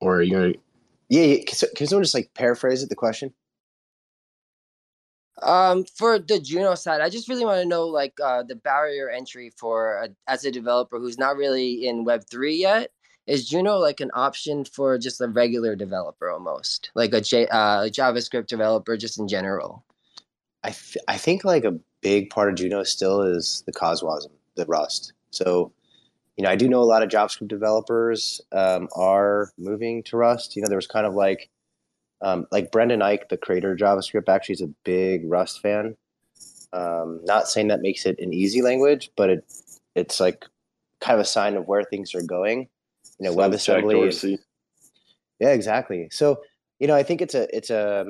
[0.00, 0.52] Or are you gonna
[1.08, 1.44] Yeah, yeah.
[1.44, 2.88] Can, can someone just like paraphrase it?
[2.88, 3.32] The question.
[5.42, 9.08] Um, for the Juno side, I just really want to know like uh, the barrier
[9.08, 12.90] entry for a, as a developer who's not really in Web three yet.
[13.26, 17.82] Is Juno like an option for just a regular developer almost, like a J, uh,
[17.82, 19.84] JavaScript developer just in general?
[20.64, 24.64] I th- I think like a big part of Juno still is the CosmWasm, the
[24.64, 25.12] Rust.
[25.30, 25.72] So,
[26.38, 30.54] you know, I do know a lot of JavaScript developers um, are moving to Rust.
[30.54, 31.50] You know, there was kind of like
[32.22, 35.96] um, like Brendan Eich, the creator of JavaScript, actually is a big Rust fan.
[36.72, 39.52] Um, not saying that makes it an easy language, but it
[39.96, 40.44] it's like
[41.00, 42.68] kind of a sign of where things are going.
[43.18, 44.38] You know, So Jack WebAssembly.
[45.40, 46.08] Yeah, exactly.
[46.12, 46.42] So,
[46.78, 48.06] you know, I think it's a it's a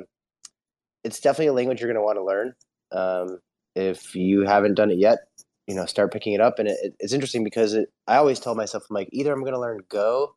[1.03, 2.53] it's definitely a language you're going to want to learn.
[2.91, 3.39] Um,
[3.75, 5.28] if you haven't done it yet,
[5.69, 6.57] you know, start picking it up.
[6.57, 9.53] And it, it's interesting because it, I always tell myself, I'm like, either I'm going
[9.53, 10.33] to learn Go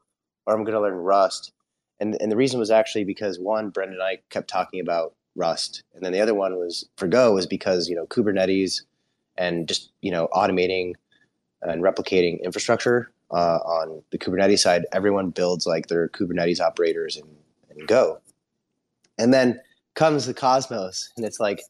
[0.47, 1.53] or I'm going to learn Rust.
[1.99, 5.85] And and the reason was actually because one, Brendan and I kept talking about Rust,
[5.95, 8.83] and then the other one was for Go was because you know Kubernetes
[9.39, 10.95] and just you know automating
[11.63, 14.85] and replicating infrastructure uh, on the Kubernetes side.
[14.93, 17.25] Everyone builds like their Kubernetes operators in,
[17.75, 18.19] in Go,
[19.17, 19.61] and then
[19.95, 21.63] comes the Cosmos, and it's like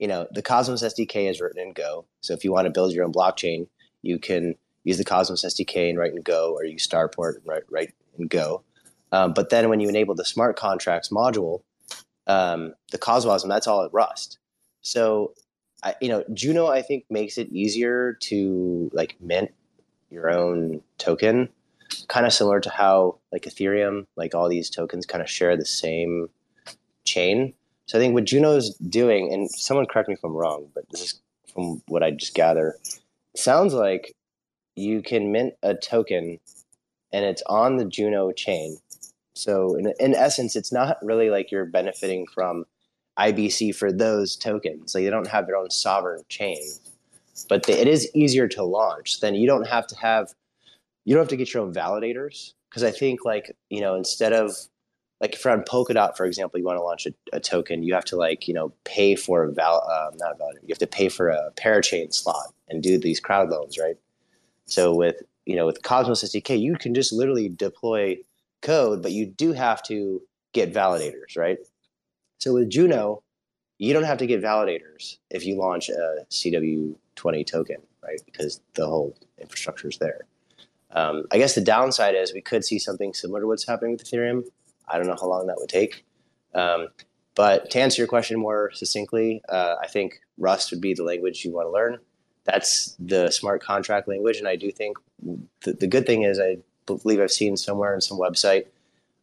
[0.00, 2.06] you know the Cosmos SDK is written in Go.
[2.22, 3.68] So if you want to build your own blockchain,
[4.02, 7.62] you can use the Cosmos SDK and write in Go, or use Starport and write,
[7.70, 8.64] write in Go.
[9.12, 11.62] Um, but then when you enable the smart contracts module,
[12.26, 14.38] um, the and that's all at Rust.
[14.82, 15.34] So,
[15.82, 19.52] I, you know, Juno, I think makes it easier to like mint
[20.10, 21.48] your own token,
[22.08, 25.66] kind of similar to how like Ethereum, like all these tokens kind of share the
[25.66, 26.28] same
[27.04, 27.52] chain.
[27.90, 31.00] So I think what Juno's doing, and someone correct me if I'm wrong, but this
[31.00, 31.20] is
[31.52, 32.76] from what I just gather,
[33.34, 34.14] sounds like
[34.76, 36.38] you can mint a token
[37.12, 38.76] and it's on the Juno chain.
[39.34, 42.64] So in, in essence, it's not really like you're benefiting from
[43.18, 44.94] IBC for those tokens.
[44.94, 46.62] Like they don't have their own sovereign chain,
[47.48, 49.18] but they, it is easier to launch.
[49.18, 50.32] Then you don't have to have
[51.04, 54.32] you don't have to get your own validators because I think like you know instead
[54.32, 54.52] of
[55.20, 57.94] like if you're on Polkadot, for example, you want to launch a, a token, you
[57.94, 60.78] have to like you know pay for a val um, not a validator, you have
[60.78, 63.96] to pay for a parachain slot and do these crowd loans, right?
[64.66, 68.18] So with you know with Cosmos SDK, you can just literally deploy
[68.62, 70.22] code, but you do have to
[70.52, 71.58] get validators, right?
[72.38, 73.22] So with Juno,
[73.78, 78.20] you don't have to get validators if you launch a CW20 token, right?
[78.24, 80.26] Because the whole infrastructure is there.
[80.92, 84.04] Um, I guess the downside is we could see something similar to what's happening with
[84.04, 84.42] Ethereum.
[84.88, 86.04] I don't know how long that would take.
[86.54, 86.88] Um,
[87.34, 91.44] but to answer your question more succinctly, uh, I think Rust would be the language
[91.44, 91.98] you want to learn.
[92.44, 94.38] That's the smart contract language.
[94.38, 94.98] And I do think
[95.62, 98.66] the, good thing is I believe I've seen somewhere in some website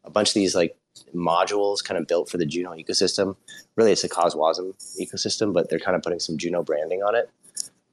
[0.03, 0.77] a bunch of these like
[1.13, 3.35] modules kind of built for the Juno ecosystem.
[3.75, 7.29] Really, it's a CosmWasm ecosystem, but they're kind of putting some Juno branding on it.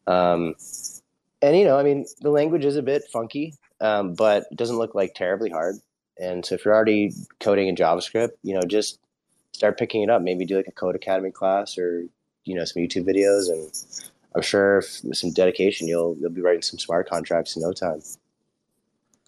[0.06, 0.54] Um,
[1.42, 4.78] and you know, I mean, the language is a bit funky, um, but it doesn't
[4.78, 5.76] look like terribly hard.
[6.18, 8.98] And so, if you're already coding in JavaScript, you know, just
[9.52, 10.22] start picking it up.
[10.22, 12.04] Maybe do like a Codecademy class or
[12.44, 13.72] you know some YouTube videos, and
[14.34, 17.72] I'm sure if, with some dedication, you'll you'll be writing some smart contracts in no
[17.72, 18.00] time.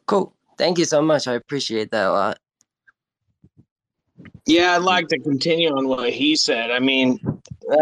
[0.06, 0.34] Cool.
[0.58, 1.26] Thank you so much.
[1.26, 2.38] I appreciate that a lot.
[4.46, 6.70] Yeah, I'd like to continue on what he said.
[6.70, 7.18] I mean,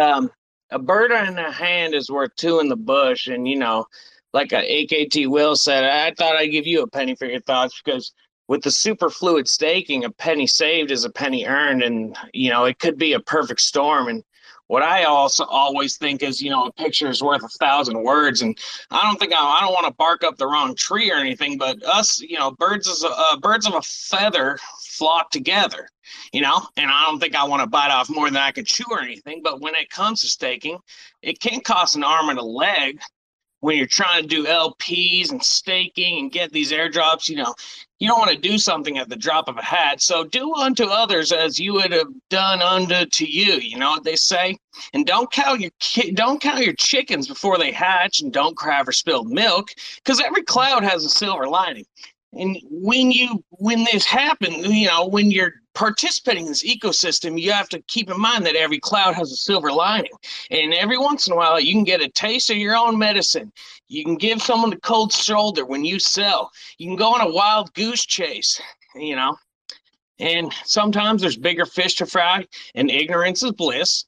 [0.00, 0.30] um,
[0.70, 3.86] a bird in the hand is worth two in the bush, and you know,
[4.32, 7.80] like a AKT Whale said, I thought I'd give you a penny for your thoughts
[7.84, 8.12] because
[8.48, 12.64] with the super fluid staking, a penny saved is a penny earned, and you know
[12.64, 14.08] it could be a perfect storm.
[14.08, 14.22] And
[14.66, 18.42] what I also always think is, you know, a picture is worth a thousand words,
[18.42, 18.56] and
[18.90, 21.58] I don't think I, I don't want to bark up the wrong tree or anything,
[21.58, 25.88] but us, you know, birds is a, uh, birds of a feather flock together,
[26.32, 28.64] you know, and I don't think I want to bite off more than I can
[28.64, 29.42] chew or anything.
[29.42, 30.78] But when it comes to staking,
[31.20, 33.00] it can cost an arm and a leg
[33.64, 37.54] when you're trying to do LPs and staking and get these airdrops, you know,
[37.98, 40.02] you don't want to do something at the drop of a hat.
[40.02, 43.54] So do unto others as you would have done unto to you.
[43.54, 44.58] You know what they say?
[44.92, 48.84] And don't count your ki- don't count your chickens before they hatch, and don't cry
[48.84, 51.86] for spilled milk, because every cloud has a silver lining.
[52.36, 57.52] And when you when this happens, you know, when you're participating in this ecosystem, you
[57.52, 60.12] have to keep in mind that every cloud has a silver lining.
[60.50, 63.52] And every once in a while, you can get a taste of your own medicine.
[63.88, 66.50] You can give someone the cold shoulder when you sell.
[66.78, 68.60] You can go on a wild goose chase,
[68.94, 69.36] you know.
[70.20, 74.04] And sometimes there's bigger fish to fry, and ignorance is bliss.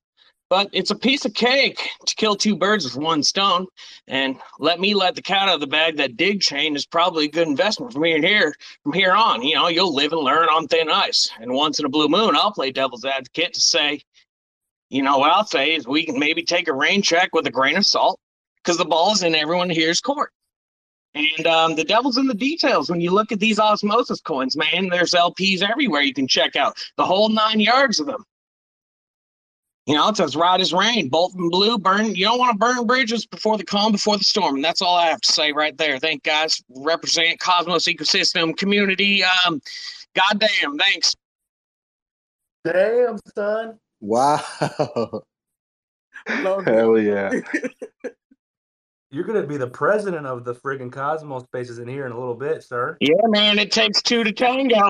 [0.49, 3.67] But it's a piece of cake to kill two birds with one stone.
[4.07, 5.97] And let me let the cat out of the bag.
[5.97, 8.55] That dig chain is probably a good investment from here here
[8.85, 9.43] from here on.
[9.43, 11.29] You know, you'll live and learn on thin ice.
[11.41, 14.01] And once in a blue moon, I'll play devil's advocate to say,
[14.89, 17.51] you know, what I'll say is we can maybe take a rain check with a
[17.51, 18.21] grain of salt
[18.63, 20.31] because the ball is in everyone here's court.
[21.15, 22.91] And um, the devil's in the details.
[22.91, 26.77] When you look at these osmosis coins, man, there's LPs everywhere you can check out
[26.97, 28.25] the whole nine yards of them.
[29.87, 32.15] You know, it's as right as rain, both in blue, burn.
[32.17, 34.57] You don't want to burn bridges before the calm, before the storm.
[34.57, 36.01] And that's all I have to say right there.
[36.01, 36.61] Thank guys.
[36.69, 39.23] Represent Cosmos ecosystem community.
[39.23, 39.61] Um,
[40.15, 41.15] goddamn, thanks.
[42.65, 43.79] Damn, son.
[44.01, 44.43] Wow.
[46.27, 47.31] Hell yeah.
[49.13, 52.35] You're gonna be the president of the friggin' Cosmos spaces in here in a little
[52.35, 52.97] bit, sir.
[53.01, 54.89] Yeah, man, it takes two to tango.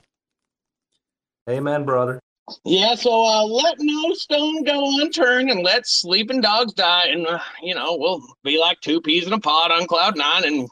[1.49, 2.19] Amen, brother.
[2.65, 7.09] Yeah, so uh, let no stone go unturned and let sleeping dogs die.
[7.09, 10.45] And, uh, you know, we'll be like two peas in a pod on cloud nine.
[10.45, 10.69] And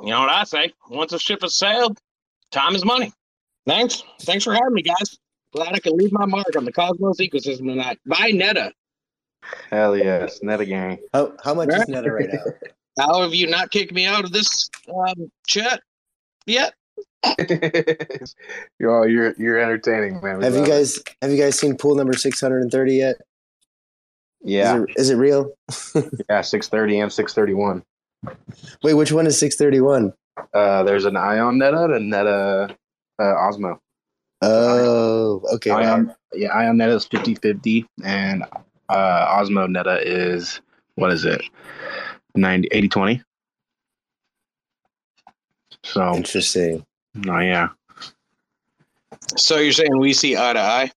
[0.00, 0.72] you know what I say?
[0.88, 1.98] Once a ship has sailed,
[2.52, 3.12] time is money.
[3.66, 4.04] Thanks.
[4.20, 5.18] Thanks for having me, guys.
[5.52, 7.98] Glad I can leave my mark on the Cosmos ecosystem tonight.
[8.06, 8.72] Bye, Neta.
[9.70, 10.98] Hell yes, Neta gang.
[11.12, 12.44] How how much is Neta right now?
[12.98, 15.82] How have you not kicked me out of this um, chat
[16.46, 16.72] yet?
[18.78, 20.38] you're you're you're entertaining, man.
[20.38, 20.68] We Have you it.
[20.68, 23.16] guys have you guys seen pool number six hundred and thirty yet?
[24.42, 24.76] Yeah.
[24.76, 25.52] Is it, is it real?
[26.30, 27.82] yeah, six thirty and six thirty one.
[28.82, 30.12] Wait, which one is six thirty one?
[30.54, 32.76] Uh, there's an Ion Neta and Neta
[33.18, 33.78] uh, Osmo.
[34.42, 35.70] Oh, okay.
[35.70, 38.44] Ion, yeah, Ion Neta is 50-50 and
[38.88, 40.60] uh, Osmo Neta is
[40.96, 41.42] what is it?
[42.34, 43.22] 90 80 20.
[45.86, 46.84] So interesting.
[47.28, 47.68] Oh yeah.
[49.36, 50.90] So you're saying we see eye to eye?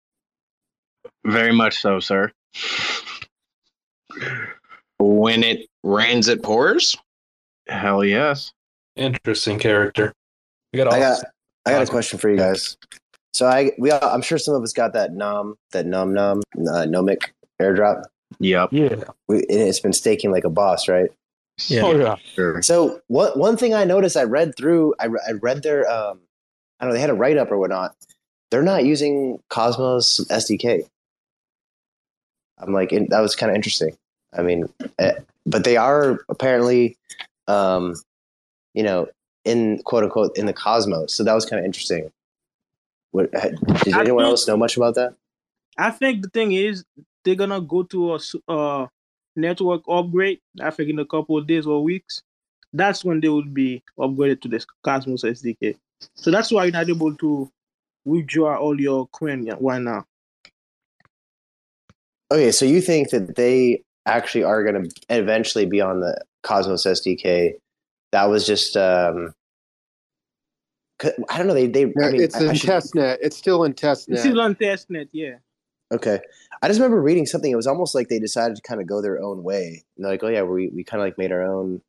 [1.25, 2.31] Very much so, sir.
[4.99, 6.97] When it rains, it pours?
[7.69, 8.53] Hell yes.
[8.95, 10.13] Interesting character.
[10.73, 11.25] We got all I got
[11.67, 12.77] I got a question for you guys.
[13.35, 16.43] So I we all, I'm sure some of us got that nom that nom nom
[16.59, 17.31] uh, nomic
[17.61, 18.05] airdrop.
[18.39, 18.69] Yep.
[18.73, 19.05] Yeah.
[19.29, 21.11] We, and it's been staking like a boss, right?
[21.69, 21.83] Yeah.
[21.83, 22.17] Oh, yeah.
[22.35, 22.63] Sure.
[22.63, 26.21] So what one thing I noticed, I read through, I, I read their, um,
[26.79, 27.97] I don't know, they had a write up or whatnot.
[28.51, 30.83] They're not using Cosmos SDK.
[32.59, 33.97] I'm like, it, that was kind of interesting.
[34.37, 34.69] I mean,
[34.99, 35.15] eh,
[35.47, 36.97] but they are apparently,
[37.49, 37.95] um,
[38.75, 39.09] you know,
[39.45, 41.15] in quote unquote in the Cosmos.
[41.15, 42.11] So that was kind of interesting.
[43.13, 45.15] What, did anyone think- else know much about that?
[45.79, 46.85] I think the thing is
[47.25, 48.19] they're gonna go to a
[48.49, 48.87] uh,
[49.37, 50.41] network upgrade.
[50.61, 52.23] I think in a couple of days or weeks.
[52.73, 55.77] That's when they will be upgraded to the Cosmos SDK.
[56.15, 57.51] So that's why you're not able to
[58.05, 60.05] withdraw all your coin right now.
[62.31, 66.85] Okay, so you think that they actually are going to eventually be on the Cosmos
[66.85, 67.55] SDK?
[68.13, 69.33] That was just, um,
[70.99, 71.55] 'cause- I don't know.
[71.55, 73.19] They, they, I mean, it's I- I in should- testnet.
[73.23, 74.07] It's still in testnet.
[74.17, 75.37] This is on testnet, yeah.
[75.93, 76.21] Okay.
[76.63, 77.51] I just remember reading something.
[77.51, 79.85] It was almost like they decided to kind of go their own way.
[79.97, 81.81] And they're like, oh yeah, we, we kind of like made our own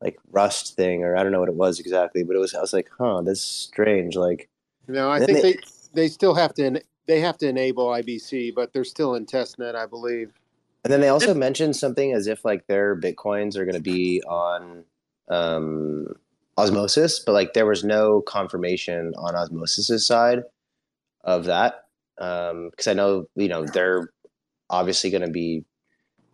[0.00, 2.54] like Rust thing, or I don't know what it was exactly, but it was.
[2.54, 4.14] I was like, huh, that's strange.
[4.16, 4.48] Like,
[4.86, 5.58] No, I think they- they
[5.94, 9.86] they still have to they have to enable IBC, but they're still in testnet, I
[9.86, 10.32] believe.
[10.84, 14.22] and then they also mentioned something as if like their bitcoins are going to be
[14.22, 14.84] on
[15.28, 16.14] um,
[16.56, 20.42] Osmosis, but like there was no confirmation on Osmosis's side
[21.24, 21.87] of that
[22.18, 24.10] because I know you know they're
[24.70, 25.64] obviously going to be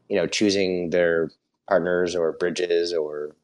[0.08, 1.30] you know choosing their
[1.68, 3.34] partners or bridges or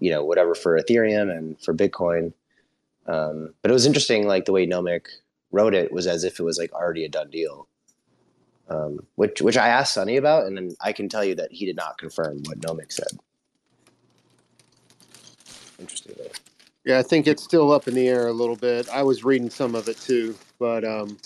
[0.00, 2.32] you know whatever for Ethereum and for Bitcoin.
[3.06, 5.06] Um, but it was interesting, like the way Nomic
[5.52, 7.68] wrote it was as if it was like already a done deal.
[8.68, 11.66] Um, which which I asked Sunny about, and then I can tell you that he
[11.66, 13.18] did not confirm what Nomic said.
[15.78, 16.30] Interestingly.
[16.84, 18.88] Yeah, I think it's still up in the air a little bit.
[18.88, 21.16] I was reading some of it too, but um,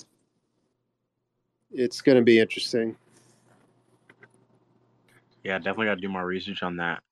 [1.72, 2.96] it's going to be interesting.
[5.44, 7.02] Yeah, definitely got to do more research on that.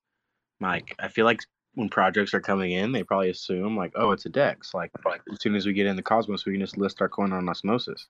[0.60, 0.94] Mike.
[0.98, 1.40] I feel like
[1.74, 4.74] when projects are coming in, they probably assume like, oh, it's a Dex.
[4.74, 4.90] Like,
[5.32, 8.06] as soon as we get into Cosmos, we can just list our coin on Osmosis,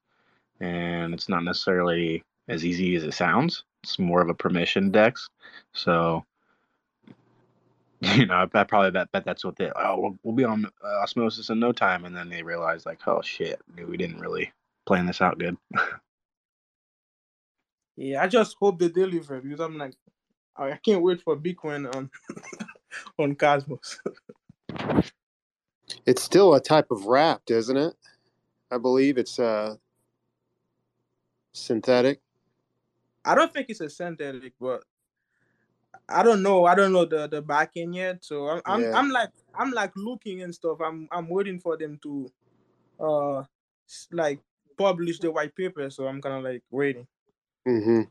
[0.60, 3.64] and it's not necessarily as easy as it sounds.
[3.82, 5.28] It's more of a permission Dex.
[5.74, 6.24] So,
[8.00, 9.70] you know, I probably bet, bet that's what they.
[9.76, 13.06] Oh, we'll, we'll be on uh, Osmosis in no time, and then they realize like,
[13.06, 14.50] oh shit, we didn't really
[14.86, 15.56] plan this out good.
[17.98, 19.94] Yeah, I just hope they deliver because I'm like,
[20.56, 22.08] I can't wait for Bitcoin on
[23.18, 23.98] on Cosmos.
[26.06, 27.94] It's still a type of wrapped, isn't it?
[28.70, 29.74] I believe it's uh
[31.52, 32.20] synthetic.
[33.24, 34.84] I don't think it's a synthetic, but
[36.08, 36.66] I don't know.
[36.66, 38.92] I don't know the the back end yet, so I'm I'm, Yeah.
[38.94, 40.78] I'm like I'm like looking and stuff.
[40.80, 42.30] I'm I'm waiting for them to
[43.00, 43.42] uh
[44.12, 44.38] like
[44.76, 47.08] publish the white paper, so I'm kind of like waiting.
[47.68, 48.02] Mm-hmm.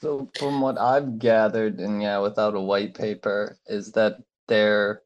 [0.00, 5.02] So from what I've gathered, and yeah, without a white paper, is that they're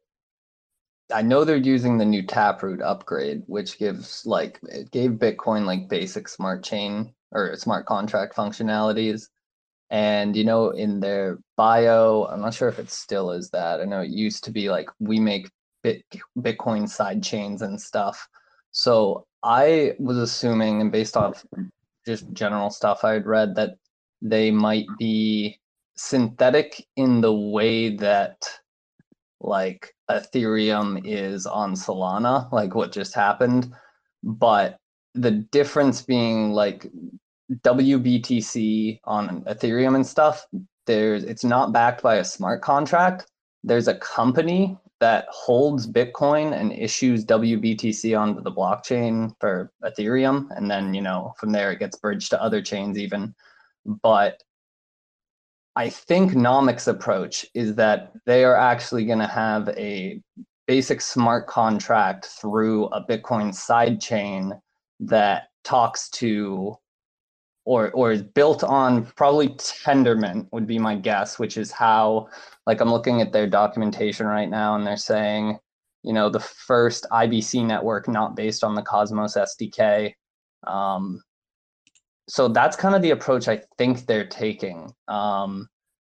[1.13, 5.89] I know they're using the new Taproot upgrade, which gives like it gave Bitcoin like
[5.89, 9.29] basic smart chain or smart contract functionalities.
[9.91, 13.81] And you know, in their bio, I'm not sure if it still is that.
[13.81, 15.51] I know it used to be like we make
[15.83, 16.05] Bit
[16.39, 18.29] Bitcoin side chains and stuff.
[18.73, 21.45] So I was assuming, and based off
[22.07, 23.77] just general stuff I had read, that
[24.21, 25.59] they might be
[25.97, 28.49] synthetic in the way that
[29.41, 33.73] like Ethereum is on Solana, like what just happened.
[34.23, 34.79] But
[35.15, 36.91] the difference being like
[37.53, 40.47] WBTC on Ethereum and stuff,
[40.87, 43.27] there's it's not backed by a smart contract.
[43.65, 50.47] There's a company that holds Bitcoin and issues WBTC onto the blockchain for Ethereum.
[50.57, 53.35] And then, you know, from there it gets bridged to other chains even.
[53.85, 54.41] But
[55.75, 60.23] I think Nomic's approach is that they are actually going to have a
[60.69, 64.53] basic smart contract through a Bitcoin side chain
[65.01, 66.77] that talks to
[67.65, 72.29] or or is built on probably Tendermint would be my guess, which is how
[72.67, 75.59] like I'm looking at their documentation right now and they're saying,
[76.03, 80.13] you know, the first IBC network not based on the Cosmos SDK.
[80.67, 81.23] Um,
[82.29, 84.93] so that's kind of the approach I think they're taking.
[85.09, 85.69] Um,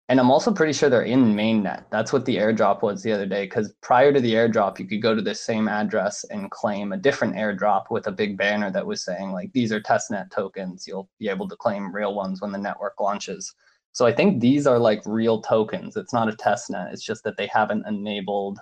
[0.07, 1.85] and I'm also pretty sure they're in mainnet.
[1.89, 3.45] That's what the airdrop was the other day.
[3.45, 6.97] Because prior to the airdrop, you could go to the same address and claim a
[6.97, 10.85] different airdrop with a big banner that was saying like these are testnet tokens.
[10.87, 13.55] You'll be able to claim real ones when the network launches.
[13.93, 15.97] So I think these are like real tokens.
[15.97, 16.93] It's not a testnet.
[16.93, 18.59] It's just that they haven't enabled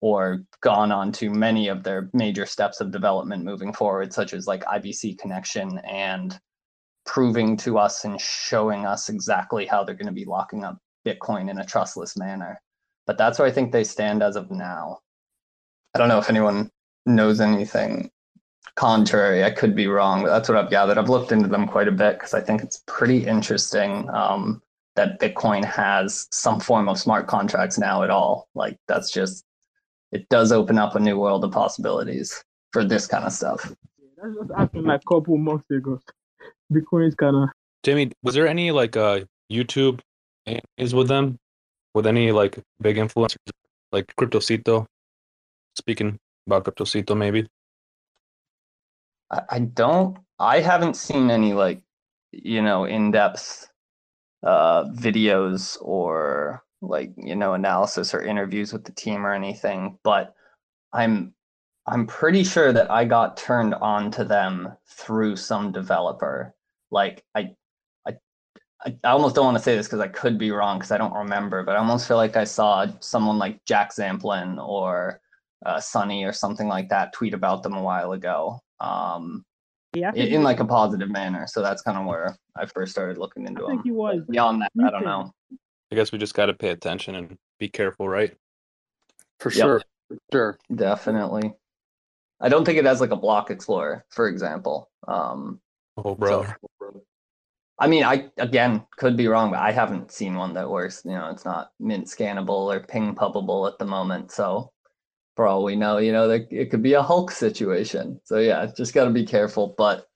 [0.00, 4.46] or gone on to many of their major steps of development moving forward, such as
[4.46, 6.38] like IBC connection and
[7.06, 11.48] proving to us and showing us exactly how they're going to be locking up Bitcoin
[11.50, 12.60] in a trustless manner.
[13.06, 14.98] But that's where I think they stand as of now.
[15.94, 16.70] I don't know if anyone
[17.06, 18.10] knows anything
[18.74, 19.44] contrary.
[19.44, 20.98] I could be wrong, but that's what I've gathered.
[20.98, 24.60] I've looked into them quite a bit because I think it's pretty interesting um,
[24.96, 28.48] that Bitcoin has some form of smart contracts now at all.
[28.54, 29.44] Like that's just
[30.12, 33.72] it does open up a new world of possibilities for this kind of stuff.
[34.20, 36.00] That's just happened like a couple months ago.
[36.72, 37.48] Bitcoin is kind of
[37.82, 39.20] Jamie, was there any like uh
[39.50, 40.00] YouTube
[40.76, 41.38] is with them?
[41.94, 43.36] With any like big influencers
[43.92, 44.86] like Cryptocito?
[45.76, 47.46] Speaking about Cryptocito maybe.
[49.30, 51.82] I, I don't I haven't seen any like
[52.32, 53.68] you know in-depth
[54.42, 60.34] uh videos or like you know analysis or interviews with the team or anything but
[60.92, 61.32] i'm
[61.86, 66.54] i'm pretty sure that i got turned on to them through some developer
[66.96, 67.42] like i
[68.08, 68.12] i
[68.84, 70.98] i, I almost don't want to say this because i could be wrong because i
[70.98, 75.20] don't remember but i almost feel like i saw someone like Jack Zampolin or
[75.64, 79.44] uh, sunny or something like that tweet about them a while ago um
[79.94, 83.18] Yeah, in, in like a positive manner so that's kind of where i first started
[83.18, 84.20] looking into I them he was.
[84.28, 85.32] beyond that i don't know
[85.92, 88.36] I guess we just got to pay attention and be careful, right?
[89.38, 89.64] For Yep.
[89.64, 89.82] sure.
[90.08, 90.58] For sure.
[90.74, 91.54] Definitely.
[92.40, 94.90] I don't think it has like a block explorer, for example.
[95.06, 95.60] Um,
[95.96, 96.58] Oh, brother.
[97.78, 101.02] I mean, I again could be wrong, but I haven't seen one that works.
[101.04, 104.32] You know, it's not mint scannable or ping pubbable at the moment.
[104.32, 104.72] So
[105.36, 105.98] for all we know.
[105.98, 108.20] You know, it could be a Hulk situation.
[108.24, 109.74] So yeah, just got to be careful.
[109.78, 110.06] But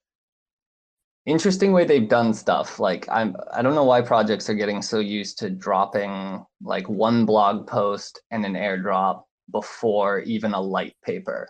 [1.26, 2.80] interesting way they've done stuff.
[2.80, 7.26] Like I'm, I don't know why projects are getting so used to dropping like one
[7.26, 9.22] blog post and an airdrop
[9.52, 11.48] before even a light paper.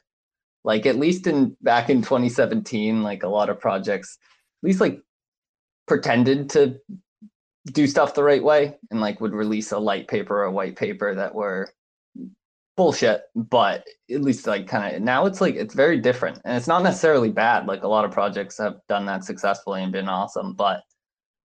[0.64, 4.18] Like at least in back in 2017, like a lot of projects,
[4.62, 5.00] at least like
[5.90, 6.78] pretended to
[7.72, 10.76] do stuff the right way and like would release a light paper or a white
[10.76, 11.68] paper that were
[12.76, 16.68] bullshit but at least like kind of now it's like it's very different and it's
[16.68, 20.54] not necessarily bad like a lot of projects have done that successfully and been awesome
[20.54, 20.82] but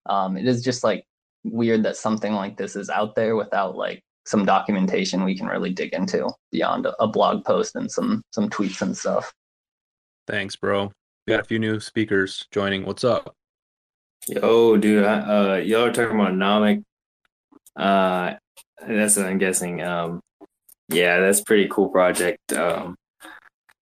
[0.05, 1.03] um it is just like
[1.43, 5.73] weird that something like this is out there without like some documentation we can really
[5.73, 9.33] dig into beyond a, blog post and some some tweets and stuff
[10.27, 10.91] Thanks, bro.
[11.27, 12.83] We got a few new speakers joining.
[12.83, 13.35] What's up?
[14.27, 16.83] Yo, dude, I, uh, y'all are talking about Nomic.
[17.75, 18.33] Uh,
[18.87, 19.83] that's what I'm guessing.
[19.83, 20.19] Um,
[20.89, 22.51] yeah, that's pretty cool project.
[22.51, 22.95] Um,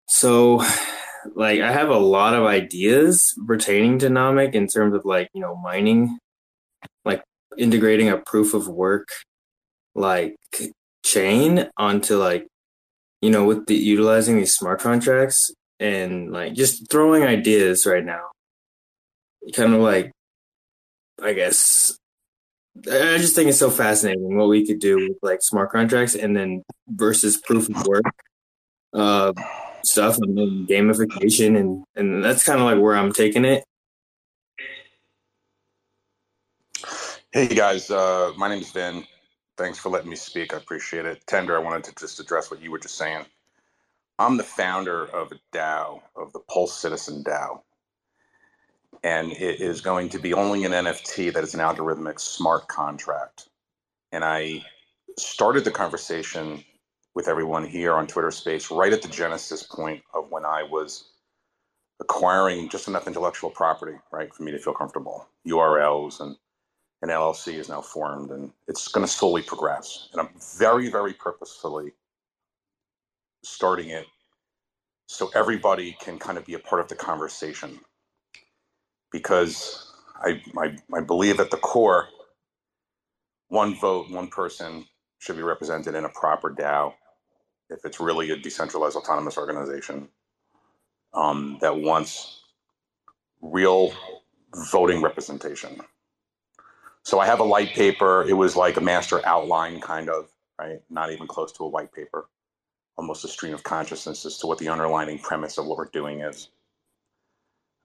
[0.07, 0.63] so,
[1.35, 5.41] like, I have a lot of ideas pertaining to Nomic in terms of like, you
[5.41, 6.17] know, mining,
[7.05, 7.23] like
[7.55, 9.09] integrating a proof of work,
[9.93, 10.35] like
[11.05, 12.47] chain onto like,
[13.21, 18.23] you know, with the utilizing these smart contracts and like just throwing ideas right now.
[19.53, 20.11] Kind of like
[21.21, 21.97] I guess
[22.77, 26.35] I just think it's so fascinating what we could do with like smart contracts and
[26.35, 28.05] then versus proof of work
[28.93, 29.33] uh,
[29.83, 33.63] stuff and then gamification and and that's kind of like where I'm taking it.
[37.31, 39.05] Hey guys, uh, my name is Vin.
[39.57, 40.53] Thanks for letting me speak.
[40.53, 41.23] I appreciate it.
[41.27, 43.25] Tender, I wanted to just address what you were just saying.
[44.17, 47.61] I'm the founder of a DAO, of the Pulse Citizen DAO.
[49.03, 53.49] And it is going to be only an NFT that is an algorithmic smart contract.
[54.11, 54.63] And I
[55.17, 56.63] started the conversation
[57.15, 61.11] with everyone here on Twitter Space right at the genesis point of when I was
[61.99, 65.27] acquiring just enough intellectual property, right, for me to feel comfortable.
[65.47, 66.35] URLs and
[67.01, 70.09] an LLC is now formed, and it's going to slowly progress.
[70.11, 71.93] And I'm very, very purposefully
[73.43, 74.05] starting it
[75.07, 77.79] so everybody can kind of be a part of the conversation.
[79.11, 82.07] Because I, I, I believe at the core,
[83.49, 84.85] one vote, one person
[85.19, 86.93] should be represented in a proper DAO
[87.69, 90.09] if it's really a decentralized autonomous organization
[91.13, 92.41] um, that wants
[93.41, 93.93] real
[94.71, 95.81] voting representation.
[97.03, 98.25] So I have a light paper.
[98.27, 100.29] It was like a master outline, kind of,
[100.59, 100.81] right?
[100.89, 102.29] Not even close to a white paper.
[102.97, 106.21] Almost a stream of consciousness as to what the underlining premise of what we're doing
[106.21, 106.49] is.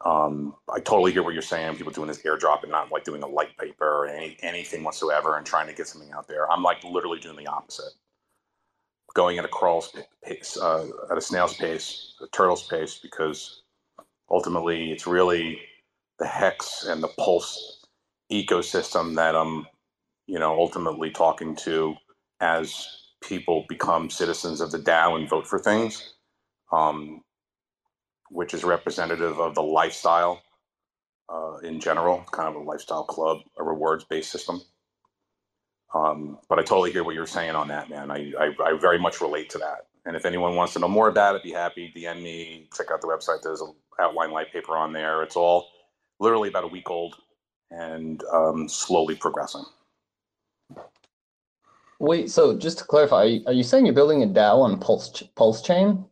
[0.04, 1.76] Um, I totally hear what you're saying.
[1.76, 5.36] People doing this airdrop and not like doing a light paper or any, anything whatsoever
[5.36, 6.50] and trying to get something out there.
[6.50, 7.92] I'm like literally doing the opposite,
[9.14, 9.94] going at a crawl's
[10.24, 13.62] pace, uh, at a snail's pace, a turtle's pace, because
[14.30, 15.60] ultimately it's really
[16.18, 17.84] the hex and the pulse
[18.32, 19.66] ecosystem that I'm,
[20.26, 21.94] you know, ultimately talking to
[22.40, 22.88] as
[23.22, 26.14] people become citizens of the DAO and vote for things.
[26.72, 27.22] Um,
[28.30, 30.42] which is representative of the lifestyle
[31.28, 34.60] uh, in general, kind of a lifestyle club, a rewards based system.
[35.94, 38.10] Um, but I totally hear what you're saying on that, man.
[38.10, 39.86] I, I, I, very much relate to that.
[40.04, 43.00] And if anyone wants to know more about it, be happy, DM me, check out
[43.00, 43.42] the website.
[43.42, 45.22] There's an outline light paper on there.
[45.22, 45.68] It's all
[46.20, 47.16] literally about a week old
[47.70, 49.64] and um, slowly progressing.
[51.98, 54.78] wait so just to clarify are you, are you saying you're building a dao on
[54.78, 56.04] pulse pulse chain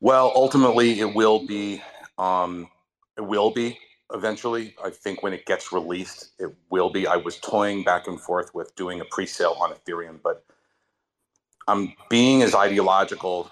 [0.00, 1.82] Well, ultimately, it will be.
[2.18, 2.68] Um,
[3.16, 3.78] it will be
[4.12, 4.74] eventually.
[4.84, 7.06] I think when it gets released, it will be.
[7.06, 10.44] I was toying back and forth with doing a pre-sale on Ethereum, but
[11.68, 13.50] I'm being as ideological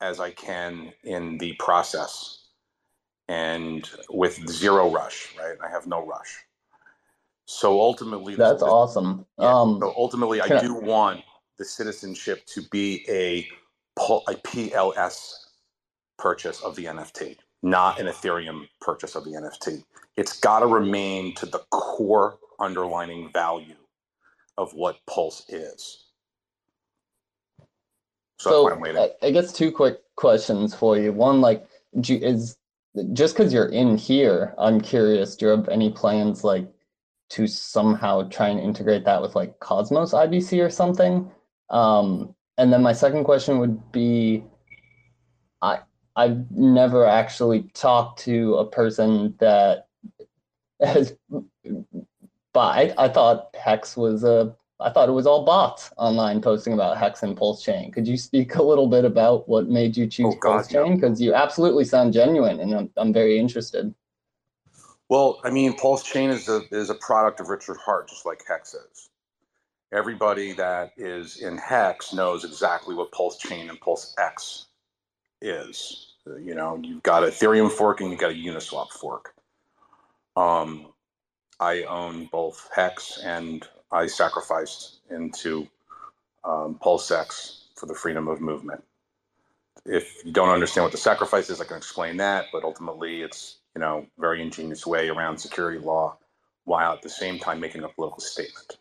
[0.00, 2.38] as I can in the process,
[3.28, 5.34] and with zero rush.
[5.38, 6.44] Right, I have no rush.
[7.46, 11.22] So ultimately, that's awesome um so ultimately, I can I- do want
[11.58, 13.48] the citizenship to be a
[14.28, 15.45] a PLS
[16.18, 19.84] purchase of the NFT, not an Ethereum purchase of the NFT.
[20.16, 23.76] It's got to remain to the core underlining value
[24.58, 26.04] of what Pulse is.
[28.38, 28.82] So, I'm.
[28.84, 31.12] I, I guess two quick questions for you.
[31.12, 31.66] One, like,
[32.02, 32.56] you, is
[33.12, 35.36] just because you're in here, I'm curious.
[35.36, 36.68] Do you have any plans, like,
[37.28, 41.30] to somehow try and integrate that with like Cosmos IBC or something?
[41.70, 44.44] Um, and then my second question would be,
[46.16, 49.88] I've never actually talked to a person that
[50.80, 51.14] has,
[52.52, 56.74] but I, I thought Hex was a I thought it was all bots online posting
[56.74, 57.92] about Hex and Pulse Chain.
[57.92, 60.96] Could you speak a little bit about what made you choose Oh, God, Pulse Chain?
[60.96, 63.94] Because you absolutely sound genuine, and I'm, I'm very interested.
[65.08, 68.42] Well, I mean, Pulse Chain is a is a product of Richard Heart, just like
[68.46, 69.10] Hex is.
[69.92, 74.66] Everybody that is in Hex knows exactly what Pulse Chain and Pulse X
[75.40, 76.05] is.
[76.26, 79.34] You know, you've got Ethereum fork and you've got a Uniswap fork.
[80.36, 80.88] Um,
[81.60, 85.68] I own both Hex and I sacrificed into
[86.44, 88.82] um, Pulse X for the freedom of movement.
[89.84, 92.46] If you don't understand what the sacrifice is, I can explain that.
[92.52, 96.18] But ultimately, it's you know very ingenious way around security law,
[96.64, 98.78] while at the same time making a political statement.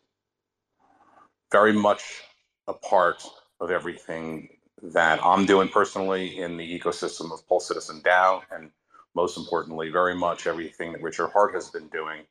[1.51, 2.23] Very much
[2.67, 3.23] a part
[3.59, 4.49] of everything
[4.81, 8.71] that I'm doing personally in the ecosystem of Pulse Citizen DAO, and
[9.15, 12.21] most importantly, very much everything that Richard Heart has been doing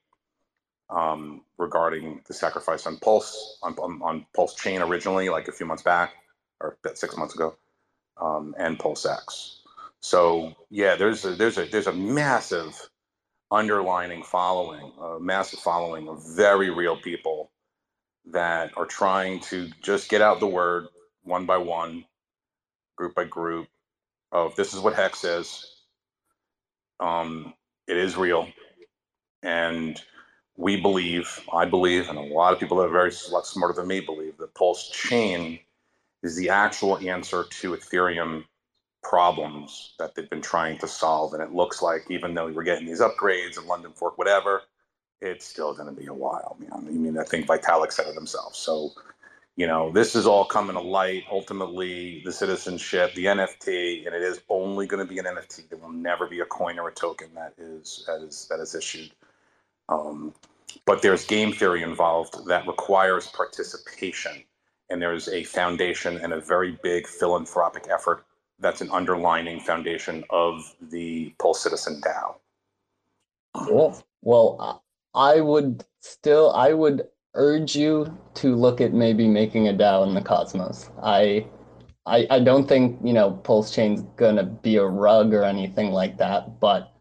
[0.90, 5.66] um, regarding the sacrifice on Pulse on, on, on Pulse Chain originally, like a few
[5.66, 6.14] months back
[6.60, 7.56] or six months ago,
[8.20, 9.60] um, and Pulse X.
[10.00, 12.78] So yeah, there's a, there's a there's a massive
[13.50, 17.50] underlining following, a massive following of very real people
[18.26, 20.88] that are trying to just get out the word
[21.22, 22.04] one by one,
[22.96, 23.68] group by group,
[24.32, 25.76] of this is what Hex is.
[27.00, 27.54] Um,
[27.86, 28.48] it is real,
[29.42, 30.00] and
[30.56, 33.88] we believe, I believe, and a lot of people that are very lot smarter than
[33.88, 35.58] me believe that Pulse Chain
[36.22, 38.44] is the actual answer to Ethereum
[39.02, 41.34] problems that they've been trying to solve.
[41.34, 44.62] And it looks like even though we're getting these upgrades and London Fork, whatever,
[45.20, 46.56] it's still going to be a while.
[46.58, 46.70] Man.
[46.72, 48.56] I mean, I think Vitalik said it himself.
[48.56, 48.90] So,
[49.56, 51.24] you know, this is all coming to light.
[51.30, 55.68] Ultimately, the citizenship, the NFT, and it is only going to be an NFT.
[55.68, 58.74] There will never be a coin or a token that is that is that is
[58.74, 59.12] issued.
[59.88, 60.34] Um,
[60.86, 64.42] but there's game theory involved that requires participation,
[64.90, 68.24] and there's a foundation and a very big philanthropic effort
[68.58, 72.36] that's an underlining foundation of the Pulse Citizen DAO.
[73.54, 74.02] Cool.
[74.22, 74.80] Well,
[75.14, 80.06] I I would still, I would urge you to look at maybe making a DAO
[80.06, 80.90] in the Cosmos.
[81.02, 81.46] I,
[82.06, 86.18] I, I don't think, you know, Pulse Chain's gonna be a rug or anything like
[86.18, 86.92] that, but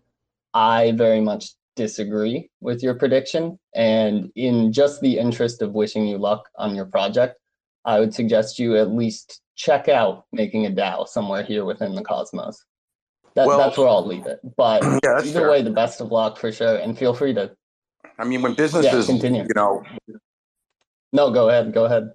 [0.53, 3.59] I very much disagree with your prediction.
[3.75, 7.37] And in just the interest of wishing you luck on your project,
[7.85, 12.03] I would suggest you at least check out making a DAO somewhere here within the
[12.03, 12.63] Cosmos.
[13.35, 14.39] That, Well- that's where I'll leave it.
[14.57, 15.49] But Yeah, either fair.
[15.51, 16.77] way, the best of luck for sure.
[16.77, 17.51] And feel free to
[18.19, 19.43] I mean, when businesses, continue.
[19.43, 19.83] you know,
[21.11, 21.73] No, go ahead.
[21.73, 22.11] Go ahead.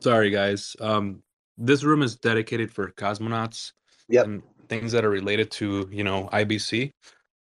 [0.00, 0.76] Sorry, guys.
[0.80, 1.22] Um,
[1.56, 3.72] this room is dedicated for cosmonauts
[4.10, 6.92] and things that are related to, you know, IBC.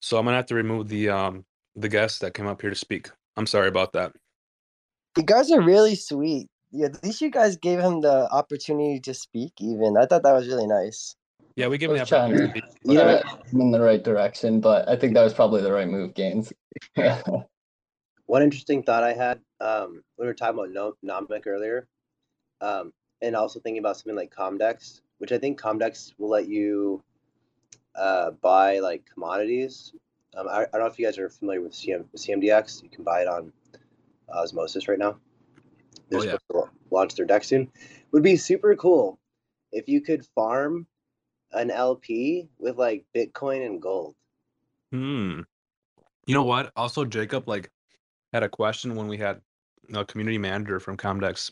[0.01, 2.75] So I'm gonna have to remove the um the guest that came up here to
[2.75, 3.09] speak.
[3.35, 4.13] I'm sorry about that.
[5.15, 6.47] You guys are really sweet.
[6.71, 9.53] Yeah, at least you guys gave him the opportunity to speak.
[9.59, 11.15] Even I thought that was really nice.
[11.57, 12.61] Yeah, we give him the was opportunity.
[12.61, 15.71] to but- get him in the right direction, but I think that was probably the
[15.73, 16.53] right move, Gaines.
[18.27, 21.87] One interesting thought I had um, when we were talking about no- Nomic earlier,
[22.61, 22.93] um,
[23.23, 27.01] and also thinking about something like Comdex, which I think Comdex will let you
[27.95, 29.93] uh, buy like commodities.
[30.35, 32.83] Um, I, I don't know if you guys are familiar with CM, CMDX.
[32.83, 33.51] You can buy it on
[34.29, 35.17] Osmosis right now.
[36.09, 36.31] They're Oh, yeah.
[36.49, 37.71] supposed to launch their deck soon.
[38.11, 39.17] Would be super cool
[39.71, 40.85] if you could farm
[41.53, 44.15] an LP with like Bitcoin and gold.
[44.91, 45.41] Hmm.
[46.25, 46.71] You know what?
[46.75, 47.71] Also, Jacob like
[48.33, 49.41] had a question when we had
[49.93, 51.51] a community manager from Comdex.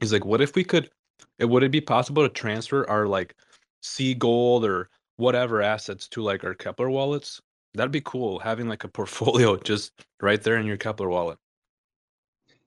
[0.00, 0.90] He's like, "What if we could?
[1.38, 3.34] It would it be possible to transfer our like
[3.82, 7.40] C gold or whatever assets to like our Keplr wallets?
[7.74, 8.38] That'd be cool.
[8.38, 11.38] Having like a portfolio just right there in your Keplr wallet."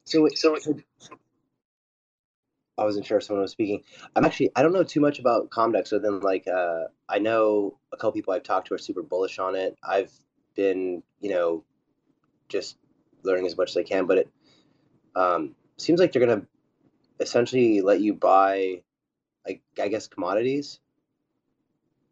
[0.05, 0.57] So, so,
[2.79, 3.83] I wasn't sure if someone was speaking.
[4.15, 7.77] I'm actually I don't know too much about Comdex other than like uh, I know
[7.91, 9.77] a couple people I've talked to are super bullish on it.
[9.83, 10.11] I've
[10.55, 11.63] been you know
[12.47, 12.77] just
[13.23, 14.29] learning as much as I can, but it
[15.15, 16.45] um, seems like they're gonna
[17.19, 18.81] essentially let you buy
[19.45, 20.79] like I guess commodities,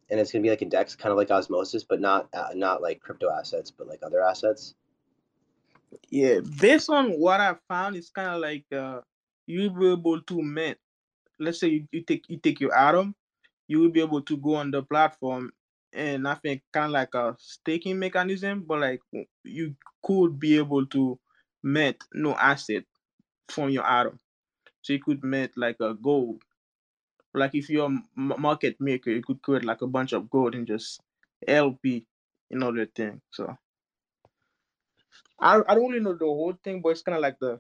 [0.10, 2.82] and it's gonna be like a dex kind of like Osmosis, but not uh, not
[2.82, 4.76] like crypto assets, but like other assets.
[6.10, 9.00] Yeah, based on what I found, it's kind of like uh,
[9.48, 10.80] you'll be able to mint.
[11.40, 13.16] Let's say you, you take you take your atom,
[13.68, 15.54] you will be able to go on the platform,
[15.94, 19.02] and I think kind of like a staking mechanism, but like
[19.44, 21.20] you could be able to
[21.64, 22.86] mint no asset
[23.50, 24.20] from your atom.
[24.82, 26.44] So you could mint like a gold.
[27.34, 30.68] Like if you're a market maker, you could create like a bunch of gold and
[30.68, 31.02] just
[31.48, 32.06] LP
[32.52, 33.22] another thing.
[33.32, 33.58] So
[35.40, 37.60] I I don't really know the whole thing, but it's kind of like the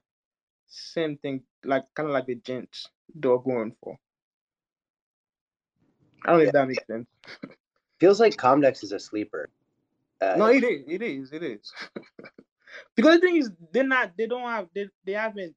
[0.67, 3.97] same thing, like kind of like the gents they're going for.
[6.25, 7.07] I don't know if that makes sense.
[7.99, 9.49] Feels like Comdex is a sleeper.
[10.21, 10.85] Uh, No, it is.
[10.87, 11.31] It is.
[11.31, 11.73] It is.
[12.95, 14.17] because the thing is, they're not.
[14.17, 14.69] They don't have.
[14.73, 15.55] They they haven't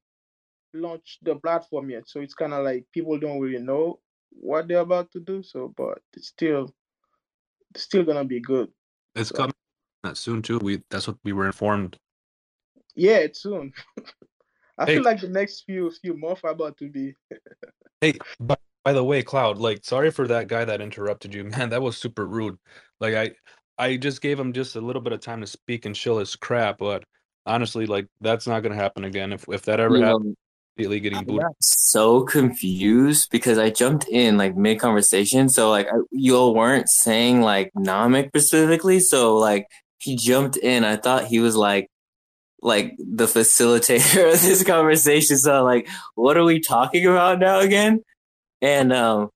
[0.73, 3.99] launched the platform yet, so it's kind of like people don't really know
[4.31, 5.43] what they're about to do.
[5.43, 6.73] So, but it's still,
[7.71, 8.71] it's still gonna be good.
[9.15, 9.53] It's So, coming
[10.03, 10.59] that soon too.
[10.59, 11.97] We that's what we were informed.
[12.95, 13.73] yeah, it's soon.
[14.81, 14.95] I Hey.
[14.95, 17.15] feel like the next few few months are about to be.
[18.01, 21.69] Hey, by, by the way, Cloud, like sorry for that guy that interrupted you, man.
[21.69, 22.57] That was super rude.
[22.99, 23.31] Like I
[23.77, 26.35] I just gave him just a little bit of time to speak and chill his
[26.35, 27.03] crap, but
[27.45, 29.33] honestly, like that's not gonna happen again.
[29.33, 30.35] If if that ever You know, happens,
[30.77, 35.47] immediately getting I got so confused because I jumped in like mid conversation.
[35.49, 38.99] So like I, y'all weren't saying like Nomic specifically.
[38.99, 39.67] So like
[39.99, 40.83] he jumped in.
[40.83, 41.87] I thought he was like
[42.61, 45.37] like the facilitator of this conversation.
[45.37, 48.03] So like, what are we talking about now again?
[48.61, 49.29] And um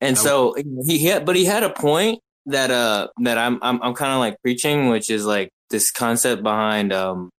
[0.00, 3.94] and so he had, but he had a point that uh that I'm I'm I'm
[3.94, 7.30] kind of like preaching, which is like this concept behind um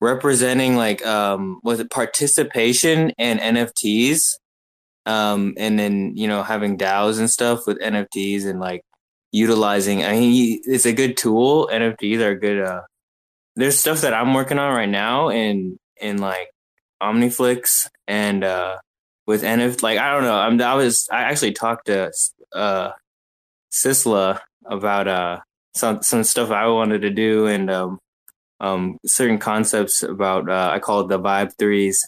[0.00, 4.34] representing like um was it participation and NFTs
[5.06, 8.82] um and then you know having DAOs and stuff with NFTs and like
[9.32, 12.82] utilizing I mean it's a good tool NFTs are good uh
[13.56, 16.48] there's stuff that I'm working on right now in in like
[17.02, 18.76] Omniflix and uh
[19.26, 22.12] with NF like I don't know I'm I was I actually talked to
[22.54, 22.90] uh
[23.72, 25.40] Sisla about uh
[25.74, 27.98] some some stuff I wanted to do and um
[28.60, 32.06] um certain concepts about uh I call it the vibe threes.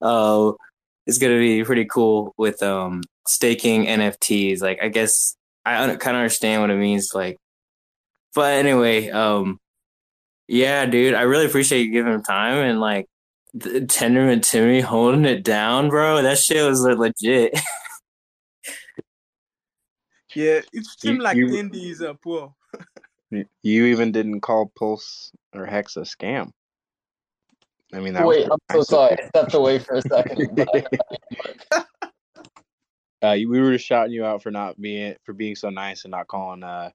[0.00, 0.52] uh
[1.06, 4.60] it's gonna be pretty cool with um staking NFTs.
[4.62, 7.38] Like I guess I un- kind of understand what it means like
[8.34, 9.58] but anyway, um
[10.52, 13.08] yeah, dude, I really appreciate you giving him time and like
[13.54, 16.20] the Tenderman Timmy holding it down, bro.
[16.22, 17.58] That shit was like, legit.
[20.34, 22.54] Yeah, it seemed like you- Tindy is uh, poor.
[23.30, 26.52] You you even didn't call Pulse or Hex a scam.
[27.92, 29.16] I mean, that Wait, was I'm so sorry.
[29.22, 30.66] I stepped away for a second.
[33.22, 36.10] Uh, we were just shouting you out for not being for being so nice and
[36.10, 36.90] not calling uh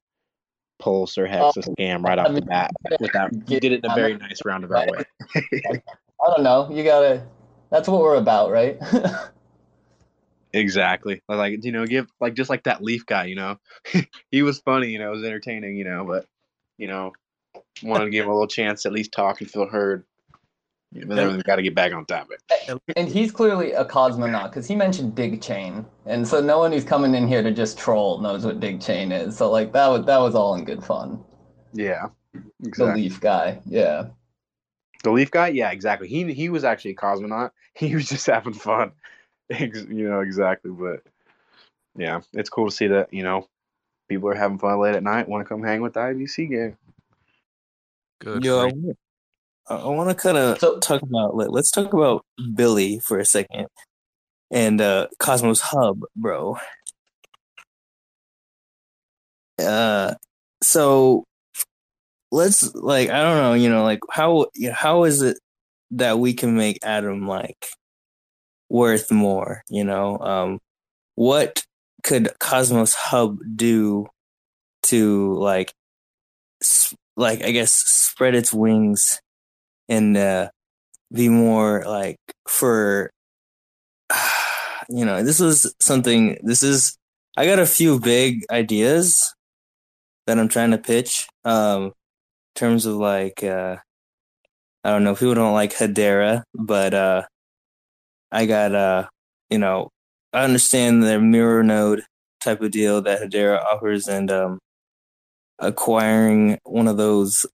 [0.80, 2.72] Pulse or Hex a Oh, scam right I off the bat.
[3.00, 5.04] With that, you did it in a very nice roundabout way.
[5.36, 6.70] I don't know.
[6.72, 7.26] You gotta.
[7.70, 8.80] That's what we're about, right?
[10.54, 11.22] Exactly.
[11.28, 13.26] Like you know, give like just like that Leaf guy.
[13.26, 13.60] You know,
[14.32, 14.90] he was funny.
[14.90, 15.76] You know, it was entertaining.
[15.76, 16.26] You know, but
[16.78, 17.14] you know,
[17.84, 20.06] wanted to give him a little chance to at least talk and feel heard.
[20.94, 22.40] But then we got to get back on topic.
[22.96, 26.86] and he's clearly a cosmonaut because he mentioned Dig Chain, and so no one who's
[26.86, 29.36] coming in here to just troll knows what Dig Chain is.
[29.36, 31.24] So like that was that was all in good fun.
[31.74, 32.08] Yeah,
[32.62, 32.86] The.
[32.86, 34.08] Leaf guy, yeah.
[35.04, 36.08] The Leaf guy, yeah, exactly.
[36.08, 37.52] He he was actually a cosmonaut.
[37.76, 38.92] He was just having fun.
[39.50, 41.04] You know exactly, but
[41.96, 43.48] yeah, it's cool to see that you know
[44.08, 45.28] people are having fun late at night.
[45.28, 46.78] Want to come hang with the IBC gang?
[48.20, 48.44] Good.
[48.44, 48.70] Yo,
[49.70, 51.36] I wanna- I, I want to kind of talk about.
[51.36, 52.26] Let, let's talk about
[52.56, 53.68] Billy for a second
[54.52, 56.58] and uh Cosmos Hub, bro.
[59.60, 60.14] Uh,
[60.62, 61.24] so
[62.32, 65.38] let's like I don't know, you know, like how you know, how is it
[65.92, 67.68] that we can make Atom like
[68.70, 69.64] worth more?
[69.70, 70.60] You know, um,
[71.16, 71.64] what
[72.04, 74.08] could Cosmos Hub do
[74.84, 75.74] to like
[76.62, 79.22] s- like I guess spread its wings
[79.90, 80.50] and uh
[81.14, 83.12] be more like for
[84.90, 86.98] you know this is something this is
[87.38, 89.34] I got a few big ideas
[90.26, 91.92] that I'm trying to pitch um in
[92.56, 93.78] terms of like uh
[94.84, 97.24] I don't know people don't like Hedera but uh
[98.32, 99.08] I got uh
[99.50, 99.90] you know
[100.34, 102.04] I understand the mirror node
[102.42, 104.60] type of deal that Hedera offers and um
[105.60, 107.46] acquiring one of those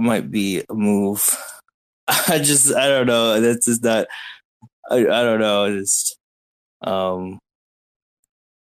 [0.00, 1.36] might be a move.
[2.08, 3.40] I just I don't know.
[3.40, 4.06] That's just not
[4.90, 5.64] I I don't know.
[5.64, 6.16] It's
[6.82, 7.38] um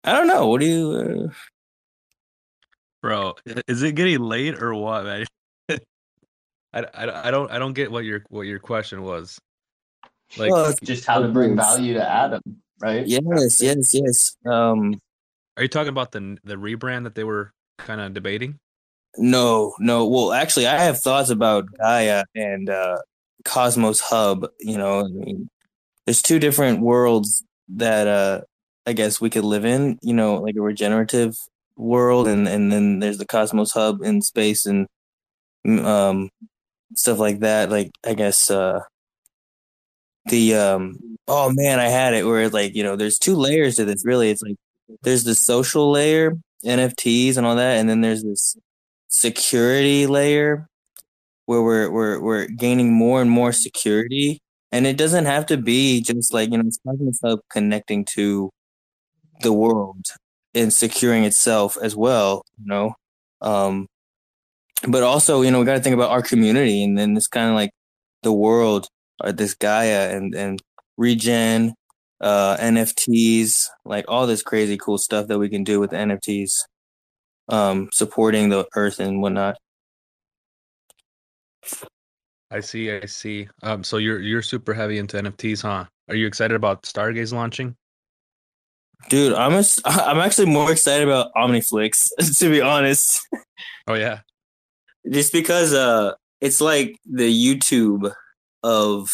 [0.04, 0.46] I don't know.
[0.48, 1.32] What do you uh,
[3.02, 3.36] Bro,
[3.66, 5.26] is it getting late or what, man?
[5.70, 5.78] I,
[6.94, 9.38] I, I don't I don't get what your what your question was.
[10.36, 12.42] Like Well, just how to bring value to Atom,
[12.80, 13.06] right?
[13.06, 14.36] Yes, yes, yes.
[14.44, 15.00] Um
[15.56, 18.58] Are you talking about the the rebrand that they were kind of debating?
[19.18, 20.06] No, no.
[20.06, 22.98] Well, actually, I have thoughts about Gaia and uh,
[23.44, 24.46] Cosmos Hub.
[24.60, 25.48] You know, I mean,
[26.06, 28.42] there's two different worlds that uh,
[28.86, 29.98] I guess we could live in.
[30.02, 31.36] You know, like a regenerative
[31.76, 34.86] world, and and then there's the Cosmos Hub in space and
[35.66, 36.30] mm, um,
[36.94, 37.70] stuff like that.
[37.70, 38.80] Like I guess uh,
[40.26, 43.76] the um oh man, I had it where it's like you know there's two layers
[43.76, 44.04] to this.
[44.04, 44.56] Really, it's like
[45.02, 46.32] there's the social layer,
[46.64, 48.56] NFTs and all that, and then there's this
[49.10, 50.66] security layer
[51.46, 54.40] where we're we're we're gaining more and more security.
[54.72, 58.50] And it doesn't have to be just like you know, it's talking about connecting to
[59.42, 60.06] the world
[60.54, 62.42] and securing itself as well.
[62.58, 62.94] You know,
[63.42, 63.88] um,
[64.88, 67.48] but also you know we got to think about our community, and then it's kind
[67.48, 67.70] of like
[68.22, 68.88] the world
[69.22, 70.62] or this Gaia and and
[70.96, 71.74] regen,
[72.20, 76.52] uh, NFTs, like all this crazy cool stuff that we can do with NFTs,
[77.50, 79.58] um, supporting the earth and whatnot.
[82.50, 82.90] I see.
[82.90, 83.48] I see.
[83.62, 85.84] Um, so you're you're super heavy into NFTs, huh?
[86.08, 87.76] Are you excited about Stargaze launching?
[89.08, 92.08] Dude, I'm a, I'm actually more excited about OmniFlix
[92.38, 93.20] to be honest.
[93.86, 94.20] Oh yeah.
[95.08, 98.12] Just because uh it's like the YouTube
[98.62, 99.10] of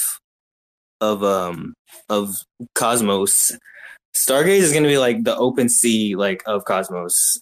[1.00, 1.74] of um
[2.08, 2.34] of
[2.74, 3.56] Cosmos.
[4.14, 7.40] Stargaze is gonna be like the OpenSea like of Cosmos.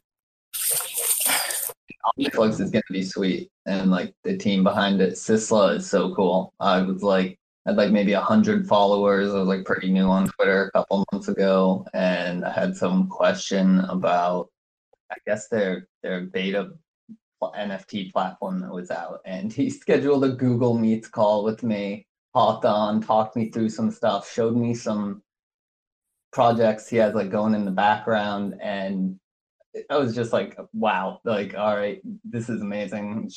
[2.18, 6.52] OmniFlix is gonna be sweet, and like the team behind it, Sisla is so cool.
[6.60, 9.32] I was like, I had like maybe a hundred followers.
[9.32, 13.08] I was like pretty new on Twitter a couple months ago, and I had some
[13.08, 14.50] question about,
[15.10, 16.72] I guess their their beta
[17.42, 22.64] NFT platform that was out, and he scheduled a Google Meets call with me, hopped
[22.64, 25.22] on, talked me through some stuff, showed me some
[26.32, 29.18] projects he has like going in the background, and
[29.90, 33.30] I was just like, wow, like all right, this is amazing.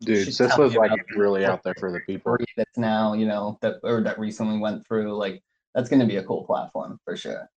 [0.00, 2.36] Dude, this was like really out there for the people.
[2.56, 5.42] that's now you know that or that recently went through like
[5.74, 7.48] that's going to be a cool platform for sure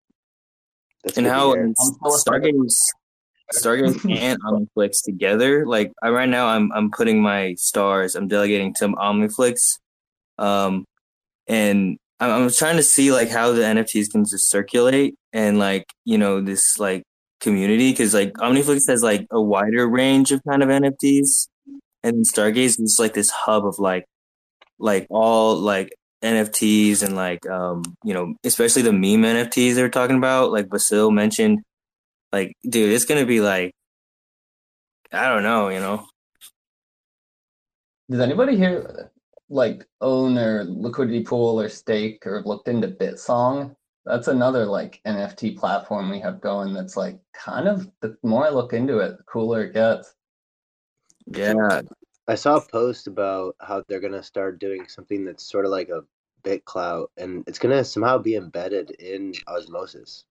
[1.16, 2.54] and how I'm so excited.
[2.54, 2.76] Stargaze,
[3.54, 4.40] Stargaze and
[4.76, 5.66] OmniFlix together.
[5.66, 8.14] Like I, right now, I'm I'm putting my stars.
[8.14, 9.78] I'm delegating to OmniFlix,
[10.38, 10.84] um,
[11.46, 15.86] and I'm, I'm trying to see like how the NFTs can just circulate and like
[16.04, 17.02] you know this like
[17.42, 21.48] community because like OmniFlix has like a wider range of kind of NFTs,
[22.02, 24.06] and Stargaze is like this hub of like
[24.78, 25.92] like all like
[26.22, 30.68] NFTs and like um you know especially the meme NFTs they were talking about like
[30.68, 31.60] Basil mentioned
[32.32, 33.72] like dude it's gonna be like
[35.12, 36.06] I don't know you know?
[38.10, 39.10] Does anybody here
[39.48, 43.74] like own or liquidity pool or stake or looked into bitsong
[44.04, 48.50] that's another like nft platform we have going that's like kind of the more i
[48.50, 50.14] look into it the cooler it gets
[51.26, 51.80] yeah
[52.28, 55.88] I saw a post about how they're gonna start doing something that's sort of like
[55.88, 56.04] a
[56.44, 60.24] BitClout, and it's gonna somehow be embedded in Osmosis,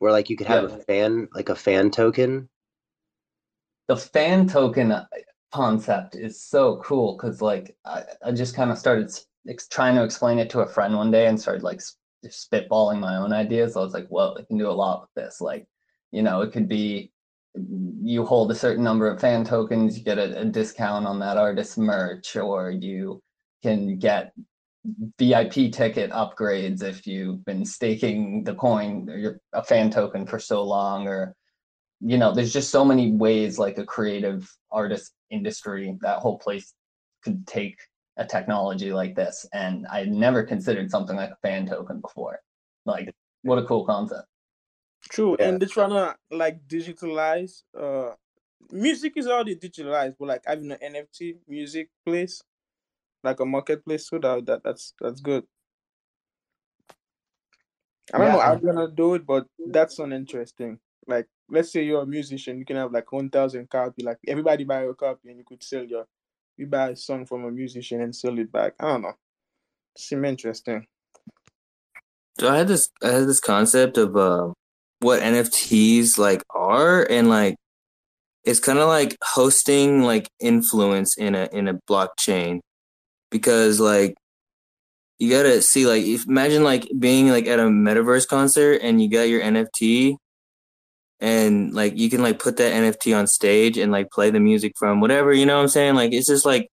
[0.00, 0.68] where like you could have Yeah.
[0.76, 2.48] a fan, like a fan token.
[3.88, 5.06] the fan token uh,
[5.52, 9.94] concept is so cool because like I, I just kind of started s- ex- trying
[9.96, 13.16] to explain it to a friend one day and started like s- just spitballing my
[13.16, 13.76] own ideas.
[13.76, 15.40] I was like, well, I can do a lot with this.
[15.40, 15.66] Like,
[16.10, 17.12] you know, it could be
[17.54, 21.36] you hold a certain number of fan tokens, you get a, a discount on that
[21.36, 23.22] artist's merch, or you
[23.62, 24.32] can get
[25.18, 30.38] VIP ticket upgrades if you've been staking the coin or your a fan token for
[30.38, 31.34] so long, or
[32.00, 36.74] you know, there's just so many ways like a creative artist industry, that whole place
[37.22, 37.76] could take
[38.16, 39.46] a technology like this.
[39.52, 42.40] And I never considered something like a fan token before.
[42.84, 44.28] Like, what a cool concept.
[45.10, 47.62] True, and they're trying to like digitalize.
[47.78, 48.14] Uh,
[48.70, 52.42] music is already digitalized, but like having an NFT music place,
[53.24, 55.44] like a marketplace, so that, that that's that's good.
[58.14, 58.42] I don't know Yeah.
[58.42, 60.78] how they're gonna do it, but that's uninteresting.
[61.06, 64.64] Like, let's say you're a musician, you can have like one thousand copy, like everybody
[64.64, 66.06] buy a copy, and you could sell your,
[66.56, 68.74] you buy a song from a musician and sell it back.
[68.80, 69.14] I don't know.
[69.96, 70.86] Seem interesting.
[72.38, 74.52] So I had this I had this concept of uh,
[75.00, 77.56] what NFTs like are and like
[78.44, 82.60] it's kind of like hosting like influence in a in a blockchain
[83.30, 84.14] because like
[85.18, 89.10] you gotta see like if imagine like being like at a metaverse concert and you
[89.10, 90.16] got your NFT
[91.22, 94.74] and like you can like put that NFT on stage and like play the music
[94.76, 95.94] from whatever you know what I'm saying?
[95.94, 96.68] Like it's just like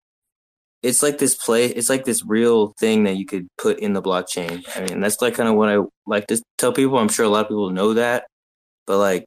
[0.82, 4.02] it's like this play it's like this real thing that you could put in the
[4.02, 4.64] blockchain.
[4.76, 6.98] I mean that's like kind of what i like to tell people.
[6.98, 8.24] I'm sure a lot of people know that
[8.90, 9.24] but like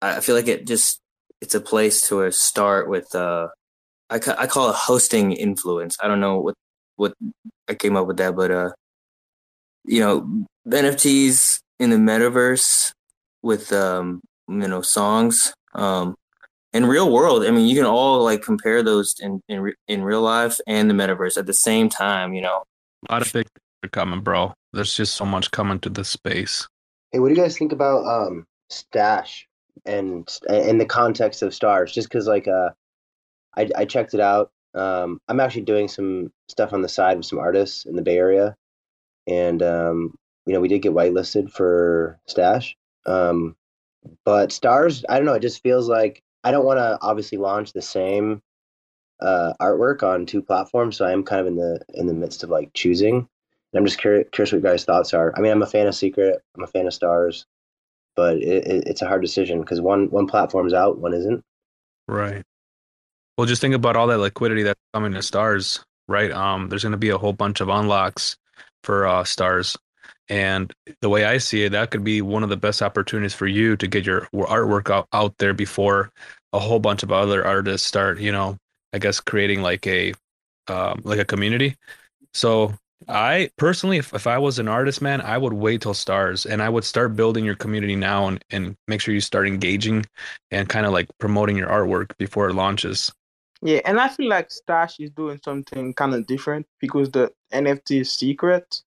[0.00, 1.00] i feel like it just
[1.40, 3.48] it's a place to uh, start with uh
[4.10, 5.96] i, ca- I call it hosting influence.
[6.00, 6.54] I don't know what
[6.94, 7.14] what
[7.68, 8.70] i came up with that but uh
[9.84, 12.92] you know nfts in the metaverse
[13.42, 16.14] with um you know songs um
[16.72, 20.22] in real world i mean you can all like compare those in in, in real
[20.22, 22.62] life and the metaverse at the same time you know
[23.08, 24.52] A lot of big things are coming, bro.
[24.72, 26.68] There's just so much coming to this space.
[27.12, 29.44] Hey, what do you guys think about um Stashh
[29.86, 31.92] and in the context of stars?
[31.92, 32.70] Just because like uh,
[33.56, 34.52] I I checked it out.
[34.74, 38.18] Um, I'm actually doing some stuff on the side with some artists in the Bay
[38.18, 38.54] Area,
[39.26, 40.14] and um,
[40.46, 42.74] you know we did get whitelisted for Stashh.
[43.06, 43.56] Um,
[44.24, 45.34] but stars, I don't know.
[45.34, 48.42] It just feels like I don't want to obviously launch the same
[49.20, 52.50] uh, artwork on two platforms, so I'm kind of in the in the midst of
[52.50, 53.16] like choosing.
[53.16, 55.32] And I'm just curious, curious what you guys' thoughts are.
[55.36, 56.42] I mean, I'm a fan of Secret.
[56.56, 57.46] I'm a fan of Stars,
[58.16, 61.44] but it, it, it's a hard decision because one one platform's out, one isn't.
[62.08, 62.42] Right.
[63.36, 66.30] Well, just think about all that liquidity that's coming to stars, right?
[66.30, 68.36] Um, there's going to be a whole bunch of unlocks
[68.82, 69.78] for uh, stars,
[70.30, 73.48] and the way I see it, that could be one of the best opportunities for
[73.48, 76.10] you to get your artwork out, out there before
[76.52, 78.56] a whole bunch of other artists start, you know,
[78.92, 80.14] I guess creating like a
[80.68, 81.76] um, like a community.
[82.32, 82.72] So
[83.08, 86.62] I personally, if, if I was an artist, man, I would wait till stars and
[86.62, 90.06] I would start building your community now and, and make sure you start engaging
[90.52, 93.12] and kind of like promoting your artwork before it launches.
[93.62, 98.02] Yeah, and I feel like Stashh is doing something kind of different because the NFT
[98.02, 98.80] is secret.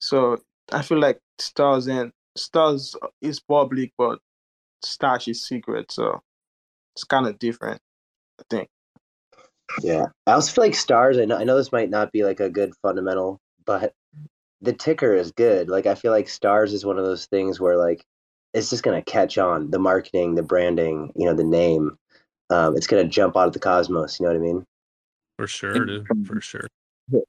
[0.00, 0.40] So
[0.72, 4.18] I feel like Stars and Stars is public, but
[4.84, 5.90] Stashh is secret.
[5.92, 6.22] So
[6.94, 7.80] it's kind of different,
[8.40, 8.68] I think.
[9.82, 11.18] Yeah, I also feel like stars.
[11.18, 13.94] I know, I know this might not be like a good fundamental, but
[14.60, 15.68] the ticker is good.
[15.68, 18.04] Like I feel like stars is one of those things where like
[18.52, 19.70] it's just gonna catch on.
[19.70, 21.96] The marketing, the branding, you know, the name.
[22.50, 24.20] Um, it's gonna jump out of the cosmos.
[24.20, 24.64] You know what I mean?
[25.38, 26.06] For sure, dude.
[26.26, 26.68] For sure.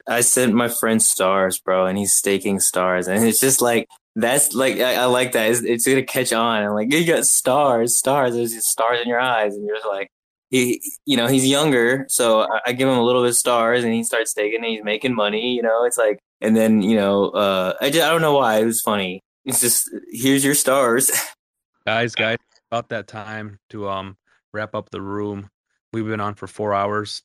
[0.08, 4.54] I sent my friend stars, bro, and he's staking stars, and it's just like that's
[4.54, 5.50] like I, I like that.
[5.50, 8.34] It's, it's, gonna catch on, and like you got stars, stars.
[8.34, 10.10] There's stars in your eyes, and you're just like,
[10.48, 13.84] he, you know, he's younger, so I, I give him a little bit of stars,
[13.84, 15.54] and he starts taking, and he's making money.
[15.54, 18.58] You know, it's like, and then you know, uh, I just, I don't know why
[18.60, 19.20] it was funny.
[19.44, 21.10] It's just here's your stars,
[21.86, 22.38] guys, guys.
[22.72, 24.16] About that time to um
[24.52, 25.50] wrap up the room.
[25.92, 27.22] We've been on for four hours.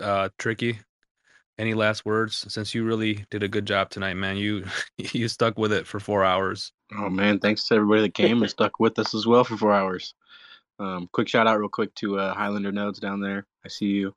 [0.00, 0.78] Uh, tricky.
[1.60, 2.46] Any last words?
[2.48, 4.38] Since you really did a good job tonight, man.
[4.38, 4.64] You
[4.96, 6.72] you stuck with it for four hours.
[6.96, 9.74] Oh man, thanks to everybody that came and stuck with us as well for four
[9.74, 10.14] hours.
[10.78, 13.46] Um, quick shout out, real quick, to uh, Highlander Nodes down there.
[13.62, 14.14] I see you.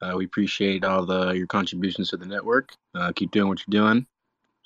[0.00, 2.70] Uh, we appreciate all the your contributions to the network.
[2.94, 4.06] Uh, keep doing what you're doing.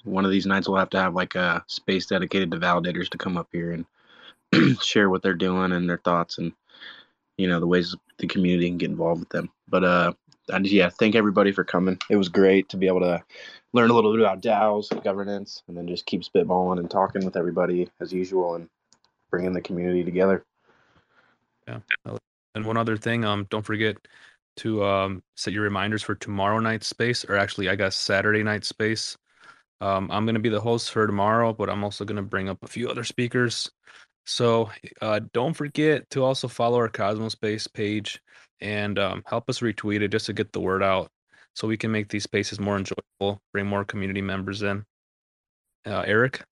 [0.04, 3.18] One of these nights we'll have to have like a space dedicated to validators to
[3.18, 3.72] come up here
[4.52, 6.52] and share what they're doing and their thoughts and
[7.38, 9.48] you know the ways the community can get involved with them.
[9.68, 10.12] But uh,
[10.52, 11.98] I, yeah, thank everybody for coming.
[12.08, 13.22] It was great to be able to
[13.72, 17.36] learn a little bit about DAOs, governance, and then just keep spitballing and talking with
[17.36, 18.68] everybody as usual and
[19.30, 20.44] bringing the community together.
[21.68, 21.80] Yeah.
[22.54, 23.96] And one other thing, um, don't forget
[24.56, 28.64] to um set your reminders for tomorrow night space, or actually, I guess Saturday night
[28.64, 29.16] space.
[29.80, 32.66] Um, I'm gonna be the host for tomorrow, but I'm also gonna bring up a
[32.66, 33.70] few other speakers.
[34.26, 34.70] So
[35.00, 38.20] uh, don't forget to also follow our Cosmos Space page
[38.60, 41.10] and um, help us retweet it just to get the word out,
[41.54, 44.84] so we can make these spaces more enjoyable, bring more community members in.
[45.86, 46.42] Uh, Eric.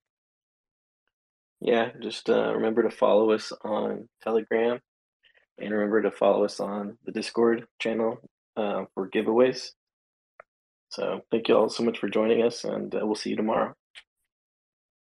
[1.61, 4.79] Yeah, just uh, remember to follow us on Telegram
[5.59, 8.19] and remember to follow us on the Discord channel
[8.57, 9.71] uh, for giveaways.
[10.91, 13.75] So thank you all so much for joining us, and uh, we'll see you tomorrow.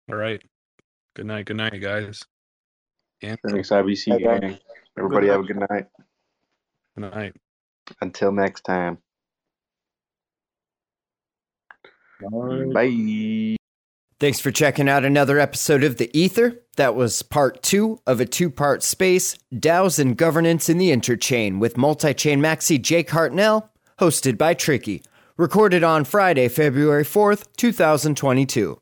[0.10, 0.42] All right.
[1.16, 1.46] Good night.
[1.46, 2.24] Good night, guys.
[3.22, 4.58] And thanks, IBC gang.
[4.98, 5.86] Everybody have a good night.
[6.98, 7.36] Good night.
[8.02, 8.98] Until next time.
[12.22, 12.66] Bye.
[12.74, 13.56] Bye.
[14.20, 16.64] Thanks for checking out another episode of The Ether.
[16.76, 21.60] That was part two of a two part space DAOs and Governance in the Interchain
[21.60, 23.70] with multi chain maxi Jake Hartnell,
[24.00, 25.04] hosted by Tricky.
[25.38, 28.82] Recorded on Friday, February 4th, 2022.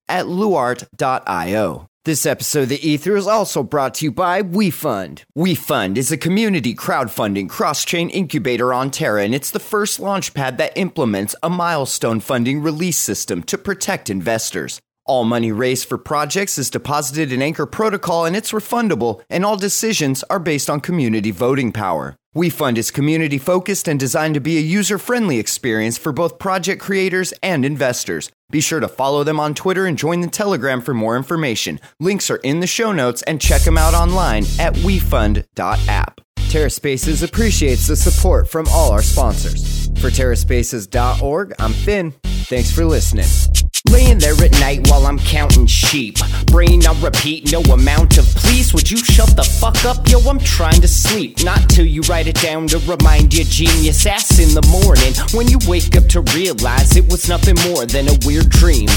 [0.11, 1.87] at luart.io.
[2.03, 5.23] This episode of The Ether is also brought to you by WeFund.
[5.37, 10.57] WeFund is a community crowdfunding cross chain incubator on Terra, and it's the first launchpad
[10.57, 14.81] that implements a milestone funding release system to protect investors.
[15.05, 19.57] All money raised for projects is deposited in Anchor Protocol and it's refundable, and all
[19.57, 22.15] decisions are based on community voting power.
[22.35, 26.81] WeFund is community focused and designed to be a user friendly experience for both project
[26.81, 28.31] creators and investors.
[28.51, 31.79] Be sure to follow them on Twitter and join the Telegram for more information.
[31.99, 36.21] Links are in the show notes and check them out online at wefund.app.
[36.51, 39.87] TerraSpaces appreciates the support from all our sponsors.
[40.01, 42.11] For TerraSpaces.org, I'm Finn.
[42.51, 43.27] Thanks for listening.
[43.89, 46.17] Laying there at night while I'm counting sheep.
[46.47, 48.73] Brain on repeat, no amount of please.
[48.73, 50.09] Would you shut the fuck up?
[50.09, 51.41] Yo, I'm trying to sleep.
[51.41, 55.13] Not till you write it down to remind your genius ass in the morning.
[55.31, 58.89] When you wake up to realize it was nothing more than a weird dream.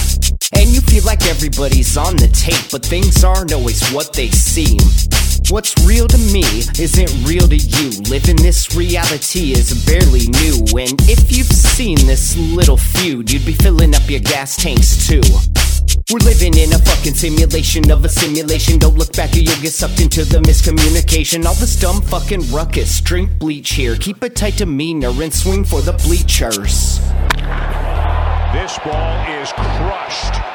[0.58, 4.80] And you feel like everybody's on the tape, but things aren't always what they seem.
[5.50, 6.42] What's real to me
[6.80, 7.90] isn't real to you.
[8.10, 10.64] Living this reality is barely new.
[10.78, 15.22] And if you've seen this little feud, you'd be filling up your gas tanks too.
[16.10, 18.78] We're living in a fucking simulation of a simulation.
[18.78, 21.44] Don't look back or you'll get sucked into the miscommunication.
[21.44, 23.00] All this dumb fucking ruckus.
[23.00, 23.96] Drink bleach here.
[23.96, 26.98] Keep a tight demeanor and swing for the bleachers.
[28.52, 30.54] This ball is crushed.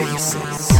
[0.00, 0.79] TerraSpaces.